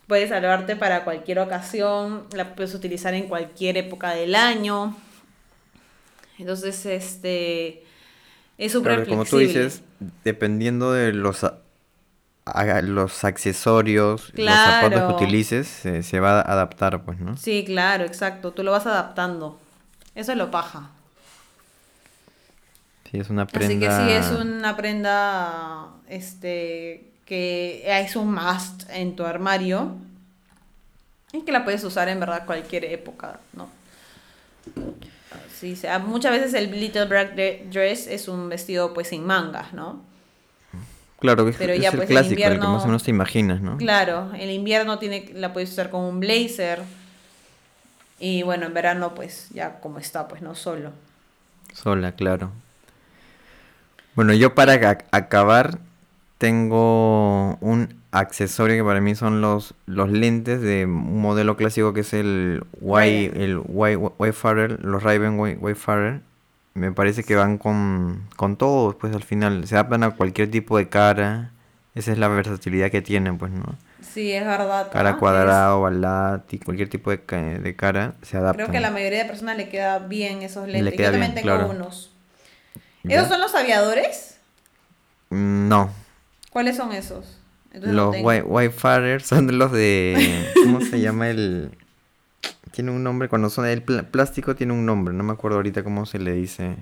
Puedes 0.06 0.30
salvarte 0.30 0.74
para 0.76 1.04
cualquier 1.04 1.38
ocasión, 1.38 2.26
la 2.34 2.54
puedes 2.54 2.74
utilizar 2.74 3.12
en 3.14 3.28
cualquier 3.28 3.76
época 3.76 4.10
del 4.10 4.34
año. 4.34 4.96
Entonces, 6.38 6.86
este 6.86 7.84
es 8.56 8.72
súper 8.72 8.94
Claro, 8.96 9.08
como 9.10 9.24
tú 9.24 9.38
dices, 9.38 9.82
dependiendo 10.24 10.92
de 10.92 11.12
los, 11.12 11.44
los 12.84 13.24
accesorios, 13.24 14.22
los 14.28 14.32
Claro. 14.34 14.72
zapatos 14.88 15.06
que 15.18 15.24
utilices, 15.24 15.68
se, 15.68 16.02
se 16.02 16.20
va 16.20 16.40
a 16.40 16.52
adaptar, 16.52 17.04
pues, 17.04 17.18
¿no? 17.18 17.36
Sí, 17.36 17.64
claro, 17.66 18.04
exacto. 18.04 18.52
Tú 18.52 18.62
lo 18.62 18.70
vas 18.72 18.86
adaptando. 18.86 19.60
Eso 20.14 20.32
es 20.32 20.38
lo 20.38 20.50
paja. 20.50 20.90
Sí, 23.10 23.18
es 23.18 23.30
una 23.30 23.42
Así 23.42 23.52
que 23.52 23.58
prenda... 23.58 24.06
sí, 24.06 24.12
es 24.12 24.30
una 24.30 24.76
prenda 24.76 25.88
este 26.08 27.10
que 27.28 27.82
es 27.84 28.16
un 28.16 28.32
must 28.32 28.88
en 28.88 29.14
tu 29.14 29.24
armario. 29.24 29.96
Y 31.32 31.42
que 31.42 31.52
la 31.52 31.62
puedes 31.64 31.84
usar 31.84 32.08
en 32.08 32.20
verdad 32.20 32.46
cualquier 32.46 32.86
época, 32.86 33.38
¿no? 33.52 33.68
Sí, 35.60 35.76
sea, 35.76 35.98
muchas 35.98 36.32
veces 36.32 36.54
el 36.54 36.70
Little 36.70 37.04
Black 37.04 37.34
Dre- 37.34 37.68
Dress 37.70 38.06
es 38.06 38.28
un 38.28 38.48
vestido 38.48 38.94
pues 38.94 39.08
sin 39.08 39.26
mangas, 39.26 39.74
¿no? 39.74 40.00
Claro, 41.20 41.44
que 41.44 41.50
Pero 41.52 41.74
es 41.74 41.80
ya, 41.82 41.90
el 41.90 41.96
pues, 41.98 42.08
clásico, 42.08 42.40
el 42.44 42.60
que 42.60 42.66
más 42.66 42.84
o 42.84 42.86
menos 42.86 43.02
te 43.02 43.10
imaginas, 43.10 43.60
¿no? 43.60 43.76
Claro, 43.76 44.30
en 44.34 44.50
invierno 44.50 44.98
tiene, 44.98 45.30
la 45.34 45.52
puedes 45.52 45.70
usar 45.70 45.90
con 45.90 46.02
un 46.04 46.20
blazer. 46.20 46.80
Y 48.20 48.42
bueno, 48.42 48.66
en 48.66 48.74
verano 48.74 49.14
pues 49.14 49.48
ya 49.50 49.80
como 49.80 49.98
está, 49.98 50.28
pues 50.28 50.40
no 50.42 50.54
solo. 50.54 50.92
Sola, 51.74 52.12
claro. 52.12 52.52
Bueno, 54.14 54.32
yo 54.32 54.54
para 54.54 54.74
ac- 54.74 55.04
acabar 55.12 55.78
tengo 56.39 57.57
un 57.61 57.95
accesorio 58.11 58.76
que 58.76 58.84
para 58.84 59.01
mí 59.01 59.14
son 59.14 59.41
los, 59.41 59.74
los 59.86 60.11
lentes 60.11 60.61
de 60.62 60.86
un 60.86 61.20
modelo 61.20 61.57
clásico 61.57 61.93
que 61.93 62.01
es 62.01 62.14
el 62.14 62.64
Way, 62.80 63.32
el 63.34 63.61
Way, 63.66 63.97
Wayfarer, 63.97 64.84
los 64.84 65.05
Way- 65.05 65.57
Wayfarer. 65.61 66.20
Me 66.74 66.93
parece 66.93 67.24
que 67.24 67.34
van 67.34 67.59
con, 67.59 68.22
con 68.36 68.57
todo, 68.57 68.97
pues 68.97 69.14
al 69.14 69.24
final 69.24 69.66
se 69.66 69.74
adaptan 69.74 70.05
a 70.05 70.11
cualquier 70.12 70.51
tipo 70.51 70.78
de 70.78 70.89
cara. 70.89 71.51
Esa 71.95 72.12
es 72.12 72.18
la 72.18 72.28
versatilidad 72.28 72.91
que 72.91 73.03
tienen, 73.03 73.36
pues, 73.36 73.51
¿no? 73.51 73.74
Sí, 74.01 74.32
es 74.32 74.45
verdad. 74.45 74.91
Cara 74.93 75.11
¿ah? 75.11 75.16
cuadrada, 75.16 75.74
ovalada, 75.74 76.45
cualquier 76.64 76.89
tipo 76.89 77.11
de, 77.11 77.18
de 77.18 77.76
cara 77.76 78.14
se 78.22 78.36
adaptan. 78.36 78.66
Creo 78.66 78.70
que 78.70 78.78
a 78.78 78.80
la 78.80 78.91
mayoría 78.93 79.24
de 79.24 79.24
personas 79.24 79.57
le 79.57 79.68
queda 79.68 79.99
bien 79.99 80.43
esos 80.43 80.68
Le 80.68 80.74
lentes. 80.74 80.99
Yo 80.99 81.11
también 81.11 81.32
bien, 81.34 81.45
tengo 81.45 81.57
claro. 81.57 81.70
unos. 81.70 82.12
¿Ya? 83.03 83.16
¿Esos 83.16 83.28
son 83.28 83.41
los 83.41 83.55
aviadores? 83.55 84.39
No, 85.30 85.91
¿Cuáles 86.59 86.76
son 86.76 86.92
esos? 86.92 87.38
Entonces 87.66 87.92
no 87.94 88.06
Los 88.06 88.12
tengo. 88.16 88.28
Wi- 88.28 88.40
Wayfarers 88.40 89.24
son 89.24 89.56
los 89.59 89.70
de. 89.70 90.44
¿Cómo 90.64 90.80
se 90.80 91.00
llama 91.00 91.28
el.? 91.30 91.70
Tiene 92.72 92.90
un 92.90 93.04
nombre, 93.04 93.28
cuando 93.28 93.48
son 93.48 93.64
el 93.66 93.80
pl- 93.80 94.02
plástico 94.02 94.56
tiene 94.56 94.72
un 94.72 94.84
nombre, 94.84 95.14
no 95.14 95.22
me 95.22 95.32
acuerdo 95.34 95.59
ahorita 95.59 95.84
cómo 95.84 96.04
se 96.04 96.18
le 96.18 96.32
dice. 96.32 96.74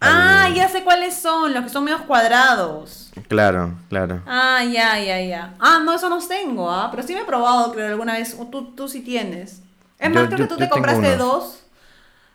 Ah, 0.00 0.44
al- 0.46 0.54
ya 0.54 0.66
sé 0.70 0.82
cuáles 0.82 1.14
son, 1.14 1.52
los 1.52 1.62
que 1.64 1.68
son 1.68 1.84
medios 1.84 2.00
cuadrados. 2.02 3.12
Claro, 3.28 3.74
claro. 3.90 4.22
Ah, 4.26 4.64
ya, 4.64 4.98
ya, 4.98 5.20
ya. 5.20 5.54
Ah, 5.60 5.80
no, 5.84 5.92
eso 5.94 6.08
no 6.08 6.26
tengo, 6.26 6.70
¿ah? 6.70 6.88
Pero 6.90 7.02
sí 7.02 7.12
me 7.14 7.20
he 7.20 7.24
probado, 7.26 7.70
creo, 7.72 7.86
alguna 7.88 8.14
vez. 8.14 8.34
Tú, 8.50 8.72
tú 8.74 8.88
sí 8.88 9.02
tienes. 9.02 9.60
Es 9.98 10.08
Yo- 10.08 10.14
más, 10.14 10.26
creo 10.28 10.38
yo- 10.38 10.44
que 10.48 10.54
tú 10.54 10.56
te 10.56 10.70
compraste 10.70 11.16
dos. 11.18 11.64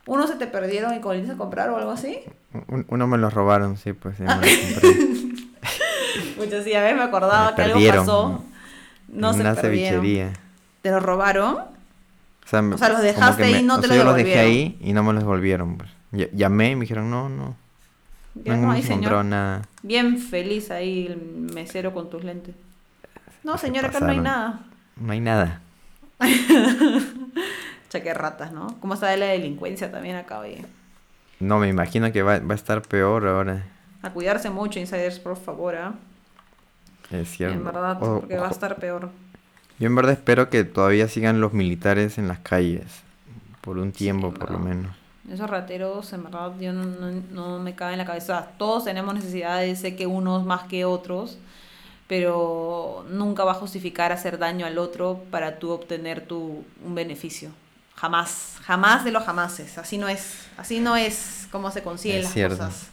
Uno 0.05 0.27
se 0.27 0.35
te 0.35 0.45
perdieron 0.45 0.93
y 0.93 0.99
volviste 0.99 1.31
a 1.31 1.35
comprar 1.37 1.71
o 1.71 1.77
algo 1.77 1.89
así. 1.89 2.19
Un- 2.67 2.85
uno 2.89 3.07
me 3.07 3.17
los 3.17 3.33
robaron, 3.33 3.77
sí, 3.77 3.93
pues. 3.93 4.19
ya 4.19 4.25
me 4.25 4.35
lo 4.35 4.41
compré. 4.81 5.24
Muchas 6.37 6.63
sí, 6.63 6.73
a 6.73 6.81
ver, 6.81 6.95
me 6.95 7.03
acordaba 7.03 7.49
Me 7.51 7.55
que 7.55 7.61
algo 7.63 7.79
pasó. 7.99 8.43
No 9.07 9.29
en 9.29 9.33
se 9.35 9.41
una 9.41 9.55
perdieron. 9.55 10.01
cevichería. 10.01 10.33
¿Te 10.81 10.91
los 10.91 11.01
robaron? 11.03 11.55
O 11.55 12.47
sea, 12.47 12.59
O 12.59 12.63
los 12.93 13.01
dejaste 13.01 13.43
ahí 13.43 13.55
y 13.55 13.63
no 13.63 13.75
o 13.75 13.79
te 13.79 13.87
sea, 13.87 13.95
los 13.95 13.97
yo 13.97 14.03
los 14.11 14.15
dejé 14.15 14.29
devolvieron. 14.29 14.51
ahí 14.51 14.77
y 14.81 14.93
no 14.93 15.03
me 15.03 15.13
los 15.13 15.23
devolvieron, 15.23 15.77
pues. 15.77 15.89
Ll- 16.13 16.29
Llamé 16.33 16.71
y 16.71 16.75
me 16.75 16.81
dijeron, 16.81 17.09
no, 17.09 17.29
no. 17.29 17.55
Ya 18.43 18.55
No 18.57 18.75
señor. 18.81 19.23
nada. 19.25 19.61
Bien 19.81 20.19
feliz 20.19 20.69
ahí 20.69 21.07
el 21.07 21.17
mesero 21.17 21.93
con 21.93 22.09
tus 22.09 22.23
lentes. 22.23 22.53
No, 23.43 23.57
Se 23.57 23.67
señora, 23.67 23.87
acá 23.87 23.99
no 24.01 24.09
hay 24.09 24.19
nada. 24.19 24.59
No 24.97 25.13
hay 25.13 25.19
nada. 25.21 25.61
Chaque 27.89 28.13
ratas, 28.13 28.51
¿no? 28.51 28.75
¿Cómo 28.79 28.95
está 28.95 29.15
la 29.15 29.27
delincuencia 29.27 29.91
también 29.91 30.15
acá, 30.17 30.39
oye? 30.39 30.65
No, 31.39 31.59
me 31.59 31.67
imagino 31.69 32.11
que 32.11 32.23
va, 32.23 32.39
va 32.39 32.53
a 32.53 32.55
estar 32.55 32.81
peor 32.81 33.27
ahora. 33.27 33.63
A 34.01 34.09
cuidarse 34.11 34.49
mucho, 34.49 34.79
insiders, 34.79 35.19
por 35.19 35.37
favor, 35.37 35.75
¿ah? 35.75 35.93
Es 37.11 37.29
cierto. 37.29 37.55
En 37.57 37.63
verdad, 37.63 38.01
O- 38.01 38.19
porque 38.21 38.37
va 38.37 38.47
a 38.47 38.51
estar 38.51 38.75
peor. 38.77 39.09
Yo 39.79 39.87
en 39.87 39.95
verdad 39.95 40.13
espero 40.13 40.49
que 40.49 40.63
todavía 40.63 41.07
sigan 41.07 41.41
los 41.41 41.53
militares 41.53 42.17
en 42.17 42.27
las 42.27 42.39
calles. 42.39 42.85
Por 43.61 43.77
un 43.77 43.91
tiempo, 43.91 44.27
en 44.27 44.33
por 44.33 44.51
lo 44.51 44.59
menos. 44.59 44.95
Esos 45.29 45.49
rateros, 45.49 46.13
en 46.13 46.23
verdad, 46.23 46.51
yo 46.59 46.71
no, 46.71 46.83
no- 46.85 47.21
no 47.31 47.59
me 47.59 47.73
cabe 47.75 47.93
en 47.93 47.97
la 47.99 48.05
cabeza. 48.05 48.49
Todos 48.57 48.85
tenemos 48.85 49.13
necesidades, 49.15 49.79
sé 49.79 49.95
que 49.95 50.05
unos 50.07 50.45
más 50.45 50.63
que 50.63 50.85
otros, 50.85 51.37
pero 52.07 53.05
nunca 53.09 53.43
va 53.43 53.51
a 53.53 53.55
justificar 53.55 54.11
hacer 54.11 54.37
daño 54.37 54.65
al 54.65 54.77
otro 54.77 55.23
para 55.31 55.57
tú 55.57 55.71
obtener 55.71 56.25
tu, 56.27 56.63
un 56.83 56.95
beneficio. 56.95 57.49
Jamás, 57.95 58.57
jamás 58.63 59.03
de 59.03 59.11
los 59.11 59.23
jamases. 59.23 59.77
Así 59.77 59.97
no 59.97 60.07
es, 60.07 60.47
así 60.57 60.79
no 60.79 60.95
es 60.95 61.47
como 61.51 61.71
se 61.71 61.81
consiguen 61.81 62.19
Es 62.19 62.23
las 62.25 62.33
cierto. 62.33 62.57
cosas. 62.57 62.89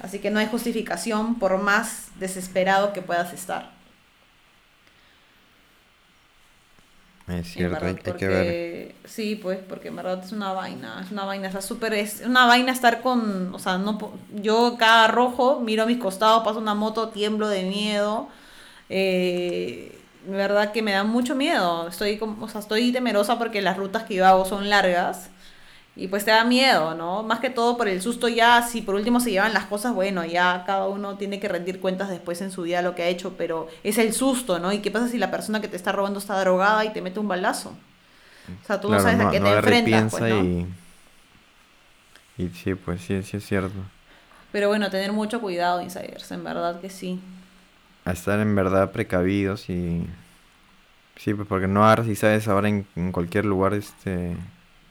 Así 0.00 0.18
que 0.18 0.30
no 0.30 0.38
hay 0.38 0.46
justificación 0.46 1.38
por 1.38 1.58
más 1.58 2.08
desesperado 2.18 2.92
que 2.92 3.02
puedas 3.02 3.32
estar. 3.32 3.70
Es 7.38 7.52
cierto, 7.52 7.74
verdad, 7.74 8.00
hay, 8.04 8.12
que 8.14 8.28
ver. 8.28 8.94
Sí, 9.04 9.36
pues, 9.36 9.58
porque 9.68 9.88
en 9.88 9.96
verdad 9.96 10.20
es 10.24 10.32
una 10.32 10.52
vaina, 10.52 11.00
es 11.04 11.12
una 11.12 11.24
vaina, 11.24 11.46
está 11.46 11.62
súper, 11.62 11.94
es 11.94 12.22
una 12.26 12.46
vaina 12.46 12.72
estar 12.72 13.02
con, 13.02 13.54
o 13.54 13.58
sea, 13.58 13.78
no, 13.78 13.98
yo 14.34 14.76
cada 14.78 15.06
rojo, 15.06 15.60
miro 15.60 15.84
a 15.84 15.86
mis 15.86 15.98
costados, 15.98 16.42
pasa 16.42 16.58
una 16.58 16.74
moto, 16.74 17.10
tiemblo 17.10 17.48
de 17.48 17.64
miedo, 17.64 18.28
eh, 18.88 20.00
verdad 20.26 20.72
que 20.72 20.82
me 20.82 20.92
da 20.92 21.04
mucho 21.04 21.36
miedo, 21.36 21.88
estoy, 21.88 22.18
o 22.20 22.48
sea, 22.48 22.60
estoy 22.60 22.90
temerosa 22.92 23.38
porque 23.38 23.62
las 23.62 23.76
rutas 23.76 24.04
que 24.04 24.16
yo 24.16 24.26
hago 24.26 24.44
son 24.44 24.68
largas, 24.68 25.30
y 25.96 26.08
pues 26.08 26.24
te 26.24 26.30
da 26.30 26.44
miedo, 26.44 26.94
¿no? 26.94 27.22
Más 27.22 27.40
que 27.40 27.50
todo 27.50 27.76
por 27.76 27.88
el 27.88 28.00
susto 28.00 28.28
ya, 28.28 28.62
si 28.62 28.80
por 28.80 28.94
último 28.94 29.20
se 29.20 29.32
llevan 29.32 29.52
las 29.52 29.64
cosas, 29.64 29.92
bueno, 29.92 30.24
ya 30.24 30.62
cada 30.64 30.86
uno 30.86 31.16
tiene 31.16 31.40
que 31.40 31.48
rendir 31.48 31.80
cuentas 31.80 32.08
después 32.08 32.40
en 32.40 32.50
su 32.50 32.62
vida 32.62 32.80
lo 32.80 32.94
que 32.94 33.02
ha 33.02 33.08
hecho, 33.08 33.34
pero 33.36 33.68
es 33.82 33.98
el 33.98 34.12
susto, 34.12 34.58
¿no? 34.58 34.72
¿Y 34.72 34.78
qué 34.78 34.90
pasa 34.90 35.08
si 35.08 35.18
la 35.18 35.30
persona 35.30 35.60
que 35.60 35.68
te 35.68 35.76
está 35.76 35.92
robando 35.92 36.18
está 36.18 36.38
drogada 36.40 36.84
y 36.84 36.92
te 36.92 37.02
mete 37.02 37.18
un 37.18 37.28
balazo? 37.28 37.70
O 38.62 38.66
sea, 38.66 38.80
tú 38.80 38.90
no 38.90 39.00
sabes 39.00 39.20
a 39.20 39.30
qué 39.30 39.40
no 39.40 39.46
te 39.46 39.56
enfrentas, 39.56 40.10
pues, 40.10 40.32
y... 40.32 40.66
Y 42.38 42.48
sí, 42.50 42.74
pues 42.74 43.02
sí, 43.02 43.22
sí 43.22 43.36
es 43.36 43.46
cierto. 43.46 43.74
Pero 44.52 44.68
bueno, 44.68 44.90
tener 44.90 45.12
mucho 45.12 45.40
cuidado, 45.40 45.82
insiders, 45.82 46.30
en 46.32 46.42
verdad 46.42 46.80
que 46.80 46.88
sí. 46.88 47.20
A 48.04 48.12
estar 48.12 48.40
en 48.40 48.54
verdad 48.54 48.92
precavidos 48.92 49.68
y... 49.68 50.06
Sí, 51.16 51.34
pues 51.34 51.46
porque 51.46 51.68
no 51.68 51.84
agarras 51.84 52.06
y 52.06 52.16
sabes 52.16 52.48
ahora 52.48 52.70
en, 52.70 52.86
en 52.96 53.12
cualquier 53.12 53.44
lugar 53.44 53.74
este 53.74 54.34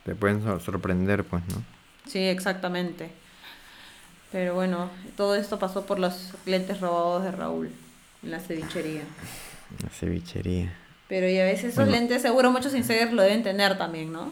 te 0.05 0.15
pueden 0.15 0.41
sor- 0.43 0.61
sorprender, 0.61 1.23
pues, 1.23 1.43
¿no? 1.49 1.63
Sí, 2.07 2.19
exactamente. 2.19 3.09
Pero 4.31 4.53
bueno, 4.53 4.89
todo 5.17 5.35
esto 5.35 5.57
pasó 5.59 5.85
por 5.85 5.99
los 5.99 6.33
lentes 6.45 6.79
robados 6.81 7.23
de 7.23 7.31
Raúl 7.31 7.71
en 8.23 8.31
la 8.31 8.39
cevichería. 8.39 9.01
La 9.83 9.89
cevichería. 9.89 10.73
Pero 11.07 11.29
y 11.29 11.37
a 11.39 11.43
veces 11.43 11.65
esos 11.73 11.85
Bueno. 11.85 11.91
lentes 11.91 12.21
seguro 12.23 12.51
muchos 12.51 12.73
insiders 12.73 13.13
lo 13.13 13.21
deben 13.21 13.43
tener 13.43 13.77
también, 13.77 14.11
¿no? 14.11 14.31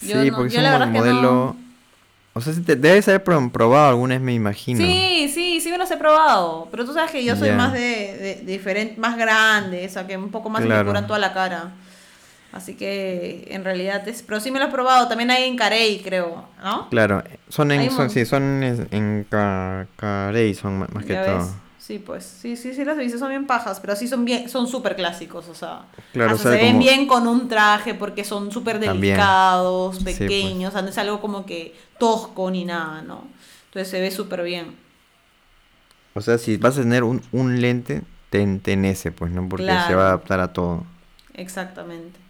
Yo 0.00 0.22
sí, 0.22 0.30
no- 0.30 0.36
porque 0.36 0.54
yo 0.54 0.60
la 0.62 0.70
verdad 0.72 0.86
que 0.92 0.98
no- 0.98 1.04
modelo... 1.04 1.56
O 2.34 2.40
sea, 2.40 2.52
sí 2.54 2.62
te- 2.62 2.76
debes 2.76 3.06
haber 3.08 3.22
pro- 3.24 3.50
probado 3.52 3.90
alguna 3.90 4.14
vez, 4.14 4.22
me 4.22 4.32
imagino. 4.32 4.78
Sí, 4.78 5.30
sí, 5.34 5.60
sí 5.60 5.70
me 5.70 5.76
los 5.78 5.90
he 5.90 5.96
probado. 5.98 6.66
Pero 6.70 6.84
tú 6.86 6.94
sabes 6.94 7.10
que 7.10 7.22
yo 7.24 7.36
soy 7.36 7.50
más 7.50 7.72
de, 7.74 7.78
de, 8.16 8.42
diferente, 8.46 8.98
más 8.98 9.18
grande, 9.18 9.84
o 9.84 9.88
sea, 9.90 10.06
que 10.06 10.16
un 10.16 10.30
poco 10.30 10.48
más 10.48 10.62
Claro. 10.64 10.84
me 10.84 10.90
curan 10.90 11.06
toda 11.06 11.18
la 11.18 11.34
cara. 11.34 11.72
Así 12.52 12.74
que 12.74 13.46
en 13.50 13.64
realidad 13.64 14.06
es. 14.06 14.22
Pero 14.22 14.38
sí 14.40 14.50
me 14.50 14.58
los 14.60 14.68
he 14.68 14.72
probado. 14.72 15.08
También 15.08 15.30
hay 15.30 15.44
en 15.44 15.56
Carey, 15.56 16.00
creo, 16.02 16.44
¿no? 16.62 16.88
Claro, 16.90 17.22
son 17.48 17.70
en, 17.72 17.90
son, 17.90 18.10
sí, 18.10 18.26
son 18.26 18.62
en, 18.62 18.88
en 18.90 19.26
Ca- 19.30 19.86
Carey, 19.96 20.54
son 20.54 20.80
más 20.80 21.04
que 21.04 21.14
todo. 21.14 21.48
Sí, 21.78 21.98
pues, 21.98 22.24
sí, 22.24 22.56
sí, 22.56 22.74
sí, 22.74 22.84
las 22.84 22.96
he 22.96 23.00
visto, 23.00 23.18
son 23.18 23.30
bien 23.30 23.44
pajas, 23.46 23.80
pero 23.80 23.96
sí 23.96 24.06
son 24.06 24.24
bien, 24.24 24.48
son 24.48 24.68
súper 24.68 24.94
clásicos, 24.94 25.48
o 25.48 25.54
sea, 25.54 25.86
Claro, 26.12 26.36
o 26.36 26.38
sea, 26.38 26.52
se 26.52 26.56
ven 26.58 26.66
como- 26.74 26.78
bien 26.78 27.06
con 27.08 27.26
un 27.26 27.48
traje 27.48 27.94
porque 27.94 28.22
son 28.22 28.52
súper 28.52 28.78
También. 28.78 29.14
delicados, 29.16 29.96
Sí, 29.96 30.04
pues. 30.04 30.18
pequeños, 30.18 30.68
o 30.68 30.72
sea, 30.74 30.82
no 30.82 30.90
es 30.90 30.98
algo 30.98 31.20
como 31.20 31.44
que 31.44 31.74
tosco 31.98 32.48
ni 32.52 32.64
nada, 32.64 33.02
¿no? 33.02 33.24
Entonces 33.66 33.88
se 33.88 34.00
ve 34.00 34.12
súper 34.12 34.44
bien. 34.44 34.76
O 36.14 36.20
sea, 36.20 36.38
si 36.38 36.56
vas 36.56 36.78
a 36.78 36.82
tener 36.82 37.02
un, 37.02 37.20
un 37.32 37.60
lente, 37.60 38.02
ten 38.30 38.84
ese, 38.84 39.10
pues, 39.10 39.32
¿no? 39.32 39.48
Porque 39.48 39.64
se 39.64 39.94
va 39.96 40.04
a 40.04 40.06
adaptar 40.08 40.38
a 40.38 40.52
todo. 40.52 40.84
Exactamente. 41.34 42.20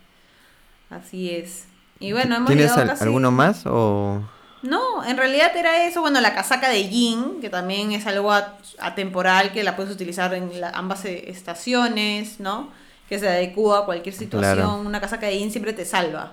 Así 0.92 1.30
es. 1.30 1.64
Y 2.00 2.12
bueno, 2.12 2.36
hemos 2.36 2.48
¿Tienes 2.48 2.72
al- 2.72 2.88
casi... 2.88 3.04
alguno 3.04 3.30
más 3.30 3.62
o...? 3.66 4.22
No, 4.62 5.04
en 5.04 5.16
realidad 5.16 5.56
era 5.56 5.86
eso, 5.86 6.00
bueno, 6.02 6.20
la 6.20 6.34
casaca 6.34 6.68
de 6.68 6.88
jean, 6.88 7.40
que 7.40 7.50
también 7.50 7.90
es 7.90 8.06
algo 8.06 8.32
atemporal 8.78 9.52
que 9.52 9.64
la 9.64 9.74
puedes 9.74 9.92
utilizar 9.92 10.32
en 10.34 10.60
la- 10.60 10.70
ambas 10.70 11.04
eh, 11.04 11.24
estaciones, 11.30 12.38
¿no? 12.38 12.68
Que 13.08 13.18
se 13.18 13.28
adecua 13.28 13.80
a 13.80 13.84
cualquier 13.86 14.14
situación. 14.14 14.54
Claro. 14.54 14.76
Una 14.80 15.00
casaca 15.00 15.26
de 15.26 15.38
jean 15.38 15.50
siempre 15.50 15.72
te 15.72 15.84
salva. 15.84 16.32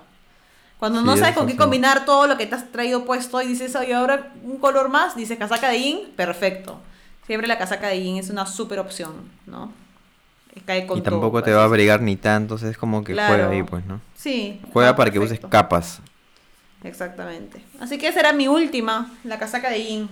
Cuando 0.78 1.00
Sí, 1.00 1.06
no 1.06 1.16
sabes 1.16 1.34
con 1.34 1.46
qué 1.46 1.52
sí. 1.52 1.58
combinar 1.58 2.04
todo 2.04 2.26
lo 2.28 2.38
que 2.38 2.46
te 2.46 2.54
has 2.54 2.70
traído 2.70 3.04
puesto 3.04 3.42
y 3.42 3.46
dices, 3.48 3.74
oye, 3.76 3.94
ahora 3.94 4.32
un 4.44 4.58
color 4.58 4.88
más, 4.88 5.16
dices 5.16 5.36
casaca 5.38 5.68
de 5.68 5.80
jean, 5.82 5.98
perfecto. 6.16 6.78
Siempre 7.26 7.48
la 7.48 7.58
casaca 7.58 7.88
de 7.88 8.02
jean 8.02 8.16
es 8.16 8.30
una 8.30 8.46
súper 8.46 8.78
opción, 8.78 9.12
¿no? 9.46 9.72
Cae 10.66 10.86
con 10.86 10.98
y 10.98 11.02
tampoco 11.02 11.42
te 11.42 11.50
así 11.50 11.56
va 11.56 11.62
a 11.62 11.64
abrigar 11.66 12.00
ni 12.02 12.16
tanto, 12.16 12.58
sea, 12.58 12.68
es 12.70 12.76
como 12.76 13.02
que 13.04 13.12
Claro. 13.12 13.34
juega 13.34 13.50
ahí, 13.50 13.62
pues, 13.62 13.84
¿no? 13.86 14.00
Sí. 14.16 14.60
Juega 14.72 14.90
está 14.90 14.96
para 14.96 15.10
que 15.10 15.18
uses 15.18 15.40
capas. 15.48 16.00
Exactamente. 16.82 17.62
Así 17.80 17.98
que 17.98 18.08
esa 18.08 18.20
era 18.20 18.32
mi 18.32 18.48
última, 18.48 19.10
la 19.24 19.38
casaca 19.38 19.70
de 19.70 19.82
jean. 19.84 20.08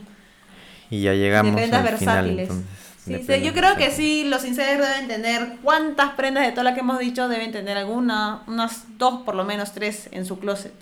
Y 0.90 1.02
ya 1.02 1.12
llegamos 1.14 1.54
de 1.54 1.58
prendas 1.62 1.80
al 1.86 1.98
final, 1.98 2.14
versátiles. 2.24 2.48
entonces. 2.50 2.66
Sí, 3.04 3.14
de 3.14 3.42
yo 3.42 3.54
creo 3.54 3.74
que 3.76 3.90
sí, 3.90 4.24
los 4.24 4.44
insiders 4.44 4.86
deben 4.86 5.08
tener 5.08 5.56
cuántas 5.62 6.10
prendas 6.10 6.44
de 6.44 6.50
todas 6.50 6.64
las 6.64 6.74
que 6.74 6.80
hemos 6.80 6.98
dicho 6.98 7.26
deben 7.28 7.52
tener 7.52 7.76
alguna, 7.78 8.42
unas 8.46 8.84
dos 8.98 9.22
por 9.22 9.34
lo 9.34 9.44
menos 9.44 9.72
tres 9.72 10.08
en 10.12 10.26
su 10.26 10.38
closet. 10.38 10.74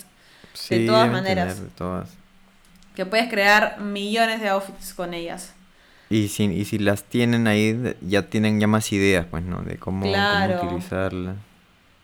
Sí, 0.53 0.85
todas 0.85 1.03
deben 1.03 1.13
maneras. 1.13 1.53
tener 1.55 1.69
de 1.69 1.75
todas. 1.77 2.09
Que 2.95 3.05
puedes 3.05 3.29
crear 3.29 3.79
millones 3.79 4.41
de 4.41 4.49
outfits 4.49 4.93
con 4.93 5.13
ellas. 5.13 5.53
Y 6.09 6.29
si, 6.29 6.45
y 6.45 6.65
si 6.65 6.77
las 6.79 7.03
tienen 7.03 7.47
ahí, 7.47 7.95
ya 8.01 8.29
tienen 8.29 8.59
ya 8.59 8.67
más 8.67 8.91
ideas, 8.93 9.25
pues, 9.29 9.43
¿no? 9.43 9.61
De 9.61 9.77
cómo, 9.77 10.01
cómo 10.01 10.13
Claro. 10.13 10.63
utilizarlas. 10.65 11.35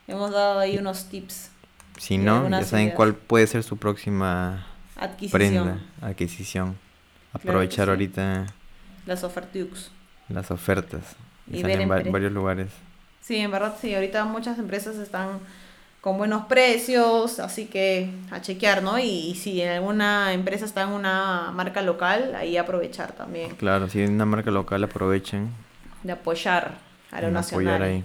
Hemos 0.07 0.31
dado 0.31 0.59
ahí 0.59 0.77
unos 0.77 1.05
tips. 1.05 1.49
Si 1.97 2.15
Y 2.15 2.17
no, 2.17 2.49
ya 2.49 2.63
saben 2.63 2.85
ideas. 2.87 2.95
cuál 2.97 3.15
puede 3.15 3.47
ser 3.47 3.63
su 3.63 3.77
próxima 3.77 4.67
Adquisición. 4.97 5.31
prenda, 5.63 5.79
adquisición. 6.01 6.75
Aprovechar 7.31 7.85
sí. 7.85 7.89
ahorita 7.91 8.47
Las 9.05 9.23
ofertux. 9.23 9.89
las 10.29 10.51
ofertas. 10.51 11.01
Y 11.49 11.57
Están 11.57 11.71
ver 11.71 11.81
en 12.05 12.11
varios 12.11 12.31
lugares. 12.31 12.67
Sí, 13.21 13.37
en 13.37 13.51
verdad 13.51 13.75
sí, 13.79 13.93
ahorita 13.95 14.25
muchas 14.25 14.59
empresas 14.59 14.97
están 14.97 15.39
con 16.03 16.17
buenos 16.17 16.47
precios, 16.47 17.39
así 17.39 17.67
que 17.67 18.09
a 18.29 18.41
chequear, 18.41 18.83
¿no? 18.83 18.99
Y, 18.99 19.05
y 19.05 19.35
si 19.35 19.61
alguna 19.63 20.33
empresa 20.33 20.65
está 20.65 20.81
en 20.81 20.89
una 20.89 21.51
marca 21.53 21.81
local, 21.81 22.35
ahí 22.35 22.57
aprovechar 22.57 23.13
también 23.13 23.55
Claro, 23.55 23.87
si 23.87 23.99
hay 24.01 24.07
una 24.07 24.25
marca 24.25 24.51
local, 24.51 24.83
aprovechen. 24.83 25.47
de 26.03 26.11
apoyar 26.11 26.73
a 27.09 27.21
lo 27.21 27.27
en 27.27 27.33
nacional. 27.33 27.75
apoyar 27.75 27.89
ahí. 27.89 28.03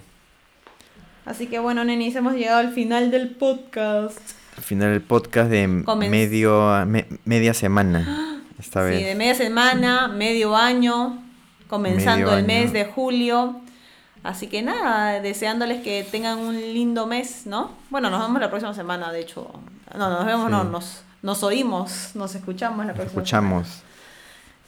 Así 1.25 1.47
que 1.47 1.59
bueno, 1.59 1.83
nenis, 1.83 2.15
hemos 2.15 2.35
llegado 2.35 2.59
al 2.59 2.71
final 2.73 3.11
del 3.11 3.31
podcast. 3.31 4.17
Al 4.57 4.63
final 4.63 4.93
el 4.93 5.01
podcast 5.01 5.49
de 5.51 5.67
Comenz- 5.83 6.09
medio 6.09 6.85
me- 6.85 7.05
media 7.25 7.53
semana. 7.53 8.41
Esta 8.57 8.83
Sí, 8.85 8.91
vez. 8.95 9.05
de 9.05 9.15
media 9.15 9.35
semana, 9.35 10.07
medio 10.07 10.55
año, 10.55 11.21
comenzando 11.67 12.27
Medio 12.27 12.37
el 12.39 12.45
año. 12.45 12.47
mes 12.47 12.73
de 12.73 12.85
julio. 12.85 13.59
Así 14.23 14.47
que 14.47 14.61
nada, 14.61 15.21
deseándoles 15.21 15.81
que 15.81 16.05
tengan 16.09 16.39
un 16.39 16.55
lindo 16.59 17.07
mes, 17.07 17.45
¿no? 17.45 17.71
Bueno, 17.89 18.09
nos 18.09 18.21
vemos 18.21 18.41
la 18.41 18.49
próxima 18.49 18.73
semana, 18.73 19.11
de 19.11 19.21
hecho. 19.21 19.49
No, 19.97 20.09
nos 20.09 20.25
vemos, 20.25 20.45
Sí. 20.47 20.51
no, 20.51 20.63
nos, 20.65 21.03
nos 21.21 21.43
oímos, 21.43 22.11
nos 22.15 22.35
escuchamos 22.35 22.85
la 22.85 22.93
próxima 22.93 23.21
escuchamos. 23.21 23.67
semana. 23.67 23.83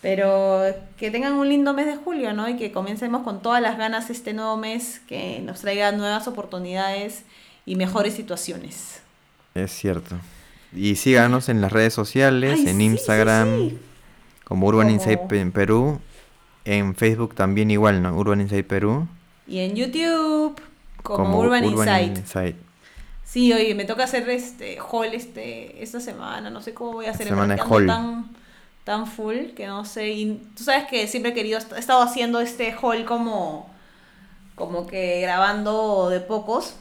Pero 0.01 0.61
que 0.97 1.11
tengan 1.11 1.33
un 1.33 1.47
lindo 1.47 1.73
mes 1.73 1.85
de 1.85 1.95
julio, 1.95 2.33
¿no? 2.33 2.49
Y 2.49 2.55
que 2.57 2.71
comencemos 2.71 3.21
con 3.21 3.41
todas 3.41 3.61
las 3.61 3.77
ganas 3.77 4.09
este 4.09 4.33
nuevo 4.33 4.57
mes, 4.57 4.99
que 5.07 5.39
nos 5.45 5.61
traiga 5.61 5.91
nuevas 5.91 6.27
oportunidades 6.27 7.23
y 7.67 7.75
mejores 7.75 8.15
situaciones. 8.15 9.01
Es 9.53 9.71
cierto. 9.71 10.15
Y 10.73 10.95
síganos 10.95 11.49
en 11.49 11.61
las 11.61 11.71
redes 11.71 11.93
sociales, 11.93 12.53
Ay, 12.55 12.61
en 12.61 12.67
sí, 12.67 12.77
sí, 12.77 12.83
Instagram, 12.85 13.57
sí. 13.69 13.79
como 14.43 14.65
Urban 14.67 14.87
Como- 14.87 14.95
Insight 14.95 15.31
en 15.33 15.51
Perú. 15.51 15.99
En 16.65 16.95
Facebook 16.95 17.35
también 17.35 17.69
igual, 17.69 18.01
¿no? 18.01 18.15
Urban 18.15 18.41
Insight 18.41 18.65
Perú. 18.65 19.07
Y 19.47 19.59
en 19.59 19.75
YouTube, 19.75 20.59
como, 21.03 21.39
Urban, 21.39 21.65
Insight. 21.65 22.17
Insight. 22.17 22.55
Sí, 23.23 23.53
oye, 23.53 23.73
me 23.75 23.85
toca 23.85 24.03
hacer 24.03 24.29
este 24.29 24.77
haul 24.77 25.13
este, 25.13 25.81
esta 25.81 25.99
semana, 25.99 26.49
no 26.49 26.61
sé 26.61 26.73
cómo 26.73 26.93
voy 26.93 27.05
a 27.05 27.11
hacer. 27.11 27.27
Semana 27.27 27.53
ando 27.53 27.63
haul. 27.63 27.87
Tan, 27.87 28.29
tan 28.83 29.07
full 29.07 29.51
que 29.55 29.67
no 29.67 29.85
sé. 29.85 30.09
Y 30.09 30.41
tú 30.55 30.63
sabes 30.63 30.85
que 30.87 31.07
siempre 31.07 31.31
he 31.31 31.33
querido, 31.33 31.59
he 31.75 31.79
estado 31.79 32.01
haciendo 32.01 32.41
este 32.41 32.73
haul 32.73 33.05
como, 33.05 33.69
como 34.55 34.85
que 34.85 35.21
grabando 35.21 36.09
de 36.09 36.19
pocos. 36.19 36.75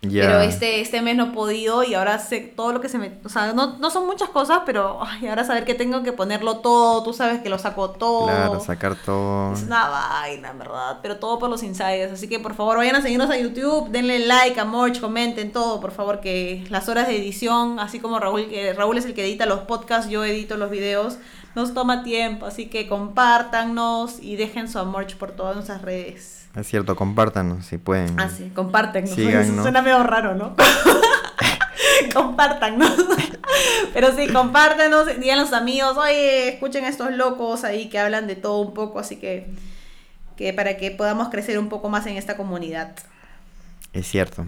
Pero 0.00 0.40
este, 0.40 0.80
este 0.80 1.02
mes 1.02 1.16
no 1.16 1.26
he 1.26 1.30
podido 1.32 1.82
y 1.82 1.94
ahora 1.94 2.20
sé 2.20 2.38
todo 2.38 2.72
lo 2.72 2.80
que 2.80 2.88
se 2.88 2.98
me... 2.98 3.18
O 3.24 3.28
sea, 3.28 3.52
no, 3.52 3.78
no 3.78 3.90
son 3.90 4.06
muchas 4.06 4.28
cosas, 4.28 4.60
pero 4.64 5.00
ay, 5.02 5.26
ahora 5.26 5.42
saber 5.44 5.64
que 5.64 5.74
tengo 5.74 6.04
que 6.04 6.12
ponerlo 6.12 6.58
todo, 6.58 7.02
tú 7.02 7.12
sabes 7.12 7.42
que 7.42 7.48
lo 7.48 7.58
saco 7.58 7.90
todo. 7.90 8.26
Claro, 8.26 8.60
sacar 8.60 8.94
todo. 8.94 9.54
Es 9.54 9.64
una 9.64 9.88
vaina, 9.88 10.52
verdad, 10.52 11.00
pero 11.02 11.16
todo 11.16 11.40
por 11.40 11.50
los 11.50 11.64
insiders. 11.64 12.12
Así 12.12 12.28
que 12.28 12.38
por 12.38 12.54
favor 12.54 12.76
vayan 12.76 12.94
a 12.94 13.02
seguirnos 13.02 13.28
a 13.28 13.38
YouTube, 13.38 13.88
denle 13.90 14.20
like 14.20 14.60
a 14.60 14.64
Morch, 14.64 15.00
comenten 15.00 15.50
todo, 15.50 15.80
por 15.80 15.90
favor, 15.90 16.20
que 16.20 16.64
las 16.70 16.88
horas 16.88 17.08
de 17.08 17.16
edición, 17.16 17.80
así 17.80 17.98
como 17.98 18.20
Raúl, 18.20 18.48
que 18.48 18.72
Raúl 18.74 18.98
es 18.98 19.04
el 19.04 19.14
que 19.14 19.24
edita 19.24 19.46
los 19.46 19.60
podcasts, 19.60 20.08
yo 20.08 20.24
edito 20.24 20.56
los 20.56 20.70
videos, 20.70 21.18
nos 21.56 21.74
toma 21.74 22.04
tiempo. 22.04 22.46
Así 22.46 22.66
que 22.66 22.86
compártanos 22.86 24.20
y 24.20 24.36
dejen 24.36 24.68
su 24.68 24.78
amor 24.78 25.08
por 25.18 25.32
todas 25.32 25.56
nuestras 25.56 25.82
redes. 25.82 26.37
Es 26.58 26.66
cierto, 26.66 26.96
compártanos 26.96 27.66
si 27.66 27.78
pueden. 27.78 28.18
Ah, 28.18 28.28
sí, 28.28 28.50
compártenos. 28.54 29.10
Síganos. 29.10 29.62
Suena 29.62 29.80
medio 29.82 30.02
raro, 30.02 30.34
¿no? 30.34 30.56
compártanos. 32.14 32.90
Pero 33.92 34.14
sí, 34.16 34.28
compártenos, 34.32 35.06
digan 35.20 35.38
a 35.38 35.42
los 35.42 35.52
amigos, 35.52 35.96
oye, 35.96 36.48
escuchen 36.54 36.84
a 36.84 36.88
estos 36.88 37.12
locos 37.12 37.64
ahí 37.64 37.88
que 37.88 37.98
hablan 37.98 38.26
de 38.26 38.36
todo 38.36 38.60
un 38.60 38.74
poco, 38.74 38.98
así 38.98 39.16
que, 39.16 39.48
que 40.36 40.52
para 40.52 40.76
que 40.76 40.90
podamos 40.90 41.28
crecer 41.28 41.58
un 41.58 41.68
poco 41.68 41.88
más 41.88 42.06
en 42.06 42.16
esta 42.16 42.36
comunidad. 42.36 42.92
Es 43.92 44.06
cierto. 44.08 44.46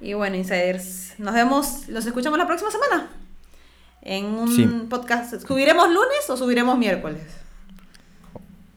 Y 0.00 0.14
bueno, 0.14 0.36
insiders, 0.36 1.14
nos 1.18 1.34
vemos, 1.34 1.88
los 1.88 2.04
escuchamos 2.06 2.38
la 2.38 2.46
próxima 2.46 2.70
semana. 2.70 3.08
En 4.02 4.26
un 4.26 4.54
Sí. 4.54 4.64
podcast. 4.88 5.46
¿Subiremos 5.46 5.88
lunes 5.88 6.28
o 6.28 6.36
subiremos 6.36 6.78
miércoles? 6.78 7.22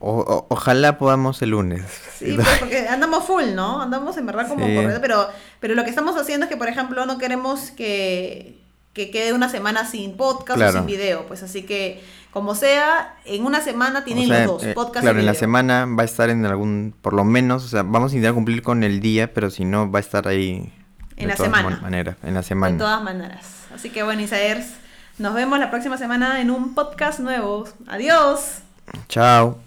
O- 0.02 0.20
o- 0.20 0.46
ojalá 0.48 0.96
podamos 0.98 1.40
el 1.42 1.50
lunes. 1.50 1.82
Sí, 2.18 2.32
pues, 2.34 2.48
porque 2.58 2.88
andamos 2.88 3.24
full, 3.24 3.54
¿no? 3.54 3.80
Andamos 3.82 4.16
en 4.16 4.26
verdad 4.26 4.48
como 4.48 4.64
Sí. 4.66 4.74
corriendo, 4.74 5.00
pero, 5.00 5.28
pero 5.60 5.74
lo 5.74 5.84
que 5.84 5.90
estamos 5.90 6.16
haciendo 6.16 6.46
es 6.46 6.50
que, 6.50 6.56
por 6.56 6.68
ejemplo, 6.68 7.04
no 7.06 7.18
queremos 7.18 7.70
que, 7.70 8.58
que 8.94 9.10
quede 9.10 9.32
una 9.34 9.48
semana 9.50 9.84
sin 9.86 10.16
podcast 10.16 10.56
Claro. 10.56 10.72
o 10.78 10.82
sin 10.82 10.86
video, 10.86 11.26
pues 11.26 11.42
así 11.42 11.62
que, 11.64 12.02
como 12.32 12.54
sea, 12.54 13.14
en 13.24 13.44
una 13.44 13.60
semana 13.60 14.02
tienen 14.04 14.24
O 14.24 14.34
sea, 14.34 14.44
los 14.46 14.52
dos, 14.54 14.64
eh, 14.64 14.72
podcast 14.74 15.02
claro, 15.02 15.18
y 15.18 15.20
en 15.20 15.26
la 15.26 15.34
semana 15.34 15.86
va 15.86 16.02
a 16.02 16.06
estar 16.06 16.30
en 16.30 16.44
algún, 16.46 16.94
por 17.02 17.12
lo 17.12 17.24
menos, 17.24 17.64
o 17.64 17.68
sea, 17.68 17.82
vamos 17.82 18.12
a 18.12 18.14
intentar 18.16 18.34
cumplir 18.34 18.62
con 18.62 18.82
el 18.84 19.00
día, 19.00 19.32
pero 19.34 19.50
si 19.50 19.64
no, 19.64 19.90
va 19.90 19.98
a 19.98 20.00
estar 20.00 20.26
ahí. 20.28 20.72
En 21.16 21.26
de 21.26 21.26
la 21.26 21.36
todas 21.36 21.52
semana. 21.52 21.68
man- 21.70 21.82
maneras, 21.82 22.16
en 22.22 22.32
la 22.34 22.40
De 22.40 22.46
semana. 22.46 22.78
todas 22.78 23.02
maneras. 23.02 23.44
Así 23.74 23.90
que, 23.90 24.02
bueno, 24.02 24.22
insiders, 24.22 24.66
nos 25.18 25.34
vemos 25.34 25.58
la 25.58 25.70
próxima 25.70 25.98
semana 25.98 26.40
en 26.40 26.50
un 26.50 26.74
podcast 26.74 27.20
nuevo. 27.20 27.64
Adiós. 27.86 28.60
Chao. 29.08 29.60